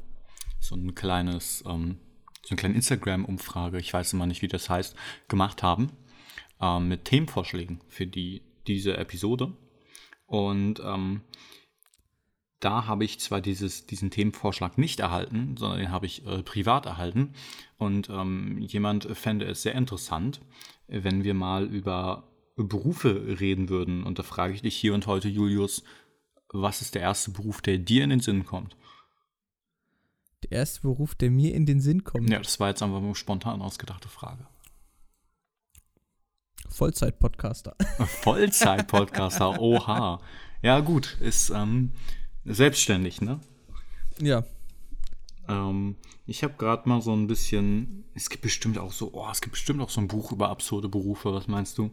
so 0.59 0.75
ein 0.75 0.95
kleines, 0.95 1.63
ähm, 1.67 1.99
so 2.41 2.51
eine 2.51 2.57
kleine 2.57 2.75
Instagram-Umfrage, 2.75 3.79
ich 3.79 3.93
weiß 3.93 4.13
immer 4.13 4.25
nicht, 4.25 4.41
wie 4.41 4.47
das 4.47 4.69
heißt, 4.69 4.95
gemacht 5.27 5.61
haben, 5.63 5.91
ähm, 6.61 6.87
mit 6.87 7.05
Themenvorschlägen 7.05 7.81
für 7.89 8.07
die, 8.07 8.41
diese 8.65 8.97
Episode. 8.97 9.53
Und 10.25 10.81
ähm, 10.83 11.21
da 12.59 12.87
habe 12.87 13.05
ich 13.05 13.19
zwar 13.19 13.41
dieses, 13.41 13.85
diesen 13.85 14.09
Themenvorschlag 14.09 14.77
nicht 14.77 14.99
erhalten, 14.99 15.55
sondern 15.57 15.79
den 15.79 15.91
habe 15.91 16.05
ich 16.05 16.25
äh, 16.25 16.41
privat 16.41 16.85
erhalten. 16.85 17.33
Und 17.77 18.09
ähm, 18.09 18.59
jemand 18.59 19.05
fände 19.15 19.45
es 19.45 19.61
sehr 19.61 19.75
interessant, 19.75 20.41
wenn 20.87 21.23
wir 21.23 21.33
mal 21.33 21.65
über 21.65 22.23
Berufe 22.55 23.39
reden 23.39 23.69
würden. 23.69 24.03
Und 24.03 24.17
da 24.17 24.23
frage 24.23 24.53
ich 24.53 24.61
dich 24.63 24.75
hier 24.75 24.93
und 24.95 25.05
heute, 25.05 25.27
Julius, 25.27 25.83
was 26.49 26.81
ist 26.81 26.95
der 26.95 27.03
erste 27.03 27.31
Beruf, 27.31 27.61
der 27.61 27.77
dir 27.77 28.03
in 28.03 28.09
den 28.09 28.19
Sinn 28.21 28.45
kommt? 28.45 28.75
Der 30.43 30.59
erste 30.59 30.81
Beruf, 30.81 31.13
der 31.13 31.29
mir 31.29 31.53
in 31.53 31.65
den 31.65 31.79
Sinn 31.79 32.03
kommt. 32.03 32.29
Ja, 32.29 32.39
das 32.39 32.59
war 32.59 32.69
jetzt 32.69 32.81
einfach 32.81 32.97
eine 32.97 33.15
spontan 33.15 33.61
ausgedachte 33.61 34.07
Frage. 34.07 34.47
Vollzeit-Podcaster. 36.69 37.75
Vollzeit-Podcaster, 38.23 39.59
oha. 39.59 40.21
Ja, 40.61 40.79
gut, 40.79 41.17
ist 41.21 41.49
ähm, 41.49 41.91
selbstständig, 42.53 43.21
ne? 43.21 43.39
Ja. 44.19 44.43
Ähm, 45.47 45.95
ich 46.25 46.43
habe 46.43 46.55
gerade 46.57 46.87
mal 46.89 47.01
so 47.01 47.13
ein 47.13 47.27
bisschen. 47.27 48.03
Es 48.13 48.29
gibt 48.29 48.41
bestimmt 48.43 48.77
auch 48.77 48.91
so, 48.91 49.11
oh, 49.13 49.27
es 49.31 49.41
gibt 49.41 49.53
bestimmt 49.53 49.81
auch 49.81 49.89
so 49.89 50.01
ein 50.01 50.07
Buch 50.07 50.31
über 50.31 50.49
absurde 50.49 50.89
Berufe. 50.89 51.33
Was 51.33 51.47
meinst 51.47 51.77
du? 51.77 51.91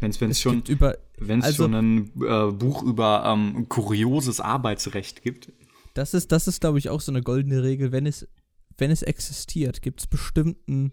Wenn 0.00 0.30
es 0.30 0.40
schon, 0.40 0.62
über, 0.66 0.98
wenn's 1.16 1.44
also- 1.44 1.62
schon 1.64 1.74
ein 1.74 2.10
äh, 2.22 2.50
Buch 2.52 2.82
über 2.82 3.22
ähm, 3.24 3.68
kurioses 3.68 4.40
Arbeitsrecht 4.40 5.22
gibt. 5.22 5.52
das 5.94 6.12
ist, 6.12 6.32
das 6.32 6.48
ist, 6.48 6.60
glaube 6.60 6.78
ich, 6.80 6.88
auch 6.90 7.00
so 7.00 7.12
eine 7.12 7.22
goldene 7.22 7.62
Regel. 7.62 7.92
Wenn 7.92 8.06
es, 8.06 8.26
wenn 8.78 8.90
es 8.90 9.02
existiert, 9.02 9.80
gibt 9.80 10.00
es 10.00 10.08
bestimmt 10.08 10.56
ein 10.68 10.92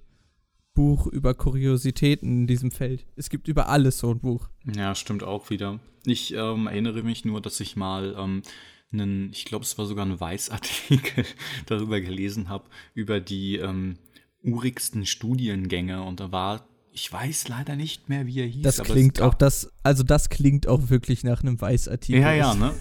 Buch 0.76 1.08
über 1.08 1.34
Kuriositäten 1.34 2.42
in 2.42 2.48
diesem 2.48 2.70
Feld. 2.70 3.08
Es 3.16 3.32
gibt 3.32 3.48
über 3.48 3.68
alles 3.70 3.98
so 3.98 4.12
ein 4.12 4.20
Buch. 4.20 4.48
Ja, 4.76 4.94
stimmt 4.94 5.24
auch 5.24 5.50
wieder. 5.50 5.80
Ich 6.06 6.32
ähm, 6.36 6.68
erinnere 6.68 7.02
mich 7.02 7.26
nur, 7.26 7.42
dass 7.42 7.60
ich 7.60 7.76
mal 7.76 8.16
ähm, 8.16 8.44
einen, 8.92 9.32
ich 9.32 9.46
glaube, 9.46 9.64
es 9.64 9.78
war 9.78 9.86
sogar 9.86 10.06
ein 10.06 10.20
Weißartikel 10.20 11.26
darüber 11.68 12.02
gelesen 12.02 12.50
habe, 12.50 12.66
über 12.94 13.20
die 13.20 13.58
ähm, 13.58 13.98
urigsten 14.44 15.06
Studiengänge. 15.06 16.04
Und 16.04 16.20
da 16.20 16.32
war, 16.32 16.68
ich 16.92 17.12
weiß 17.12 17.48
leider 17.50 17.76
nicht 17.76 18.10
mehr, 18.10 18.26
wie 18.26 18.40
er 18.40 18.48
hieß. 18.48 18.64
Das 18.64 18.82
klingt 18.82 19.22
auch, 19.22 19.34
das, 19.34 19.72
also 19.84 20.04
das 20.04 20.30
klingt 20.30 20.68
auch 20.68 20.90
wirklich 20.90 21.24
nach 21.24 21.42
einem 21.42 21.60
Weißartikel. 21.60 22.22
Ja, 22.22 22.34
ja, 22.34 22.54
ne? 22.56 22.74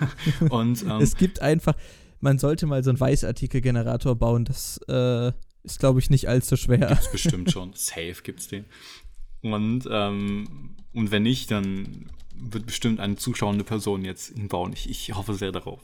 Und 0.50 0.82
ähm, 0.82 1.00
Es 1.00 1.16
gibt 1.16 1.40
einfach, 1.40 1.74
man 2.20 2.38
sollte 2.38 2.66
mal 2.66 2.84
so 2.84 2.90
einen 2.90 3.00
Weißartikelgenerator 3.00 4.16
bauen. 4.16 4.44
Das 4.44 4.78
äh, 4.88 5.32
ist, 5.62 5.78
glaube 5.78 5.98
ich, 6.00 6.10
nicht 6.10 6.28
allzu 6.28 6.56
schwer. 6.56 6.88
Gibt's 6.88 7.10
bestimmt 7.10 7.50
schon. 7.52 7.72
Safe 7.74 8.16
gibt's 8.22 8.48
den. 8.48 8.66
Und, 9.42 9.88
ähm, 9.90 10.76
und 10.92 11.10
wenn 11.10 11.22
nicht, 11.22 11.50
dann 11.50 12.10
wird 12.36 12.66
bestimmt 12.66 13.00
eine 13.00 13.16
zuschauende 13.16 13.64
Person 13.64 14.04
jetzt 14.04 14.36
ihn 14.36 14.48
bauen. 14.48 14.72
Ich, 14.72 14.88
ich 14.90 15.14
hoffe 15.14 15.34
sehr 15.34 15.52
darauf. 15.52 15.80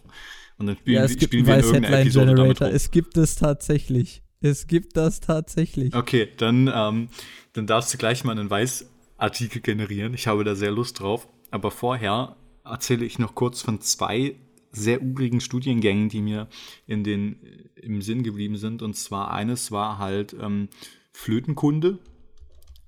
Und 0.59 0.67
dann 0.67 0.77
spielen, 0.77 0.97
Ja, 0.97 1.05
es 1.05 1.11
wir- 1.13 1.17
gibt 1.19 1.31
spielen 1.33 1.47
wir 1.47 1.55
in 1.59 1.65
irgendeiner 1.65 2.01
Episode 2.01 2.27
damit 2.27 2.39
Weiß-Headline-Generator. 2.61 2.67
rum. 2.69 2.77
Es 2.77 2.91
gibt 2.91 3.17
es 3.17 3.35
tatsächlich. 3.37 4.23
Es 4.43 4.67
gibt 4.67 4.97
das 4.97 5.21
tatsächlich. 5.21 5.95
Okay, 5.95 6.29
dann, 6.37 6.71
ähm, 6.75 7.09
dann 7.53 7.67
darfst 7.67 7.93
du 7.95 7.99
gleich 7.99 8.25
mal 8.25 8.33
einen 8.39 8.49
Weißartikel 8.51 9.61
generieren. 9.63 10.15
Ich 10.15 10.27
habe 10.27 10.45
da 10.45 10.55
sehr 10.55 10.71
Lust 10.71 11.01
drauf. 11.01 11.29
Aber 11.51 11.71
vorher 11.71 12.37
erzähle 12.65 13.05
ich 13.05 13.19
noch 13.19 13.35
kurz 13.35 13.61
von 13.63 13.81
zwei 13.81 14.37
sehr 14.73 15.03
urigen 15.03 15.41
Studiengängen, 15.41 16.09
die 16.09 16.21
mir 16.23 16.49
in 16.87 17.03
den, 17.05 17.37
im 17.75 18.03
Sinn 18.03 18.23
geblieben 18.23 18.57
sind. 18.57 18.83
Und 18.83 18.95
zwar 18.97 19.33
eines 19.33 19.73
war 19.73 19.99
halt 19.99 20.35
ähm, 20.41 20.69
Flötenkunde. 21.13 21.99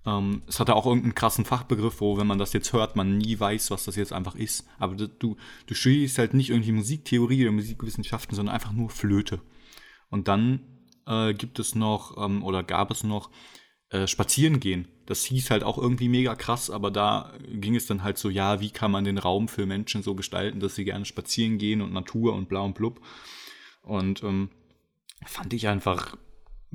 Ähm, 0.04 0.42
es 0.46 0.58
hatte 0.58 0.74
auch 0.74 0.86
irgendeinen 0.86 1.14
krassen 1.14 1.44
Fachbegriff, 1.44 2.00
wo, 2.00 2.16
wenn 2.18 2.26
man 2.26 2.38
das 2.38 2.52
jetzt 2.52 2.72
hört, 2.72 2.96
man 2.96 3.18
nie 3.18 3.38
weiß, 3.38 3.70
was 3.70 3.84
das 3.84 3.96
jetzt 3.96 4.12
einfach 4.12 4.34
ist. 4.34 4.66
Aber 4.78 4.94
du, 4.94 5.36
du, 5.66 5.74
studierst 5.74 6.18
halt 6.18 6.34
nicht 6.34 6.50
irgendwie 6.50 6.72
Musiktheorie 6.72 7.42
oder 7.44 7.52
Musikwissenschaften, 7.52 8.34
sondern 8.34 8.54
einfach 8.54 8.72
nur 8.72 8.90
Flöte. 8.90 9.40
Und 10.10 10.28
dann 10.28 10.60
äh, 11.06 11.34
gibt 11.34 11.58
es 11.58 11.74
noch, 11.74 12.16
ähm, 12.18 12.42
oder 12.42 12.62
gab 12.62 12.90
es 12.90 13.04
noch, 13.04 13.30
äh, 13.92 14.06
Spazieren 14.06 14.58
gehen. 14.58 14.88
Das 15.06 15.24
hieß 15.24 15.50
halt 15.50 15.64
auch 15.64 15.76
irgendwie 15.76 16.08
mega 16.08 16.34
krass, 16.34 16.70
aber 16.70 16.90
da 16.90 17.32
ging 17.52 17.76
es 17.76 17.86
dann 17.86 18.02
halt 18.02 18.16
so, 18.16 18.30
ja, 18.30 18.60
wie 18.60 18.70
kann 18.70 18.90
man 18.90 19.04
den 19.04 19.18
Raum 19.18 19.48
für 19.48 19.66
Menschen 19.66 20.02
so 20.02 20.14
gestalten, 20.14 20.60
dass 20.60 20.74
sie 20.74 20.84
gerne 20.84 21.04
spazieren 21.04 21.58
gehen 21.58 21.82
und 21.82 21.92
Natur 21.92 22.34
und 22.34 22.48
bla 22.48 22.60
und 22.60 22.74
blub. 22.74 23.00
Und 23.82 24.22
ähm, 24.22 24.48
fand 25.26 25.52
ich 25.52 25.68
einfach 25.68 26.16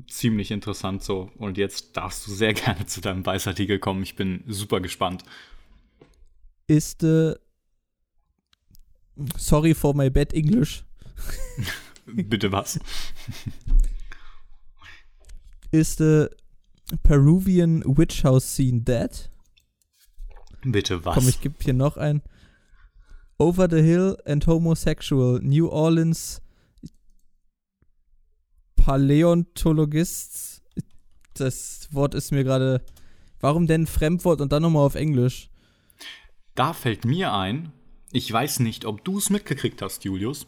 ziemlich 0.07 0.51
interessant 0.51 1.03
so. 1.03 1.31
Und 1.38 1.57
jetzt 1.57 1.97
darfst 1.97 2.27
du 2.27 2.31
sehr 2.31 2.53
gerne 2.53 2.86
zu 2.86 3.01
deinem 3.01 3.25
Weißartikel 3.25 3.79
kommen. 3.79 4.03
Ich 4.03 4.15
bin 4.15 4.43
super 4.47 4.79
gespannt. 4.79 5.23
Ist, 6.67 7.03
äh, 7.03 7.36
sorry 9.38 9.74
for 9.74 9.95
my 9.95 10.09
bad 10.09 10.34
English, 10.34 10.84
Bitte 12.05 12.51
was? 12.51 12.80
ist 15.72 15.97
the 15.97 16.28
Peruvian 17.03 17.84
Witch 17.86 18.24
House 18.24 18.55
Scene 18.55 18.82
dead? 18.82 19.30
Bitte 20.63 21.03
was? 21.03 21.15
Komm, 21.15 21.28
ich 21.28 21.41
gebe 21.41 21.55
hier 21.61 21.74
noch 21.74 21.97
ein. 21.97 22.22
Over 23.38 23.67
the 23.69 23.82
Hill 23.82 24.17
and 24.26 24.47
Homosexual, 24.47 25.39
New 25.41 25.67
Orleans 25.67 26.41
Paläontologists. 28.88 30.61
Das 31.33 31.89
Wort 31.91 32.15
ist 32.15 32.31
mir 32.31 32.45
gerade. 32.45 32.81
Warum 33.41 33.67
denn 33.67 33.85
Fremdwort 33.85 34.39
und 34.39 34.53
dann 34.53 34.63
nochmal 34.63 34.85
auf 34.85 34.95
Englisch? 34.95 35.49
Da 36.55 36.71
fällt 36.71 37.03
mir 37.03 37.33
ein, 37.33 37.73
ich 38.13 38.31
weiß 38.31 38.61
nicht, 38.61 38.85
ob 38.85 39.03
du 39.03 39.17
es 39.17 39.29
mitgekriegt 39.29 39.81
hast, 39.81 40.05
Julius. 40.05 40.47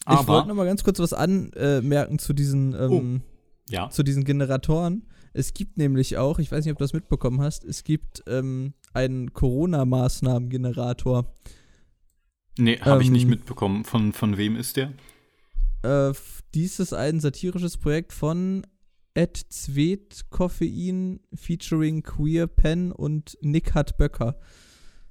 ich 0.00 0.08
wollte 0.08 0.28
Aber, 0.28 0.44
nochmal 0.46 0.66
ganz 0.66 0.82
kurz 0.82 0.98
was 0.98 1.12
anmerken 1.12 2.18
zu 2.18 2.32
diesen, 2.32 2.74
ähm, 2.74 3.22
ja, 3.68 3.88
zu 3.90 4.02
diesen 4.02 4.24
Generatoren. 4.24 5.06
Es 5.32 5.54
gibt 5.54 5.78
nämlich 5.78 6.18
auch, 6.18 6.40
ich 6.40 6.50
weiß 6.50 6.64
nicht, 6.64 6.72
ob 6.72 6.78
du 6.78 6.84
das 6.84 6.92
mitbekommen 6.92 7.40
hast, 7.40 7.64
es 7.64 7.84
gibt 7.84 8.24
ähm, 8.26 8.74
einen 8.92 9.32
Corona-Maßnahmen-Generator. 9.32 11.32
Nee, 12.58 12.80
habe 12.80 13.02
ich 13.02 13.06
Ähm, 13.06 13.12
nicht 13.14 13.28
mitbekommen. 13.28 13.84
Von, 13.84 14.12
von 14.12 14.36
wem 14.36 14.56
ist 14.56 14.76
der? 14.76 14.92
Äh, 15.82 16.12
dies 16.54 16.80
ist 16.80 16.92
ein 16.92 17.20
satirisches 17.20 17.76
Projekt 17.76 18.12
von 18.12 18.66
Ed 19.14 19.36
Zwet 19.50 20.26
Koffein 20.30 21.20
featuring 21.34 22.02
Queer 22.02 22.46
Pen 22.46 22.92
und 22.92 23.36
Nick 23.40 23.74
Hat 23.74 23.96
Böcker. 23.96 24.38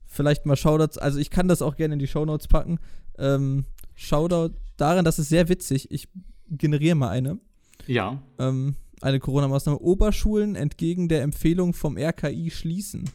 Vielleicht 0.06 0.46
mal 0.46 0.56
Shoutouts, 0.56 0.98
also 0.98 1.20
ich 1.20 1.30
kann 1.30 1.48
das 1.48 1.62
auch 1.62 1.76
gerne 1.76 1.94
in 1.94 2.00
die 2.00 2.08
Shownotes 2.08 2.48
packen. 2.48 2.80
Ähm, 3.18 3.66
Shoutout 3.96 4.56
darin, 4.78 5.06
das 5.06 5.20
ist 5.20 5.30
sehr 5.30 5.50
witzig. 5.50 5.92
Ich 5.92 6.08
generiere 6.50 6.96
mal 6.96 7.10
eine. 7.10 7.40
Ja. 7.86 8.22
Ähm, 8.40 8.76
eine 9.02 9.20
Corona-Maßnahme. 9.20 9.80
Oberschulen 9.80 10.56
entgegen 10.56 11.10
der 11.10 11.22
Empfehlung 11.22 11.74
vom 11.74 11.98
RKI 11.98 12.50
schließen. 12.52 13.10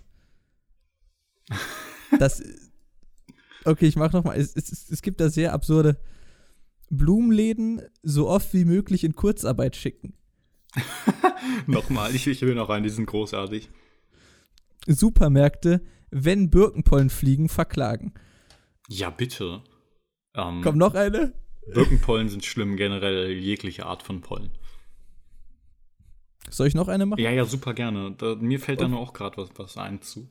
Das. 2.19 2.43
Okay, 3.65 3.87
ich 3.87 3.97
mach 3.97 4.13
nochmal. 4.13 4.39
Es, 4.39 4.55
es- 4.55 4.89
es 4.91 5.03
gibt 5.03 5.21
da 5.21 5.31
sehr 5.31 5.53
absurde 5.53 5.97
Blumenläden 6.97 7.83
so 8.03 8.29
oft 8.29 8.53
wie 8.55 8.65
möglich 8.65 9.05
in 9.05 9.15
Kurzarbeit 9.15 9.77
schicken. 9.77 10.15
Nochmal, 11.67 12.15
ich, 12.15 12.27
ich 12.27 12.43
will 12.43 12.55
noch 12.55 12.69
rein, 12.69 12.83
die 12.83 12.91
sind 12.91 13.07
großartig. 13.07 13.69
Supermärkte, 14.87 15.83
wenn 16.11 16.51
Birkenpollen 16.51 17.11
fliegen, 17.11 17.49
verklagen. 17.49 18.15
Ja, 18.89 19.11
bitte. 19.11 19.63
Ähm, 20.35 20.63
Kommt 20.63 20.79
noch 20.79 20.95
eine? 20.95 21.35
Birkenpollen 21.73 22.29
sind 22.29 22.45
schlimm, 22.45 22.77
generell 22.77 23.33
jegliche 23.33 23.87
Art 23.87 24.03
von 24.03 24.21
Pollen. 24.21 24.51
Soll 26.51 26.67
ich 26.67 26.75
noch 26.75 26.89
eine 26.89 27.07
machen? 27.07 27.23
Ja, 27.23 27.31
ja, 27.31 27.45
super 27.45 27.73
gerne. 27.73 28.15
Da, 28.19 28.35
mir 28.35 28.61
fällt 28.61 28.81
da 28.81 28.89
nur 28.89 29.01
auch 29.01 29.13
gerade 29.13 29.37
was, 29.39 29.51
was 29.57 29.77
ein 29.77 30.03
zu. 30.03 30.29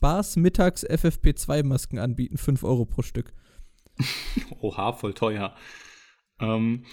Bars 0.00 0.36
mittags 0.36 0.86
FFP2-Masken 0.86 1.98
anbieten, 1.98 2.38
5 2.38 2.62
Euro 2.62 2.84
pro 2.84 3.02
Stück. 3.02 3.32
Oha, 4.60 4.92
voll 4.92 5.14
teuer. 5.14 5.54
Ähm, 6.40 6.84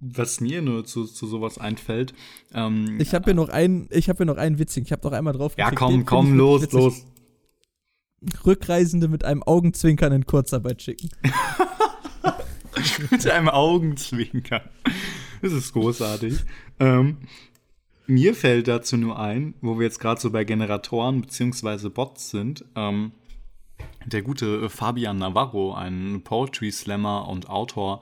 was 0.00 0.40
mir 0.40 0.62
nur 0.62 0.84
zu, 0.84 1.04
zu 1.06 1.26
sowas 1.26 1.58
einfällt, 1.58 2.12
ähm, 2.52 2.98
Ich 3.00 3.14
habe 3.14 3.26
hier 3.26 3.34
noch 3.34 3.48
einen, 3.48 3.88
ich 3.90 4.08
habe 4.08 4.18
hier 4.18 4.26
noch 4.26 4.36
einen 4.36 4.58
witzigen. 4.58 4.84
Ich 4.84 4.92
habe 4.92 5.06
noch 5.06 5.12
einmal 5.12 5.32
drauf 5.32 5.54
ja, 5.56 5.70
komm, 5.70 5.92
den 5.92 6.04
komm, 6.04 6.36
los, 6.36 6.62
witzig. 6.62 6.78
los. 6.78 7.06
Rückreisende 8.44 9.08
mit 9.08 9.24
einem 9.24 9.42
Augenzwinkern 9.42 10.12
in 10.12 10.26
Kurzarbeit 10.26 10.82
schicken. 10.82 11.10
Mit 13.10 13.28
einem 13.28 13.48
Augenzwinkern. 13.48 14.62
Das 15.40 15.52
ist 15.52 15.72
großartig. 15.72 16.38
Ähm, 16.80 17.18
mir 18.06 18.34
fällt 18.34 18.68
dazu 18.68 18.96
nur 18.96 19.18
ein, 19.18 19.54
wo 19.60 19.78
wir 19.78 19.84
jetzt 19.84 20.00
gerade 20.00 20.20
so 20.20 20.30
bei 20.30 20.44
Generatoren 20.44 21.20
bzw. 21.20 21.88
Bots 21.90 22.30
sind, 22.30 22.64
ähm, 22.74 23.12
der 24.06 24.22
gute 24.22 24.68
Fabian 24.68 25.18
Navarro, 25.18 25.74
ein 25.74 26.22
Poetry 26.24 26.70
Slammer 26.70 27.28
und 27.28 27.48
Autor, 27.48 28.00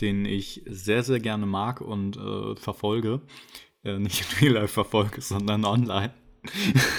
den 0.00 0.24
ich 0.24 0.62
sehr, 0.66 1.02
sehr 1.02 1.20
gerne 1.20 1.46
mag 1.46 1.80
und 1.80 2.16
äh, 2.16 2.56
verfolge. 2.56 3.20
Äh, 3.84 3.98
nicht 3.98 4.20
in 4.20 4.38
Real 4.38 4.62
Life 4.62 4.74
verfolge, 4.74 5.20
sondern 5.20 5.64
online. 5.64 6.12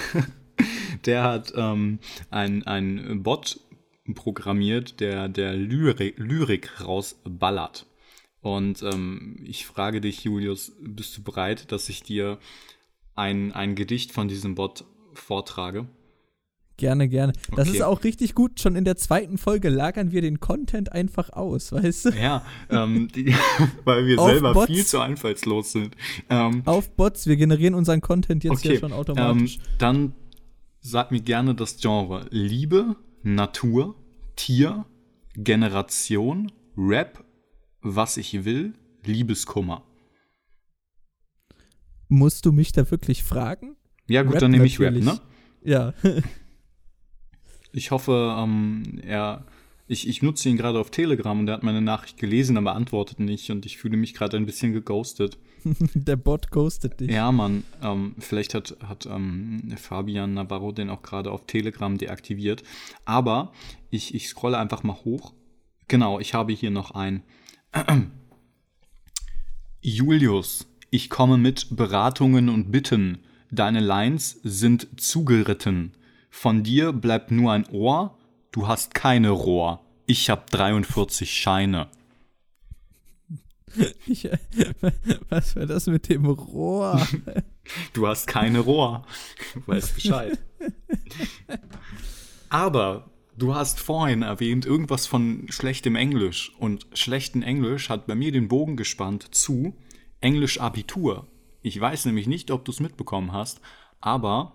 der 1.06 1.24
hat 1.24 1.54
ähm, 1.56 2.00
ein, 2.30 2.64
ein 2.64 3.24
Bot 3.24 3.60
programmiert, 4.16 5.00
der, 5.00 5.30
der 5.30 5.54
Lyrik, 5.54 6.16
Lyrik 6.18 6.82
rausballert. 6.82 7.86
Und 8.42 8.82
ähm, 8.84 9.38
ich 9.46 9.66
frage 9.66 10.02
dich, 10.02 10.24
Julius, 10.24 10.72
bist 10.80 11.18
du 11.18 11.24
bereit, 11.24 11.72
dass 11.72 11.90
ich 11.90 12.04
dir 12.04 12.40
ein, 13.16 13.52
ein 13.52 13.76
Gedicht 13.76 14.12
von 14.12 14.28
diesem 14.28 14.56
Bot 14.56 14.86
vortrage? 15.14 15.88
Gerne, 16.80 17.10
gerne. 17.10 17.34
Das 17.58 17.68
Okay. 17.68 17.78
ist 17.78 17.84
auch 17.84 18.04
richtig 18.06 18.34
gut. 18.36 18.62
Schon 18.62 18.78
in 18.78 18.86
der 18.86 18.96
zweiten 18.96 19.38
Folge 19.38 19.68
lagern 19.68 20.14
wir 20.14 20.22
den 20.22 20.40
Content 20.40 20.94
einfach 20.94 21.30
aus, 21.32 21.74
weißt 21.74 22.06
du? 22.06 22.10
Ja, 22.12 22.46
ähm, 22.70 23.10
die, 23.14 23.36
weil 23.84 24.08
wir 24.08 24.18
Auf 24.18 24.30
selber 24.30 24.54
Bots. 24.54 24.68
viel 24.68 24.86
zu 24.86 25.00
einfallslos 25.02 25.74
sind. 25.74 25.96
Ähm, 26.30 26.62
Auf 26.66 26.90
Bots, 26.96 27.28
wir 27.28 27.36
generieren 27.36 27.74
unseren 27.74 28.00
Content 28.00 28.46
jetzt 28.46 28.54
okay, 28.60 28.76
ja 28.76 28.80
schon 28.80 28.94
automatisch. 28.94 29.58
Ähm, 29.58 29.64
dann 29.78 30.14
sag 30.80 31.12
mir 31.12 31.20
gerne 31.20 31.54
das 31.54 31.76
Genre. 31.82 32.26
Liebe, 32.32 32.96
Natur, 33.24 33.96
Tier, 34.38 34.86
Generation, 35.36 36.50
Rap, 36.78 37.26
was 37.82 38.16
ich 38.16 38.46
will, 38.46 38.74
Liebeskummer. 39.04 39.84
Musst 42.08 42.46
du 42.46 42.54
mich 42.54 42.72
da 42.72 42.90
wirklich 42.90 43.24
fragen? 43.26 43.76
Ja 44.08 44.24
gut, 44.24 44.36
Rap 44.36 44.40
dann 44.40 44.52
nehme 44.52 44.66
ich 44.66 44.80
Rap, 44.80 44.94
ne? 44.96 45.20
Ja. 45.62 45.94
Ich 47.72 47.92
hoffe, 47.92 48.36
ähm, 48.38 49.00
er. 49.06 49.46
Ich, 49.92 50.08
ich 50.08 50.22
nutze 50.22 50.48
ihn 50.50 50.58
gerade 50.58 50.80
auf 50.80 50.92
Telegram 50.92 51.40
und 51.40 51.48
er 51.48 51.56
hat 51.56 51.64
meine 51.64 51.82
Nachricht 51.82 52.18
gelesen, 52.18 52.58
aber 52.58 52.76
antwortet 52.76 53.20
nicht 53.20 53.50
und 53.50 53.66
ich 53.66 53.80
fühle 53.80 53.98
mich 53.98 54.14
gerade 54.14 54.38
ein 54.38 54.46
bisschen 54.46 54.72
geghostet. 54.72 55.40
der 55.96 56.16
Bot 56.16 56.52
ghostet 56.52 57.00
dich. 57.00 57.10
Ja, 57.10 57.32
Mann, 57.32 57.64
ähm, 57.82 58.14
vielleicht 58.20 58.54
hat, 58.54 58.78
hat 58.88 59.08
ähm, 59.08 59.74
Fabian 59.78 60.36
Navarro 60.36 60.72
den 60.72 60.92
auch 60.92 61.02
gerade 61.02 61.32
auf 61.32 61.48
Telegram 61.48 61.98
deaktiviert. 61.98 62.62
Aber 63.06 63.52
ich, 63.90 64.14
ich 64.14 64.28
scrolle 64.28 64.60
einfach 64.60 64.84
mal 64.84 64.98
hoch. 65.06 65.34
Genau, 65.88 66.20
ich 66.20 66.36
habe 66.36 66.54
hier 66.54 66.70
noch 66.70 66.92
ein. 66.92 67.24
Julius, 69.82 70.68
ich 70.92 71.10
komme 71.10 71.38
mit 71.38 71.76
Beratungen 71.76 72.50
und 72.50 72.72
Bitten. 72.72 73.20
Deine 73.52 73.80
Lines 73.80 74.40
sind 74.44 74.88
zugeritten. 75.02 75.94
Von 76.30 76.64
dir 76.64 76.94
bleibt 76.94 77.32
nur 77.32 77.52
ein 77.52 77.68
Ohr. 77.70 78.18
Du 78.52 78.68
hast 78.68 78.94
keine 78.94 79.30
Rohr. 79.30 79.84
Ich 80.06 80.30
hab 80.30 80.50
43 80.50 81.32
Scheine. 81.32 81.88
Ich, 84.08 84.28
was 85.30 85.56
war 85.56 85.68
das 85.68 85.86
mit 85.86 86.10
dem 86.10 86.26
Rohr? 86.26 87.06
Du 87.94 88.08
hast 88.08 88.26
keine 88.26 88.62
Rohr. 88.62 89.06
Weiß 89.68 89.94
Bescheid. 89.94 90.40
Aber 92.50 93.12
du 93.38 93.54
hast 93.54 93.80
vorhin 93.80 94.24
erwähnt 94.24 94.66
irgendwas 94.66 95.06
von 95.06 95.46
schlechtem 95.50 95.96
Englisch. 95.96 96.52
Und 96.58 96.88
schlechten 96.94 97.44
Englisch 97.44 97.90
hat 97.90 98.08
bei 98.08 98.16
mir 98.16 98.32
den 98.32 98.48
Bogen 98.48 98.76
gespannt 98.76 99.36
zu 99.36 99.76
Englisch 100.20 100.60
Abitur. 100.60 101.28
Ich 101.62 101.80
weiß 101.80 102.06
nämlich 102.06 102.26
nicht, 102.26 102.50
ob 102.50 102.66
du 102.66 102.72
es 102.72 102.80
mitbekommen 102.80 103.34
hast, 103.34 103.62
aber 104.02 104.54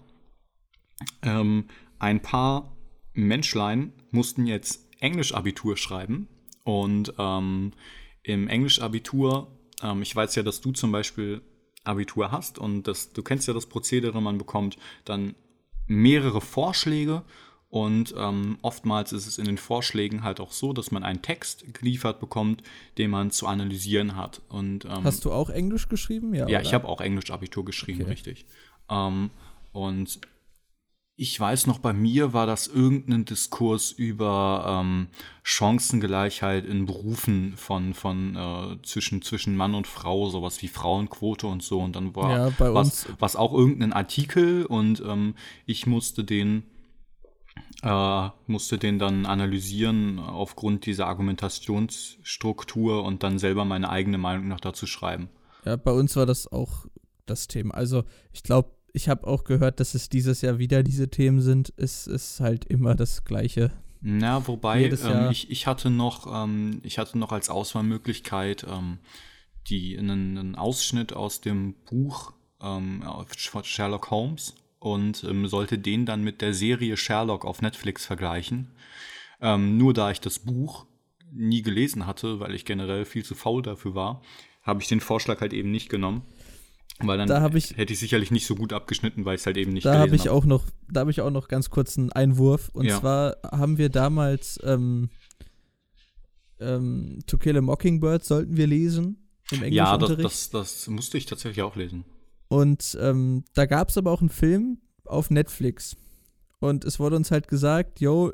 ähm, 1.22 1.68
ein 1.99 2.20
paar 2.20 2.72
Menschlein 3.12 3.92
mussten 4.11 4.47
jetzt 4.47 4.88
Englisch-Abitur 5.01 5.76
schreiben. 5.76 6.28
Und 6.64 7.12
ähm, 7.18 7.72
im 8.22 8.49
Englisch-Abitur, 8.49 9.49
ähm, 9.82 10.03
ich 10.03 10.14
weiß 10.14 10.34
ja, 10.36 10.42
dass 10.42 10.61
du 10.61 10.72
zum 10.72 10.92
Beispiel 10.92 11.42
Abitur 11.84 12.32
hast 12.32 12.59
und 12.59 12.84
das, 12.84 13.12
du 13.12 13.22
kennst 13.22 13.47
ja 13.47 13.53
das 13.55 13.66
Prozedere, 13.66 14.22
man 14.22 14.38
bekommt 14.38 14.78
dann 15.05 15.34
mehrere 15.86 16.40
Vorschläge 16.40 17.22
und 17.68 18.14
ähm, 18.16 18.57
oftmals 18.62 19.12
ist 19.12 19.26
es 19.26 19.36
in 19.36 19.45
den 19.45 19.59
Vorschlägen 19.59 20.22
halt 20.22 20.40
auch 20.40 20.53
so, 20.53 20.72
dass 20.72 20.90
man 20.92 21.03
einen 21.03 21.22
Text 21.22 21.74
geliefert 21.74 22.20
bekommt, 22.20 22.62
den 22.97 23.11
man 23.11 23.32
zu 23.32 23.47
analysieren 23.47 24.16
hat. 24.16 24.40
Und, 24.49 24.84
ähm, 24.84 25.03
Hast 25.05 25.24
du 25.24 25.32
auch 25.32 25.51
Englisch 25.51 25.88
geschrieben? 25.88 26.32
Ja, 26.34 26.49
ja, 26.49 26.59
oder? 26.59 26.62
ich 26.62 26.72
habe 26.72 26.88
auch 26.88 27.01
Englisch-Abitur 27.01 27.64
geschrieben, 27.64 28.03
Okay. 28.03 28.11
richtig. 28.11 28.47
Ähm, 28.88 29.30
und 29.72 30.20
ich 31.16 31.38
weiß 31.38 31.68
noch, 31.68 31.78
bei 31.78 31.92
mir 31.92 32.32
war 32.32 32.46
das 32.46 32.66
irgendein 32.66 33.24
Diskurs 33.24 33.92
über 33.92 34.80
ähm, 34.82 35.06
Chancengleichheit 35.44 36.64
in 36.64 36.86
Berufen 36.86 37.56
von, 37.56 37.94
von 37.94 38.34
äh, 38.34 38.82
zwischen, 38.82 39.22
zwischen 39.22 39.56
Mann 39.56 39.76
und 39.76 39.86
Frau, 39.86 40.28
sowas 40.28 40.60
wie 40.62 40.68
Frauenquote 40.68 41.46
und 41.46 41.62
so. 41.62 41.80
Und 41.80 41.94
dann 41.94 42.16
war 42.16 42.30
Ja, 42.32 42.50
bei 42.58 42.74
was, 42.74 43.06
was 43.20 43.36
auch 43.36 43.52
irgendein 43.52 43.92
Artikel 43.92 44.66
und 44.66 45.00
ähm, 45.06 45.36
ich 45.66 45.86
musste 45.86 46.24
den 46.24 46.64
äh, 47.82 48.28
musste 48.48 48.78
den 48.78 48.98
dann 48.98 49.24
analysieren 49.24 50.18
aufgrund 50.18 50.84
dieser 50.86 51.06
Argumentationsstruktur 51.06 53.04
und 53.04 53.22
dann 53.22 53.38
selber 53.38 53.64
meine 53.64 53.88
eigene 53.88 54.18
Meinung 54.18 54.48
noch 54.48 54.58
dazu 54.58 54.86
schreiben. 54.86 55.28
Ja, 55.64 55.76
bei 55.76 55.92
uns 55.92 56.16
war 56.16 56.26
das 56.26 56.50
auch 56.50 56.86
das 57.26 57.46
Thema. 57.46 57.74
Also, 57.74 58.02
ich 58.32 58.42
glaube, 58.42 58.70
ich 58.95 59.09
habe 59.09 59.26
auch 59.26 59.45
gehört, 59.45 59.80
dass 59.80 59.95
es 59.95 60.09
dieses 60.09 60.40
Jahr 60.40 60.59
wieder 60.59 60.84
diese 60.84 61.11
Themen 61.11 61.40
sind. 61.40 61.72
Es 61.76 62.07
ist 62.07 62.40
halt 62.40 62.64
immer 62.64 62.95
das 62.95 63.24
Gleiche. 63.24 63.72
Na, 64.01 64.47
wobei, 64.47 64.84
ähm, 64.84 65.30
ich, 65.30 65.51
ich 65.51 65.66
hatte 65.66 65.90
noch, 65.90 66.26
ähm, 66.32 66.80
ich 66.84 66.99
hatte 66.99 67.18
noch 67.18 67.32
als 67.32 67.51
Auswahlmöglichkeit 67.51 68.64
ähm, 68.70 68.99
die, 69.66 69.99
einen, 69.99 70.38
einen 70.38 70.55
Ausschnitt 70.55 71.12
aus 71.12 71.40
dem 71.40 71.74
Buch 71.90 72.34
ähm, 72.62 73.03
von 73.51 73.64
Sherlock 73.64 74.11
Holmes 74.11 74.55
und 74.78 75.24
ähm, 75.24 75.49
sollte 75.49 75.78
den 75.78 76.07
dann 76.07 76.22
mit 76.22 76.40
der 76.40 76.55
Serie 76.55 76.97
Sherlock 76.97 77.45
auf 77.45 77.62
Netflix 77.62 78.07
vergleichen. 78.07 78.70
Ähm, 79.40 79.76
nur 79.76 79.92
da 79.92 80.12
ich 80.12 80.20
das 80.20 80.38
Buch 80.38 80.86
nie 81.32 81.62
gelesen 81.62 82.07
hatte, 82.07 82.38
weil 82.38 82.55
ich 82.55 82.64
generell 82.64 83.05
viel 83.05 83.24
zu 83.24 83.34
faul 83.34 83.62
dafür 83.62 83.97
war, 83.97 84.22
habe 84.62 84.80
ich 84.82 84.88
den 84.88 85.01
Vorschlag 85.01 85.40
halt 85.40 85.53
eben 85.53 85.72
nicht 85.72 85.88
genommen. 85.88 86.22
Weil 87.01 87.18
dann 87.18 87.28
Da 87.28 87.40
hab 87.40 87.55
ich- 87.57 87.76
hätte 87.76 87.92
ich 87.92 87.99
sicherlich 87.99 88.30
nicht 88.30 88.47
so 88.47 88.55
gut 88.55 88.72
abgeschnitten, 88.72 89.24
weil 89.24 89.34
ich 89.34 89.40
es 89.40 89.47
halt 89.47 89.57
eben 89.57 89.72
nicht 89.72 89.84
Da 89.84 89.99
habe 89.99 90.14
ich 90.14 90.28
auch 90.28 90.45
noch, 90.45 90.64
da 90.90 91.01
habe 91.01 91.11
ich 91.11 91.20
auch 91.20 91.30
noch 91.30 91.49
ganz 91.49 91.68
kurz 91.70 91.99
einen 91.99 92.12
Einwurf. 92.12 92.68
Und 92.72 92.86
Ja. 92.86 93.01
zwar 93.01 93.36
haben 93.51 93.78
wir 93.78 93.88
damals 93.88 94.61
ähm, 94.62 95.11
ähm, 96.61 97.18
To 97.26 97.36
Kill 97.38 97.57
a 97.57 97.61
Mockingbird 97.61 98.24
sollten 98.24 98.57
wir 98.57 98.66
lesen 98.66 99.28
im 99.51 99.64
Ja, 99.64 99.84
das, 99.99 100.11
Englischunterricht. 100.11 100.24
das, 100.24 100.51
das 100.51 100.88
musste 100.88 101.18
ich 101.18 101.26
tatsächlich 101.26 101.62
auch 101.62 101.76
lesen. 101.76 102.05
Und 102.49 102.97
ähm, 103.01 103.45
da 103.55 103.66
gab 103.66 103.88
es 103.88 103.99
aber 103.99 104.12
auch 104.12 104.20
einen 104.20 104.30
Film 104.30 104.78
auf 105.05 105.30
Netflix. 105.30 105.97
Und 106.61 106.84
es 106.84 106.99
wurde 107.01 107.16
uns 107.16 107.30
halt 107.30 107.49
gesagt, 107.49 108.01
yo, 108.01 108.32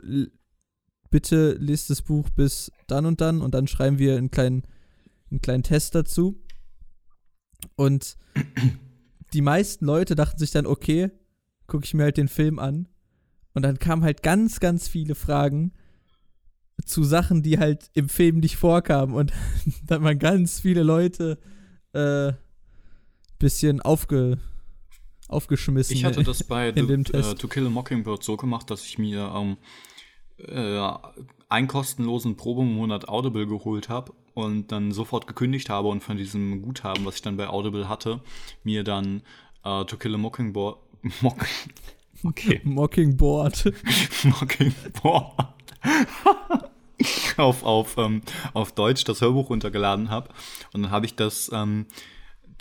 bitte 1.11 1.55
liest 1.59 1.91
das 1.91 2.03
Buch 2.03 2.29
bis 2.31 2.71
dann 2.87 3.07
und 3.07 3.21
dann 3.21 3.41
und 3.41 3.55
dann 3.55 3.67
schreiben 3.67 3.99
wir 3.99 4.17
einen 4.19 4.31
kleinen, 4.31 4.63
einen 5.31 5.41
kleinen 5.41 5.63
Test 5.63 5.95
dazu. 5.95 6.41
Und 7.77 8.17
die 9.33 9.43
meisten 9.43 9.85
Leute 9.85 10.15
dachten 10.15 10.39
sich 10.39 10.51
dann, 10.51 10.67
okay, 10.67 11.11
gucke 11.67 11.85
ich 11.85 11.95
mir 11.95 12.05
halt 12.05 12.17
den 12.17 12.29
Film 12.29 12.59
an. 12.59 12.89
Und 13.55 13.63
dann 13.63 13.79
kamen 13.79 14.05
halt 14.05 14.23
ganz, 14.23 14.61
ganz 14.61 14.89
viele 14.89 15.15
Fragen 15.15 15.73
zu 16.85 17.05
Sachen, 17.05 17.43
die 17.43 17.59
halt 17.59 17.91
im 17.95 18.09
Film 18.09 18.39
nicht 18.39 18.57
vorkamen. 18.57 19.15
Und 19.15 19.33
dann 19.87 20.03
waren 20.03 20.19
ganz 20.19 20.61
viele 20.61 20.83
Leute 20.83 21.39
äh, 21.93 22.33
bisschen 23.39 23.81
aufge, 23.81 24.39
aufgeschmissen. 25.29 25.97
Ich 25.97 26.05
hatte 26.05 26.23
das 26.23 26.45
bei 26.45 26.69
in 26.71 26.87
The, 26.87 26.87
dem 26.87 27.05
Test. 27.05 27.39
To 27.39 27.49
Kill 27.49 27.67
a 27.67 27.71
Mockingbird 27.71 28.23
so 28.23 28.37
gemacht, 28.37 28.71
dass 28.71 28.85
ich 28.85 28.99
mir 28.99 29.33
ähm, 29.35 29.57
äh, 30.39 30.93
einen 31.49 31.69
kostenlosen 31.69 32.37
Probemonat 32.37 33.09
Audible 33.09 33.47
geholt 33.47 33.89
habe 33.89 34.13
und 34.35 34.72
dann 34.72 34.93
sofort 34.93 35.26
gekündigt 35.26 35.70
habe 35.70 35.89
und 35.89 36.03
von 36.03 36.16
diesem 36.16 36.62
Guthaben, 36.62 37.05
was 37.05 37.16
ich 37.16 37.22
dann 37.22 37.37
bei 37.37 37.49
Audible 37.49 37.89
hatte, 37.89 38.20
mir 38.64 38.85
dann 38.85 39.22
äh, 39.64 39.85
To 39.85 39.97
Kill 39.97 40.14
a 40.14 40.18
Mockingbird 40.18 40.76
Mock, 41.22 41.47
okay, 42.24 42.61
Mockingboard. 42.64 43.72
Mockingbird 44.24 45.49
auf, 47.39 47.62
auf, 47.62 47.97
ähm, 47.97 48.22
auf 48.53 48.72
Deutsch 48.72 49.05
das 49.05 49.20
Hörbuch 49.20 49.51
runtergeladen 49.51 50.11
habe. 50.11 50.28
Und 50.72 50.83
dann 50.83 50.91
habe 50.91 51.07
ich 51.07 51.14
das, 51.14 51.51
ähm, 51.53 51.87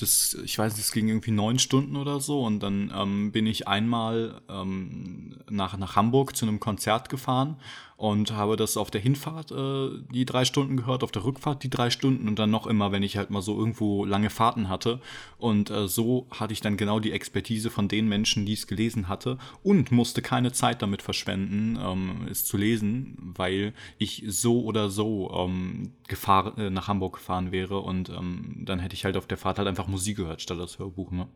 das, 0.02 0.38
ich 0.44 0.58
weiß 0.58 0.74
nicht, 0.74 0.86
es 0.86 0.92
ging 0.92 1.08
irgendwie 1.08 1.32
neun 1.32 1.60
Stunden 1.60 1.96
oder 1.96 2.20
so. 2.20 2.42
Und 2.42 2.62
dann 2.62 2.92
ähm, 2.96 3.32
bin 3.32 3.46
ich 3.46 3.68
einmal 3.68 4.42
ähm, 4.50 5.36
nach, 5.50 5.78
nach 5.78 5.96
Hamburg 5.96 6.36
zu 6.36 6.46
einem 6.46 6.60
Konzert 6.60 7.10
gefahren 7.10 7.58
und 8.00 8.32
habe 8.32 8.56
das 8.56 8.78
auf 8.78 8.90
der 8.92 9.02
Hinfahrt 9.02 9.52
äh, 9.52 9.90
die 10.14 10.24
drei 10.24 10.46
Stunden 10.46 10.78
gehört, 10.78 11.04
auf 11.04 11.12
der 11.12 11.26
Rückfahrt 11.26 11.64
die 11.64 11.70
drei 11.70 11.90
Stunden 11.90 12.30
und 12.30 12.40
dann 12.40 12.50
noch 12.50 12.66
immer, 12.66 12.94
wenn 12.94 13.04
ich 13.04 13.18
halt 13.18 13.30
mal 13.30 13.42
so 13.42 13.60
irgendwo 13.60 14.06
lange 14.06 14.30
Fahrten 14.30 14.70
hatte. 14.70 15.02
Und 15.38 15.70
äh, 15.70 15.86
so 15.90 16.26
hatte 16.32 16.54
ich 16.54 16.62
dann 16.62 16.78
genau 16.78 17.02
die 17.02 17.12
Expertise 17.12 17.70
von 17.70 17.90
den 17.90 18.08
Menschen, 18.08 18.46
die 18.46 18.54
es 18.54 18.68
gelesen 18.68 19.10
hatte 19.10 19.38
und 19.64 19.92
musste 19.92 20.22
keine 20.22 20.54
Zeit 20.54 20.82
damit 20.82 21.02
verschwenden, 21.02 21.78
ähm, 21.82 22.28
es 22.32 22.46
zu 22.46 22.56
lesen, 22.56 23.18
weil 23.38 23.74
ich 23.98 24.24
so 24.28 24.64
oder 24.64 24.90
so 24.90 25.32
ähm, 25.34 25.94
gefahr, 26.08 26.58
äh, 26.58 26.70
nach 26.70 26.88
Hamburg 26.88 27.14
gefahren 27.16 27.52
wäre 27.52 27.80
und 27.80 28.10
ähm, 28.10 28.64
dann 28.66 28.80
hätte 28.80 28.96
ich 28.96 29.06
halt 29.06 29.18
auf 29.18 29.28
der 29.28 29.38
Fahrt 29.38 29.58
halt 29.58 29.68
einfach 29.68 29.88
Musik 29.88 30.18
gehört 30.18 30.42
statt 30.42 30.60
das 30.60 30.80
Hörbuch. 30.80 31.12
Ne? 31.12 31.28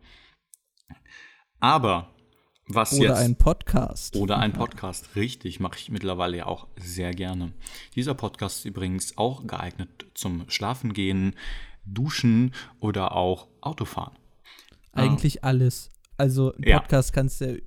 Aber 1.59 2.09
was 2.67 2.93
Oder 2.93 3.09
jetzt 3.09 3.17
ein 3.19 3.35
Podcast. 3.35 4.15
oder 4.15 4.37
ein 4.37 4.53
Podcast, 4.53 5.15
richtig, 5.15 5.59
mache 5.59 5.77
ich 5.77 5.89
mittlerweile 5.89 6.37
ja 6.37 6.45
auch 6.45 6.67
sehr 6.77 7.11
gerne. 7.11 7.51
Dieser 7.95 8.13
Podcast 8.13 8.59
ist 8.59 8.65
übrigens 8.65 9.17
auch 9.17 9.45
geeignet 9.45 10.05
zum 10.13 10.49
Schlafengehen, 10.49 11.35
Duschen 11.85 12.53
oder 12.79 13.15
auch 13.15 13.47
Autofahren. 13.59 14.15
Eigentlich 14.93 15.43
alles. 15.43 15.91
Also 16.17 16.53
ein 16.53 16.63
Ja. 16.63 16.79
Podcast 16.79 17.11
kannst 17.11 17.41
du 17.41 17.55
ja 17.55 17.61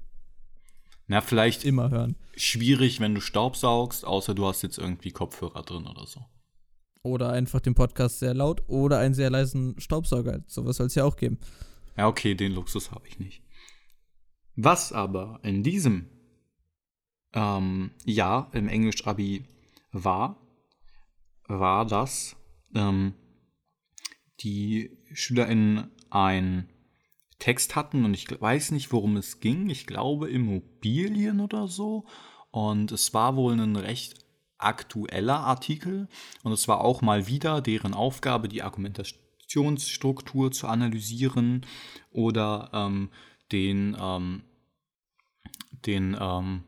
Na, 1.08 1.20
vielleicht 1.20 1.64
immer 1.64 1.90
hören. 1.90 2.16
Schwierig, 2.36 3.00
wenn 3.00 3.14
du 3.14 3.20
Staubsaugst, 3.20 4.04
außer 4.04 4.34
du 4.34 4.46
hast 4.46 4.62
jetzt 4.62 4.78
irgendwie 4.78 5.10
Kopfhörer 5.10 5.62
drin 5.62 5.86
oder 5.86 6.06
so. 6.06 6.24
Oder 7.02 7.30
einfach 7.30 7.60
den 7.60 7.74
Podcast 7.74 8.18
sehr 8.18 8.34
laut 8.34 8.62
oder 8.68 8.98
einen 8.98 9.14
sehr 9.14 9.30
leisen 9.30 9.78
Staubsauger. 9.78 10.42
Sowas 10.46 10.76
soll 10.76 10.86
es 10.86 10.94
ja 10.94 11.04
auch 11.04 11.16
geben. 11.16 11.38
Ja, 11.96 12.08
okay, 12.08 12.34
den 12.34 12.52
Luxus 12.52 12.90
habe 12.90 13.06
ich 13.08 13.18
nicht. 13.18 13.42
Was 14.56 14.92
aber 14.92 15.40
in 15.42 15.62
diesem 15.62 16.10
ähm, 17.32 17.92
Jahr 18.04 18.50
im 18.54 18.68
Englisch-Abi 18.68 19.44
war, 19.92 20.40
war, 21.46 21.86
dass 21.86 22.36
ähm, 22.74 23.14
die 24.40 24.98
SchülerInnen 25.12 25.90
einen 26.10 26.68
Text 27.38 27.76
hatten 27.76 28.04
und 28.04 28.14
ich 28.14 28.28
weiß 28.40 28.70
nicht, 28.70 28.92
worum 28.92 29.16
es 29.16 29.40
ging. 29.40 29.68
Ich 29.68 29.86
glaube 29.86 30.30
Immobilien 30.30 31.40
oder 31.40 31.68
so. 31.68 32.06
Und 32.50 32.92
es 32.92 33.12
war 33.12 33.36
wohl 33.36 33.52
ein 33.52 33.76
recht 33.76 34.24
aktueller 34.58 35.40
Artikel 35.40 36.08
und 36.42 36.52
es 36.52 36.66
war 36.66 36.80
auch 36.80 37.02
mal 37.02 37.26
wieder 37.26 37.60
deren 37.60 37.92
Aufgabe, 37.92 38.48
die 38.48 38.62
Argumentationsstruktur 38.62 40.50
zu 40.50 40.66
analysieren 40.66 41.66
oder 42.10 42.70
ähm, 42.72 43.10
den, 43.52 43.94
ähm, 44.00 44.42
den 45.84 46.16
ähm, 46.18 46.62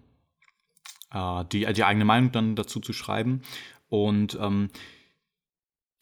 äh, 1.13 1.45
die, 1.47 1.73
die 1.73 1.85
eigene 1.85 2.05
Meinung 2.05 2.33
dann 2.33 2.57
dazu 2.57 2.81
zu 2.81 2.93
schreiben. 2.93 3.43
Und 3.89 4.39
ähm, 4.41 4.69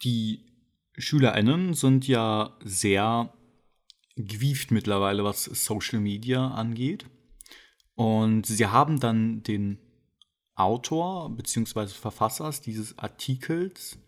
die 0.03 0.45
SchülerInnen 0.97 1.73
sind 1.73 2.07
ja 2.07 2.57
sehr 2.63 3.33
gewieft 4.17 4.71
mittlerweile, 4.71 5.23
was 5.23 5.45
Social 5.45 5.99
Media 5.99 6.47
angeht. 6.49 7.05
Und 7.95 8.45
sie 8.45 8.65
haben 8.65 8.99
dann 8.99 9.43
den 9.43 9.79
Autor 10.55 11.29
bzw. 11.35 11.87
Verfassers 11.87 12.61
dieses 12.61 12.97
Artikels 12.97 13.99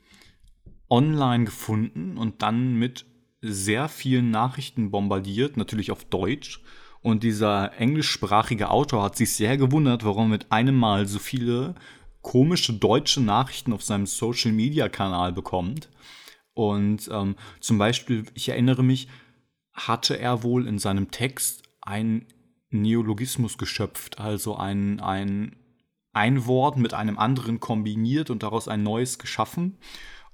online 0.89 1.45
gefunden 1.45 2.17
und 2.17 2.41
dann 2.41 2.75
mit 2.75 3.05
sehr 3.41 3.87
vielen 3.87 4.31
Nachrichten 4.31 4.91
bombardiert, 4.91 5.57
natürlich 5.57 5.91
auf 5.91 6.05
Deutsch. 6.05 6.61
Und 7.01 7.23
dieser 7.23 7.79
englischsprachige 7.79 8.69
Autor 8.69 9.03
hat 9.03 9.15
sich 9.15 9.33
sehr 9.33 9.57
gewundert, 9.57 10.03
warum 10.03 10.25
er 10.25 10.37
mit 10.37 10.51
einem 10.51 10.75
Mal 10.75 11.07
so 11.07 11.19
viele 11.19 11.75
komische 12.21 12.73
deutsche 12.73 13.21
Nachrichten 13.21 13.71
auf 13.71 13.83
seinem 13.83 14.05
Social-Media-Kanal 14.05 15.31
bekommt. 15.31 15.89
Und 16.53 17.09
ähm, 17.11 17.35
zum 17.61 17.77
Beispiel, 17.77 18.25
ich 18.33 18.49
erinnere 18.49 18.83
mich, 18.83 19.07
hatte 19.87 20.19
er 20.19 20.43
wohl 20.43 20.67
in 20.67 20.79
seinem 20.79 21.11
Text 21.11 21.63
ein 21.81 22.25
Neologismus 22.69 23.57
geschöpft, 23.57 24.19
also 24.19 24.55
ein, 24.55 24.99
ein, 24.99 25.55
ein 26.13 26.45
Wort 26.45 26.77
mit 26.77 26.93
einem 26.93 27.17
anderen 27.17 27.59
kombiniert 27.59 28.29
und 28.29 28.43
daraus 28.43 28.67
ein 28.67 28.83
neues 28.83 29.17
geschaffen. 29.17 29.77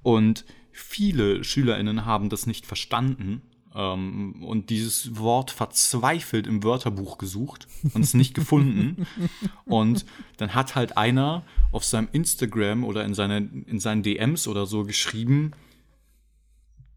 Und 0.02 0.44
viele 0.72 1.44
SchülerInnen 1.44 2.04
haben 2.04 2.28
das 2.28 2.46
nicht 2.46 2.66
verstanden 2.66 3.42
ähm, 3.76 4.42
und 4.42 4.70
dieses 4.70 5.18
Wort 5.18 5.50
verzweifelt 5.50 6.46
im 6.46 6.62
Wörterbuch 6.62 7.18
gesucht 7.18 7.68
und 7.94 8.02
es 8.02 8.14
nicht 8.14 8.34
gefunden. 8.34 9.06
Und 9.64 10.06
dann 10.38 10.54
hat 10.54 10.74
halt 10.74 10.96
einer 10.96 11.44
auf 11.72 11.84
seinem 11.84 12.08
Instagram 12.12 12.84
oder 12.84 13.04
in, 13.04 13.14
seine, 13.14 13.38
in 13.38 13.78
seinen 13.78 14.02
DMs 14.02 14.48
oder 14.48 14.64
so 14.66 14.84
geschrieben, 14.84 15.52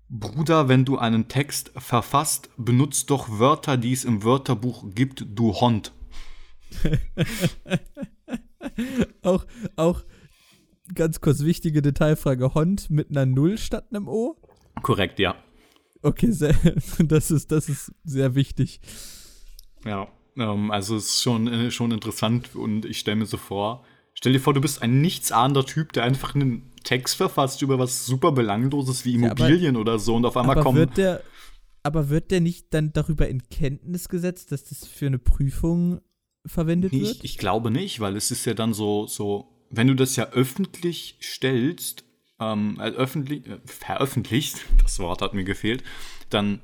Bruder, 0.09 0.67
wenn 0.67 0.85
du 0.85 0.97
einen 0.97 1.27
Text 1.27 1.71
verfasst, 1.77 2.49
benutzt 2.57 3.09
doch 3.11 3.39
Wörter, 3.39 3.77
die 3.77 3.93
es 3.93 4.05
im 4.05 4.23
Wörterbuch 4.23 4.85
gibt, 4.95 5.25
du 5.27 5.53
Hond. 5.53 5.93
Auch, 9.21 9.45
auch 9.75 10.03
ganz 10.93 11.21
kurz 11.21 11.43
wichtige 11.43 11.81
Detailfrage: 11.81 12.53
Hond 12.53 12.89
mit 12.89 13.09
einer 13.09 13.25
Null 13.25 13.57
statt 13.57 13.87
einem 13.89 14.07
O? 14.07 14.37
Korrekt, 14.81 15.19
ja. 15.19 15.35
Okay, 16.01 16.31
sehr, 16.31 16.55
das, 16.99 17.31
ist, 17.31 17.51
das 17.51 17.69
ist 17.69 17.93
sehr 18.03 18.35
wichtig. 18.35 18.79
Ja, 19.85 20.07
ähm, 20.37 20.71
also 20.71 20.95
es 20.95 21.05
ist 21.05 21.23
schon, 21.23 21.47
äh, 21.47 21.71
schon 21.71 21.91
interessant 21.91 22.55
und 22.55 22.85
ich 22.85 22.99
stelle 22.99 23.17
mir 23.17 23.25
so 23.25 23.37
vor, 23.37 23.83
stell 24.13 24.33
dir 24.33 24.39
vor, 24.39 24.53
du 24.53 24.61
bist 24.61 24.81
ein 24.81 25.01
nichtsahnender 25.01 25.65
Typ, 25.65 25.93
der 25.93 26.03
einfach 26.03 26.35
einen 26.35 26.68
Text 26.83 27.15
verfasst 27.15 27.61
über 27.61 27.77
was 27.79 28.05
super 28.05 28.31
Belangloses 28.31 29.05
wie 29.05 29.17
Ja, 29.19 29.31
aber- 29.31 29.39
Immobilien 29.47 29.75
oder 29.75 29.99
so 29.99 30.15
und 30.15 30.25
auf 30.25 30.37
einmal 30.37 30.55
Aber 30.55 30.63
kommen. 30.63 30.77
wird, 30.77 30.97
der, 30.97 31.23
aber 31.83 32.09
wird 32.09 32.31
der 32.31 32.41
nicht 32.41 32.73
dann 32.73 32.91
darüber 32.93 33.27
in 33.27 33.43
Kenntnis 33.49 34.09
gesetzt, 34.09 34.51
dass 34.51 34.65
das 34.65 34.85
für 34.87 35.07
eine 35.07 35.19
Prüfung 35.19 36.01
verwendet 36.45 36.93
Nee, 36.93 37.01
wird? 37.01 37.17
ich, 37.17 37.23
ich 37.23 37.37
glaube 37.37 37.71
nicht, 37.71 37.99
weil 37.99 38.15
es 38.15 38.31
ist 38.31 38.45
ja 38.45 38.53
dann 38.53 38.73
so, 38.73 39.07
so, 39.07 39.47
wenn 39.69 39.87
du 39.87 39.93
das 39.95 40.15
ja 40.15 40.29
öffentlich 40.31 41.17
stellst, 41.21 42.03
ähm, 42.39 42.77
äh, 42.79 42.89
öffentlich, 42.91 43.45
äh, 43.47 43.59
veröffentlicht, 43.65 44.65
das 44.81 44.99
Wort 44.99 45.21
hat 45.21 45.33
mir 45.33 45.43
gefehlt, 45.43 45.83
dann 46.29 46.61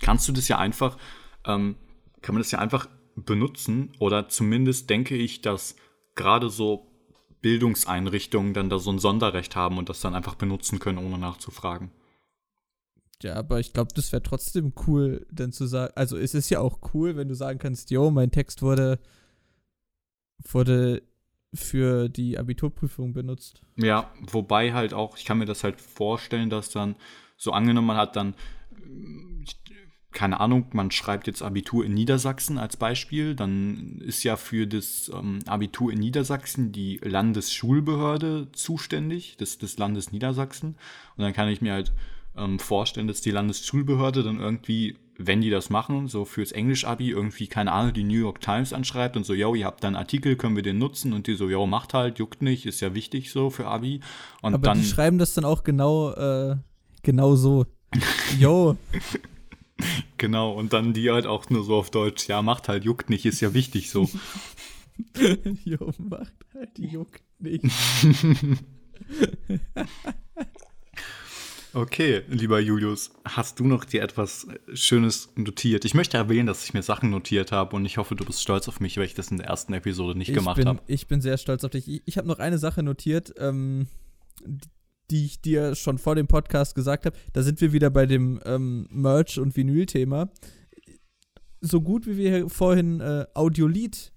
kannst 0.00 0.28
du 0.28 0.32
das 0.32 0.48
ja 0.48 0.58
einfach, 0.58 0.98
ähm, 1.46 1.76
kann 2.20 2.34
man 2.34 2.42
das 2.42 2.50
ja 2.50 2.58
einfach 2.58 2.88
benutzen 3.16 3.92
oder 3.98 4.28
zumindest 4.28 4.88
denke 4.90 5.16
ich, 5.16 5.40
dass 5.40 5.74
gerade 6.14 6.50
so 6.50 6.86
Bildungseinrichtungen 7.40 8.54
dann 8.54 8.68
da 8.68 8.78
so 8.78 8.90
ein 8.90 8.98
Sonderrecht 8.98 9.56
haben 9.56 9.78
und 9.78 9.88
das 9.88 10.00
dann 10.00 10.14
einfach 10.14 10.34
benutzen 10.34 10.78
können, 10.78 10.98
ohne 10.98 11.18
nachzufragen. 11.18 11.90
Ja, 13.22 13.34
aber 13.34 13.58
ich 13.58 13.72
glaube, 13.72 13.90
das 13.94 14.12
wäre 14.12 14.22
trotzdem 14.22 14.72
cool, 14.86 15.26
denn 15.30 15.52
zu 15.52 15.66
sagen, 15.66 15.92
also 15.96 16.16
es 16.16 16.34
ist 16.34 16.50
ja 16.50 16.60
auch 16.60 16.78
cool, 16.94 17.16
wenn 17.16 17.28
du 17.28 17.34
sagen 17.34 17.58
kannst, 17.58 17.90
yo, 17.90 18.10
mein 18.10 18.30
Text 18.30 18.62
wurde, 18.62 19.00
wurde 20.44 21.02
für 21.52 22.08
die 22.08 22.38
Abiturprüfung 22.38 23.12
benutzt. 23.12 23.62
Ja, 23.76 24.12
wobei 24.20 24.72
halt 24.72 24.94
auch, 24.94 25.16
ich 25.16 25.24
kann 25.24 25.38
mir 25.38 25.46
das 25.46 25.64
halt 25.64 25.80
vorstellen, 25.80 26.50
dass 26.50 26.70
dann, 26.70 26.94
so 27.36 27.52
angenommen, 27.52 27.88
man 27.88 27.96
hat 27.96 28.14
dann, 28.14 28.34
keine 30.18 30.40
Ahnung, 30.40 30.66
man 30.72 30.90
schreibt 30.90 31.28
jetzt 31.28 31.42
Abitur 31.42 31.84
in 31.84 31.94
Niedersachsen 31.94 32.58
als 32.58 32.76
Beispiel, 32.76 33.36
dann 33.36 34.02
ist 34.04 34.24
ja 34.24 34.34
für 34.34 34.66
das 34.66 35.12
ähm, 35.14 35.38
Abitur 35.46 35.92
in 35.92 36.00
Niedersachsen 36.00 36.72
die 36.72 36.98
Landesschulbehörde 37.04 38.48
zuständig, 38.50 39.36
des, 39.36 39.58
des 39.58 39.78
Landes 39.78 40.10
Niedersachsen. 40.10 40.74
Und 41.16 41.22
dann 41.22 41.32
kann 41.32 41.48
ich 41.48 41.60
mir 41.60 41.72
halt 41.72 41.92
ähm, 42.36 42.58
vorstellen, 42.58 43.06
dass 43.06 43.20
die 43.20 43.30
Landesschulbehörde 43.30 44.24
dann 44.24 44.40
irgendwie 44.40 44.96
wenn 45.20 45.40
die 45.40 45.50
das 45.50 45.70
machen, 45.70 46.08
so 46.08 46.24
fürs 46.24 46.50
Englisch-Abi 46.50 47.10
irgendwie, 47.10 47.46
keine 47.48 47.72
Ahnung, 47.72 47.92
die 47.92 48.04
New 48.04 48.18
York 48.18 48.40
Times 48.40 48.72
anschreibt 48.72 49.16
und 49.16 49.24
so, 49.26 49.34
yo, 49.34 49.54
ihr 49.54 49.66
habt 49.66 49.82
da 49.82 49.88
einen 49.88 49.96
Artikel, 49.96 50.36
können 50.36 50.54
wir 50.54 50.62
den 50.62 50.78
nutzen? 50.78 51.12
Und 51.12 51.26
die 51.26 51.34
so, 51.34 51.48
yo, 51.48 51.66
macht 51.66 51.92
halt, 51.92 52.20
juckt 52.20 52.40
nicht, 52.40 52.66
ist 52.66 52.80
ja 52.80 52.94
wichtig 52.94 53.32
so 53.32 53.50
für 53.50 53.66
Abi. 53.66 54.00
Und 54.42 54.54
Aber 54.54 54.62
dann, 54.62 54.78
die 54.78 54.86
schreiben 54.86 55.18
das 55.18 55.34
dann 55.34 55.44
auch 55.44 55.64
genau, 55.64 56.12
äh, 56.12 56.56
genau 57.02 57.34
so. 57.34 57.66
yo. 58.38 58.76
genau, 60.18 60.52
und 60.52 60.72
dann 60.72 60.92
die 60.92 61.10
halt 61.10 61.26
auch 61.26 61.48
nur 61.50 61.64
so 61.64 61.76
auf 61.76 61.90
Deutsch, 61.90 62.28
ja, 62.28 62.42
macht 62.42 62.68
halt, 62.68 62.84
juckt 62.84 63.10
nicht, 63.10 63.26
ist 63.26 63.40
ja 63.40 63.54
wichtig 63.54 63.90
so. 63.90 64.08
jo, 65.64 65.92
macht 65.98 66.34
halt, 66.54 66.78
juckt 66.78 67.22
nicht. 67.38 67.64
Okay, 71.74 72.22
lieber 72.28 72.60
Julius, 72.60 73.12
hast 73.24 73.60
du 73.60 73.66
noch 73.66 73.84
dir 73.84 74.02
etwas 74.02 74.48
Schönes 74.72 75.30
notiert? 75.36 75.84
Ich 75.84 75.94
möchte 75.94 76.16
erwähnen, 76.16 76.46
dass 76.46 76.64
ich 76.64 76.72
mir 76.72 76.82
Sachen 76.82 77.10
notiert 77.10 77.52
habe 77.52 77.76
und 77.76 77.84
ich 77.84 77.98
hoffe, 77.98 78.14
du 78.14 78.24
bist 78.24 78.40
stolz 78.40 78.68
auf 78.68 78.80
mich, 78.80 78.96
weil 78.96 79.04
ich 79.04 79.14
das 79.14 79.30
in 79.30 79.36
der 79.36 79.48
ersten 79.48 79.74
Episode 79.74 80.18
nicht 80.18 80.30
ich 80.30 80.34
gemacht 80.34 80.64
habe. 80.64 80.80
Ich 80.86 81.08
bin 81.08 81.20
sehr 81.20 81.36
stolz 81.36 81.64
auf 81.64 81.70
dich. 81.70 81.86
Ich, 81.86 82.02
ich 82.06 82.16
habe 82.16 82.26
noch 82.26 82.38
eine 82.38 82.58
Sache 82.58 82.82
notiert, 82.82 83.34
ähm, 83.38 83.86
die 85.10 85.24
ich 85.24 85.40
dir 85.40 85.74
schon 85.74 85.98
vor 85.98 86.14
dem 86.14 86.26
Podcast 86.26 86.74
gesagt 86.74 87.06
habe. 87.06 87.16
Da 87.32 87.42
sind 87.42 87.60
wir 87.60 87.72
wieder 87.72 87.90
bei 87.90 88.06
dem 88.06 88.40
ähm, 88.44 88.86
Merch- 88.90 89.38
und 89.38 89.56
Vinyl-Thema. 89.56 90.30
So 91.60 91.80
gut 91.80 92.06
wie 92.06 92.16
wir 92.16 92.48
vorhin 92.48 93.00
äh, 93.00 93.26
Audiolied 93.34 94.12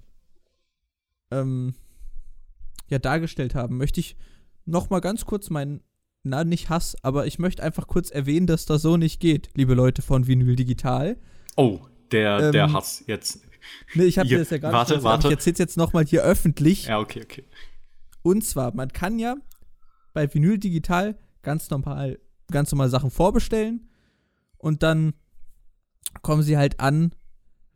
ähm, 1.31 1.73
ja, 2.89 2.99
dargestellt 2.99 3.55
haben, 3.55 3.77
möchte 3.77 3.99
ich 3.99 4.17
noch 4.65 4.89
mal 4.89 4.99
ganz 4.99 5.25
kurz 5.25 5.49
meinen 5.49 5.81
na, 6.23 6.43
nicht 6.43 6.69
Hass, 6.69 6.95
aber 7.01 7.25
ich 7.25 7.39
möchte 7.39 7.63
einfach 7.63 7.87
kurz 7.87 8.11
erwähnen, 8.11 8.45
dass 8.45 8.65
das 8.65 8.83
so 8.83 8.95
nicht 8.95 9.19
geht, 9.19 9.49
liebe 9.55 9.73
Leute 9.73 10.03
von 10.03 10.27
Vinyl 10.27 10.55
Digital. 10.55 11.17
Oh, 11.55 11.79
der, 12.11 12.39
ähm, 12.39 12.51
der 12.51 12.73
Hass 12.73 13.03
jetzt. 13.07 13.41
Nee, 13.95 14.03
ich 14.03 14.19
habe 14.19 14.29
dir 14.29 14.39
das 14.39 14.49
ja 14.49 14.57
gerade 14.57 14.73
Warte, 14.73 15.03
warte. 15.03 15.27
Ich 15.27 15.33
erzähl's 15.33 15.57
jetzt 15.57 15.77
nochmal 15.77 16.05
hier 16.05 16.23
öffentlich. 16.23 16.85
Ja, 16.85 16.99
okay, 16.99 17.21
okay. 17.23 17.45
Und 18.21 18.43
zwar, 18.43 18.75
man 18.75 18.89
kann 18.89 19.17
ja 19.17 19.35
bei 20.13 20.33
Vinyl 20.33 20.57
Digital 20.57 21.17
ganz 21.41 21.69
normal, 21.69 22.19
ganz 22.51 22.71
normal 22.71 22.89
Sachen 22.89 23.11
vorbestellen 23.11 23.89
und 24.57 24.83
dann 24.83 25.13
kommen 26.21 26.43
sie 26.43 26.57
halt 26.57 26.79
an, 26.79 27.13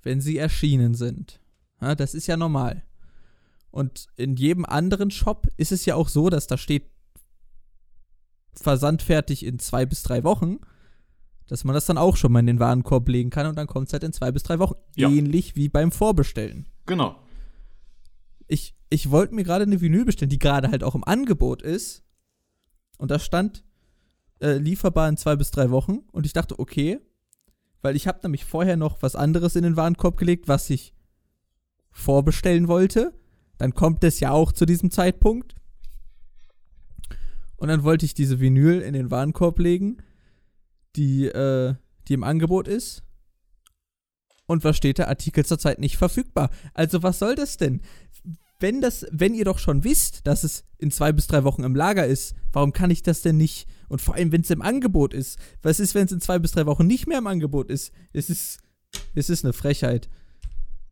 wenn 0.01 0.21
sie 0.21 0.37
erschienen 0.37 0.93
sind. 0.93 1.39
Ja, 1.81 1.95
das 1.95 2.13
ist 2.13 2.27
ja 2.27 2.37
normal. 2.37 2.83
Und 3.71 4.07
in 4.15 4.35
jedem 4.35 4.65
anderen 4.65 5.11
Shop 5.11 5.47
ist 5.57 5.71
es 5.71 5.85
ja 5.85 5.95
auch 5.95 6.07
so, 6.07 6.29
dass 6.29 6.47
da 6.47 6.57
steht 6.57 6.89
versandfertig 8.53 9.45
in 9.45 9.59
zwei 9.59 9.85
bis 9.85 10.03
drei 10.03 10.23
Wochen, 10.23 10.59
dass 11.47 11.63
man 11.63 11.73
das 11.73 11.85
dann 11.85 11.97
auch 11.97 12.15
schon 12.15 12.31
mal 12.31 12.39
in 12.39 12.47
den 12.47 12.59
Warenkorb 12.59 13.07
legen 13.09 13.29
kann 13.29 13.47
und 13.47 13.57
dann 13.57 13.67
kommt 13.67 13.87
es 13.87 13.93
halt 13.93 14.03
in 14.03 14.13
zwei 14.13 14.31
bis 14.31 14.43
drei 14.43 14.59
Wochen. 14.59 14.75
Ja. 14.95 15.09
Ähnlich 15.09 15.55
wie 15.55 15.67
beim 15.67 15.91
Vorbestellen. 15.91 16.67
Genau. 16.85 17.19
Ich, 18.47 18.75
ich 18.89 19.11
wollte 19.11 19.35
mir 19.35 19.43
gerade 19.43 19.63
eine 19.63 19.81
Vinyl 19.81 20.05
bestellen, 20.05 20.29
die 20.29 20.39
gerade 20.39 20.69
halt 20.69 20.83
auch 20.83 20.95
im 20.95 21.03
Angebot 21.03 21.61
ist. 21.61 22.04
Und 22.97 23.11
da 23.11 23.19
stand 23.19 23.63
äh, 24.41 24.57
lieferbar 24.57 25.09
in 25.09 25.17
zwei 25.17 25.35
bis 25.35 25.51
drei 25.51 25.69
Wochen. 25.69 25.99
Und 26.11 26.25
ich 26.25 26.33
dachte, 26.33 26.59
okay, 26.59 26.99
weil 27.81 27.95
ich 27.95 28.07
habe 28.07 28.19
nämlich 28.23 28.45
vorher 28.45 28.77
noch 28.77 29.01
was 29.01 29.15
anderes 29.15 29.55
in 29.55 29.63
den 29.63 29.77
Warenkorb 29.77 30.17
gelegt, 30.17 30.47
was 30.47 30.69
ich 30.69 30.93
vorbestellen 31.91 32.67
wollte. 32.67 33.13
Dann 33.57 33.73
kommt 33.73 34.03
es 34.03 34.19
ja 34.19 34.31
auch 34.31 34.51
zu 34.51 34.65
diesem 34.65 34.91
Zeitpunkt. 34.91 35.55
Und 37.57 37.69
dann 37.69 37.83
wollte 37.83 38.05
ich 38.05 38.13
diese 38.13 38.39
Vinyl 38.39 38.81
in 38.81 38.93
den 38.93 39.11
Warenkorb 39.11 39.59
legen, 39.59 39.97
die, 40.95 41.25
äh, 41.27 41.75
die 42.07 42.13
im 42.13 42.23
Angebot 42.23 42.67
ist. 42.67 43.03
Und 44.47 44.63
was 44.63 44.77
steht 44.77 44.99
da? 44.99 45.05
Artikel 45.05 45.45
zurzeit 45.45 45.79
nicht 45.79 45.97
verfügbar. 45.97 46.49
Also 46.73 47.03
was 47.03 47.19
soll 47.19 47.35
das 47.35 47.57
denn? 47.57 47.81
Wenn 48.59 48.81
das, 48.81 49.05
wenn 49.11 49.33
ihr 49.33 49.45
doch 49.45 49.59
schon 49.59 49.83
wisst, 49.83 50.25
dass 50.27 50.43
es 50.43 50.63
in 50.77 50.91
zwei 50.91 51.11
bis 51.11 51.27
drei 51.27 51.43
Wochen 51.43 51.63
im 51.63 51.75
Lager 51.75 52.05
ist, 52.05 52.35
warum 52.53 52.71
kann 52.71 52.89
ich 52.89 53.03
das 53.03 53.21
denn 53.21 53.37
nicht? 53.37 53.67
Und 53.89 54.01
vor 54.01 54.15
allem, 54.15 54.31
wenn 54.31 54.41
es 54.41 54.49
im 54.49 54.61
Angebot 54.61 55.13
ist. 55.13 55.37
Was 55.61 55.79
ist, 55.79 55.93
wenn 55.93 56.05
es 56.05 56.11
in 56.11 56.21
zwei 56.21 56.39
bis 56.39 56.53
drei 56.53 56.65
Wochen 56.65 56.87
nicht 56.87 57.07
mehr 57.07 57.17
im 57.17 57.27
Angebot 57.27 57.69
ist? 57.69 57.91
Es 58.13 58.29
ist, 58.29 58.59
es 59.13 59.29
ist 59.29 59.43
eine 59.43 59.53
Frechheit. 59.53 60.09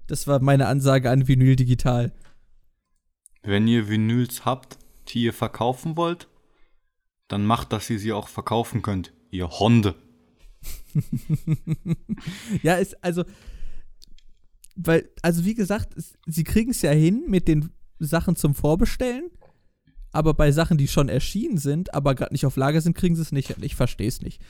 Das 0.07 0.27
war 0.27 0.41
meine 0.41 0.67
Ansage 0.67 1.09
an 1.09 1.27
Vinyl 1.27 1.55
Digital. 1.55 2.11
Wenn 3.43 3.67
ihr 3.67 3.89
Vinyls 3.89 4.45
habt, 4.45 4.77
die 5.09 5.23
ihr 5.23 5.33
verkaufen 5.33 5.97
wollt, 5.97 6.27
dann 7.27 7.45
macht, 7.45 7.73
dass 7.73 7.89
ihr 7.89 7.99
sie 7.99 8.13
auch 8.13 8.27
verkaufen 8.27 8.81
könnt, 8.81 9.13
ihr 9.31 9.49
Hunde. 9.49 9.95
ja, 12.61 12.75
ist 12.75 13.03
also, 13.03 13.23
weil, 14.75 15.09
also 15.21 15.45
wie 15.45 15.55
gesagt, 15.55 15.95
es, 15.97 16.13
sie 16.25 16.43
kriegen 16.43 16.71
es 16.71 16.81
ja 16.81 16.91
hin 16.91 17.25
mit 17.27 17.47
den 17.47 17.69
Sachen 17.99 18.35
zum 18.35 18.55
Vorbestellen, 18.55 19.29
aber 20.11 20.33
bei 20.33 20.51
Sachen, 20.51 20.77
die 20.77 20.87
schon 20.87 21.09
erschienen 21.09 21.57
sind, 21.57 21.93
aber 21.93 22.15
gerade 22.15 22.33
nicht 22.33 22.45
auf 22.45 22.55
Lager 22.55 22.81
sind, 22.81 22.95
kriegen 22.95 23.15
sie 23.15 23.21
es 23.21 23.31
nicht. 23.31 23.55
Ich 23.61 23.75
verstehe 23.75 24.07
es 24.07 24.21
nicht. 24.21 24.41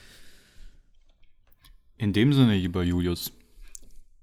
In 1.98 2.14
dem 2.14 2.34
Sinne, 2.34 2.56
lieber 2.56 2.84
Julius, 2.84 3.32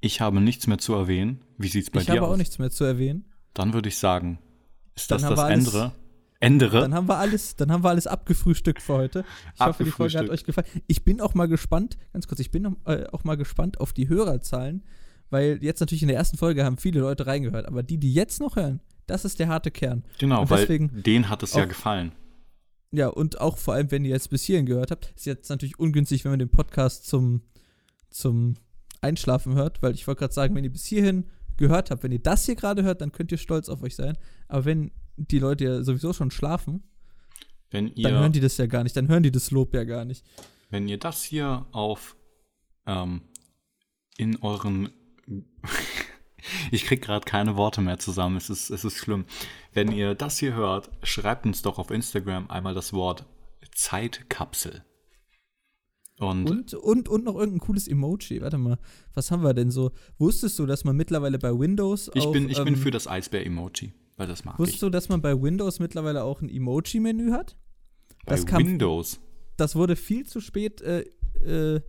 ich 0.00 0.20
habe 0.20 0.40
nichts 0.40 0.66
mehr 0.66 0.78
zu 0.78 0.94
erwähnen. 0.94 1.42
Wie 1.56 1.68
sieht 1.68 1.84
es 1.84 1.90
bei 1.90 2.00
ich 2.00 2.06
dir 2.06 2.12
aus? 2.12 2.16
Ich 2.16 2.22
habe 2.22 2.32
auch 2.32 2.36
nichts 2.36 2.58
mehr 2.58 2.70
zu 2.70 2.84
erwähnen. 2.84 3.24
Dann 3.54 3.72
würde 3.72 3.88
ich 3.88 3.98
sagen, 3.98 4.38
ist 4.94 5.10
das 5.10 5.22
Dann 5.22 5.34
das 5.34 5.50
Ende? 5.50 5.92
Ändere. 6.42 6.80
Dann 6.80 6.94
haben 6.94 7.06
wir 7.06 7.18
alles, 7.18 7.54
dann 7.56 7.70
haben 7.70 7.84
wir 7.84 7.90
alles 7.90 8.06
abgefrühstückt 8.06 8.80
für 8.80 8.94
heute. 8.94 9.24
Ich 9.54 9.60
hoffe, 9.60 9.84
die 9.84 9.90
Folge 9.90 10.18
hat 10.18 10.30
euch 10.30 10.44
gefallen. 10.44 10.66
Ich 10.86 11.04
bin 11.04 11.20
auch 11.20 11.34
mal 11.34 11.48
gespannt, 11.48 11.98
ganz 12.14 12.26
kurz, 12.26 12.40
ich 12.40 12.50
bin 12.50 12.76
äh, 12.86 13.04
auch 13.12 13.24
mal 13.24 13.36
gespannt 13.36 13.78
auf 13.78 13.92
die 13.92 14.08
Hörerzahlen, 14.08 14.82
weil 15.30 15.58
jetzt 15.62 15.80
natürlich 15.80 16.02
in 16.02 16.08
der 16.08 16.16
ersten 16.16 16.36
Folge 16.36 16.64
haben 16.64 16.76
viele 16.76 17.00
Leute 17.00 17.26
reingehört, 17.26 17.66
aber 17.66 17.82
die, 17.82 17.98
die 17.98 18.12
jetzt 18.12 18.40
noch 18.40 18.56
hören, 18.56 18.80
das 19.06 19.24
ist 19.24 19.38
der 19.38 19.48
harte 19.48 19.70
Kern. 19.70 20.04
Genau, 20.18 20.48
weil 20.50 20.66
denen 20.66 21.28
hat 21.28 21.42
es 21.42 21.54
auch, 21.54 21.58
ja 21.58 21.64
gefallen. 21.64 22.12
Ja, 22.92 23.08
und 23.08 23.40
auch 23.40 23.56
vor 23.56 23.74
allem, 23.74 23.90
wenn 23.90 24.04
ihr 24.04 24.10
jetzt 24.10 24.30
bis 24.30 24.42
hierhin 24.42 24.66
gehört 24.66 24.90
habt, 24.90 25.12
ist 25.16 25.26
jetzt 25.26 25.48
natürlich 25.48 25.78
ungünstig, 25.78 26.24
wenn 26.24 26.32
man 26.32 26.38
den 26.38 26.50
Podcast 26.50 27.06
zum, 27.06 27.42
zum 28.08 28.54
Einschlafen 29.00 29.54
hört, 29.54 29.82
weil 29.82 29.94
ich 29.94 30.06
wollte 30.06 30.20
gerade 30.20 30.34
sagen, 30.34 30.54
wenn 30.54 30.64
ihr 30.64 30.72
bis 30.72 30.86
hierhin 30.86 31.26
gehört 31.56 31.90
habt, 31.90 32.02
wenn 32.02 32.12
ihr 32.12 32.20
das 32.20 32.46
hier 32.46 32.56
gerade 32.56 32.82
hört, 32.82 33.00
dann 33.00 33.12
könnt 33.12 33.30
ihr 33.32 33.38
stolz 33.38 33.68
auf 33.68 33.82
euch 33.82 33.94
sein. 33.94 34.18
Aber 34.48 34.64
wenn 34.64 34.90
die 35.16 35.38
Leute 35.38 35.64
ja 35.64 35.82
sowieso 35.82 36.12
schon 36.12 36.30
schlafen, 36.30 36.82
dann 37.70 37.92
hören 37.96 38.32
die 38.32 38.40
das 38.40 38.56
ja 38.56 38.66
gar 38.66 38.82
nicht, 38.82 38.96
dann 38.96 39.08
hören 39.08 39.22
die 39.22 39.30
das 39.30 39.50
Lob 39.52 39.74
ja 39.74 39.84
gar 39.84 40.04
nicht. 40.04 40.24
Wenn 40.70 40.88
ihr 40.88 40.98
das 40.98 41.22
hier 41.22 41.66
auf 41.70 42.16
ähm, 42.86 43.22
in 44.16 44.36
euren 44.42 44.90
ich 46.70 46.84
krieg 46.84 47.02
gerade 47.02 47.24
keine 47.24 47.56
Worte 47.56 47.80
mehr 47.80 47.98
zusammen, 47.98 48.36
es 48.36 48.50
ist, 48.50 48.70
es 48.70 48.84
ist 48.84 48.96
schlimm. 48.96 49.24
Wenn 49.72 49.92
ihr 49.92 50.14
das 50.14 50.38
hier 50.38 50.54
hört, 50.54 50.90
schreibt 51.02 51.46
uns 51.46 51.62
doch 51.62 51.78
auf 51.78 51.90
Instagram 51.90 52.50
einmal 52.50 52.74
das 52.74 52.92
Wort 52.92 53.26
Zeitkapsel. 53.72 54.84
Und, 56.18 56.50
und, 56.50 56.74
und, 56.74 57.08
und, 57.08 57.24
noch 57.24 57.34
irgendein 57.34 57.60
cooles 57.60 57.88
Emoji. 57.88 58.42
Warte 58.42 58.58
mal, 58.58 58.78
was 59.14 59.30
haben 59.30 59.42
wir 59.42 59.54
denn 59.54 59.70
so? 59.70 59.92
Wusstest 60.18 60.58
du, 60.58 60.66
dass 60.66 60.84
man 60.84 60.94
mittlerweile 60.94 61.38
bei 61.38 61.58
Windows. 61.58 62.10
Ich, 62.12 62.26
auch, 62.26 62.32
bin, 62.32 62.50
ich 62.50 62.58
ähm, 62.58 62.66
bin 62.66 62.76
für 62.76 62.90
das 62.90 63.08
Eisbär-Emoji. 63.08 63.94
Weil 64.18 64.26
das 64.26 64.44
mag 64.44 64.58
Wusstest 64.58 64.76
ich. 64.76 64.80
du, 64.80 64.90
dass 64.90 65.08
man 65.08 65.22
bei 65.22 65.40
Windows 65.40 65.78
mittlerweile 65.78 66.22
auch 66.22 66.42
ein 66.42 66.50
Emoji-Menü 66.50 67.30
hat? 67.30 67.56
Bei 68.26 68.34
das 68.34 68.44
kam, 68.44 68.58
Windows? 68.58 69.18
Das 69.56 69.76
wurde 69.76 69.96
viel 69.96 70.26
zu 70.26 70.40
spät 70.40 70.82
äh, 70.82 71.06
äh, 71.40 71.80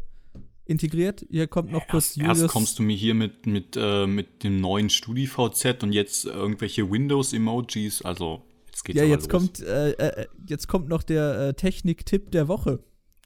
integriert. 0.65 1.25
Hier 1.29 1.47
kommt 1.47 1.71
noch 1.71 1.81
ja, 1.81 1.87
kurz 1.89 2.05
erst, 2.05 2.17
Julius. 2.17 2.41
Erst 2.41 2.53
kommst 2.53 2.79
du 2.79 2.83
mir 2.83 2.95
hier 2.95 3.13
mit, 3.13 3.45
mit, 3.45 3.75
äh, 3.77 4.07
mit 4.07 4.43
dem 4.43 4.61
neuen 4.61 4.89
StudiVZ 4.89 5.83
und 5.83 5.93
jetzt 5.93 6.25
irgendwelche 6.25 6.89
Windows-Emojis. 6.89 8.01
Also, 8.03 8.43
jetzt 8.67 8.85
geht's 8.85 8.97
Ja, 8.97 9.05
jetzt 9.05 9.31
los. 9.31 9.41
kommt, 9.41 9.59
äh, 9.61 9.91
äh, 9.91 10.27
jetzt 10.47 10.67
kommt 10.67 10.87
noch 10.87 11.03
der 11.03 11.39
äh, 11.39 11.53
Technik-Tipp 11.53 12.31
der 12.31 12.47
Woche. 12.47 12.83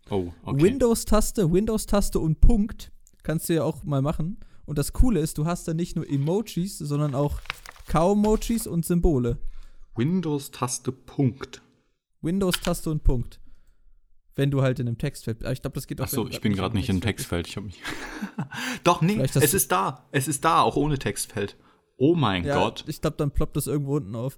Oh, 0.09 0.31
okay. 0.43 0.63
Windows-Taste, 0.63 1.51
Windows-Taste 1.51 2.19
und 2.19 2.41
Punkt 2.41 2.91
kannst 3.23 3.49
du 3.49 3.55
ja 3.55 3.63
auch 3.63 3.83
mal 3.83 4.01
machen. 4.01 4.37
Und 4.65 4.77
das 4.77 4.93
Coole 4.93 5.19
ist, 5.19 5.37
du 5.37 5.45
hast 5.45 5.67
da 5.67 5.73
nicht 5.73 5.95
nur 5.95 6.09
Emojis, 6.09 6.77
sondern 6.77 7.15
auch 7.15 7.39
Kaumojis 7.87 8.67
und 8.67 8.85
Symbole. 8.85 9.37
Windows-Taste 9.95 10.91
Punkt. 10.91 11.61
Windows-Taste 12.21 12.89
und 12.89 13.03
Punkt. 13.03 13.39
Wenn 14.35 14.51
du 14.51 14.61
halt 14.61 14.79
in 14.79 14.87
einem 14.87 14.97
Textfeld 14.97 15.39
bist. 15.39 15.51
Ich 15.51 15.61
glaube, 15.61 15.75
das 15.75 15.87
geht 15.87 16.01
auch 16.01 16.05
Ach 16.05 16.09
so, 16.09 16.23
wenn 16.23 16.29
du 16.29 16.35
ich 16.35 16.41
bin 16.41 16.53
gerade 16.53 16.75
nicht 16.75 16.89
im 16.89 17.01
Textfeld. 17.01 17.47
Ich 17.47 17.59
mich 17.59 17.81
Doch, 18.83 19.01
nee, 19.01 19.19
es 19.21 19.35
ist 19.35 19.71
da. 19.71 20.07
Es 20.11 20.27
ist 20.27 20.43
da, 20.43 20.61
auch 20.61 20.75
ohne 20.75 20.99
Textfeld. 20.99 21.57
Oh 21.97 22.15
mein 22.15 22.43
Ja, 22.43 22.59
Gott. 22.59 22.83
ich 22.87 23.01
glaube, 23.01 23.17
dann 23.17 23.31
ploppt 23.31 23.55
das 23.55 23.67
irgendwo 23.67 23.95
unten 23.95 24.15
auf. 24.15 24.37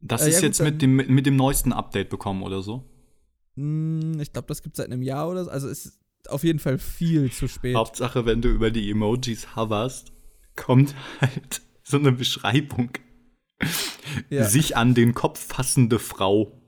Das 0.00 0.22
äh, 0.22 0.28
ist 0.28 0.34
ja, 0.36 0.40
gut, 0.40 0.44
jetzt 0.44 0.62
mit 0.62 0.82
dem, 0.82 0.96
mit 0.96 1.26
dem 1.26 1.36
neuesten 1.36 1.72
Update 1.72 2.08
bekommen 2.08 2.42
oder 2.42 2.62
so. 2.62 2.84
Hm, 3.56 4.20
ich 4.20 4.32
glaube, 4.32 4.46
das 4.48 4.62
gibt 4.62 4.76
seit 4.76 4.86
einem 4.86 5.02
Jahr 5.02 5.28
oder 5.28 5.44
so. 5.44 5.50
Also 5.50 5.68
es 5.68 5.86
ist 5.86 6.00
auf 6.28 6.44
jeden 6.44 6.58
Fall 6.58 6.78
viel 6.78 7.30
zu 7.32 7.48
spät. 7.48 7.74
Hauptsache, 7.74 8.24
wenn 8.26 8.40
du 8.40 8.48
über 8.48 8.70
die 8.70 8.90
Emojis 8.90 9.56
hoverst, 9.56 10.12
kommt 10.56 10.94
halt 11.20 11.62
so 11.82 11.98
eine 11.98 12.12
Beschreibung. 12.12 12.90
Ja. 14.30 14.44
Sich 14.44 14.76
an 14.76 14.94
den 14.94 15.14
Kopf 15.14 15.44
fassende 15.44 15.98
Frau. 15.98 16.59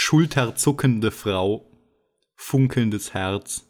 Schulterzuckende 0.00 1.10
Frau. 1.10 1.68
Funkelndes 2.36 3.14
Herz. 3.14 3.66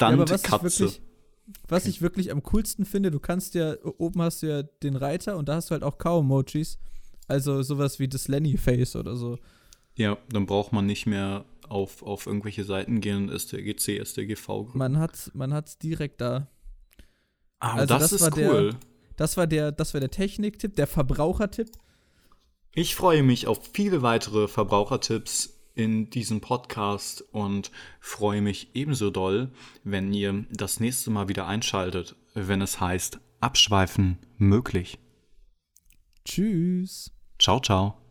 Ja, 0.00 0.06
aber 0.10 0.28
was 0.28 0.42
ich 0.42 0.46
Stunt-Katze. 0.46 0.80
wirklich, 0.84 1.02
was 1.66 1.86
ich 1.86 2.02
wirklich 2.02 2.30
am 2.30 2.44
coolsten 2.44 2.84
finde, 2.84 3.10
du 3.10 3.18
kannst 3.18 3.54
ja, 3.56 3.74
oben 3.98 4.22
hast 4.22 4.42
du 4.42 4.46
ja 4.46 4.62
den 4.62 4.94
Reiter 4.94 5.36
und 5.36 5.48
da 5.48 5.56
hast 5.56 5.70
du 5.70 5.72
halt 5.72 5.82
auch 5.82 5.98
Cow-Emojis. 5.98 6.78
Also 7.26 7.62
sowas 7.62 7.98
wie 7.98 8.06
das 8.06 8.28
Lenny-Face 8.28 8.94
oder 8.94 9.16
so. 9.16 9.38
Ja, 9.96 10.16
dann 10.30 10.46
braucht 10.46 10.72
man 10.72 10.86
nicht 10.86 11.06
mehr 11.06 11.44
auf, 11.68 12.04
auf 12.04 12.26
irgendwelche 12.26 12.62
Seiten 12.62 13.00
gehen 13.00 13.28
STGC, 13.28 13.98
STGV. 14.04 14.72
Man 14.74 14.98
hat 14.98 15.32
man 15.34 15.52
hat's 15.52 15.78
direkt 15.78 16.20
da. 16.20 16.46
Ah, 17.58 17.74
also 17.74 17.98
das, 17.98 18.10
das 18.10 18.20
war 18.20 18.28
ist 18.28 18.36
der- 18.36 18.50
cool. 18.52 18.70
Das 19.16 19.36
war 19.36 19.48
der, 19.48 19.72
das 19.72 19.94
war 19.94 20.00
der 20.00 20.10
Techniktipp, 20.12 20.76
der 20.76 20.86
Verbrauchertipp. 20.86 21.72
Ich 22.74 22.94
freue 22.94 23.22
mich 23.22 23.46
auf 23.46 23.60
viele 23.74 24.00
weitere 24.00 24.48
Verbrauchertipps 24.48 25.58
in 25.74 26.08
diesem 26.08 26.40
Podcast 26.40 27.22
und 27.32 27.70
freue 28.00 28.40
mich 28.40 28.70
ebenso 28.74 29.10
doll, 29.10 29.50
wenn 29.84 30.12
ihr 30.12 30.46
das 30.50 30.80
nächste 30.80 31.10
Mal 31.10 31.28
wieder 31.28 31.46
einschaltet, 31.46 32.16
wenn 32.34 32.62
es 32.62 32.80
heißt 32.80 33.20
Abschweifen 33.40 34.18
möglich. 34.38 34.98
Tschüss. 36.24 37.10
Ciao, 37.38 37.60
ciao. 37.60 38.01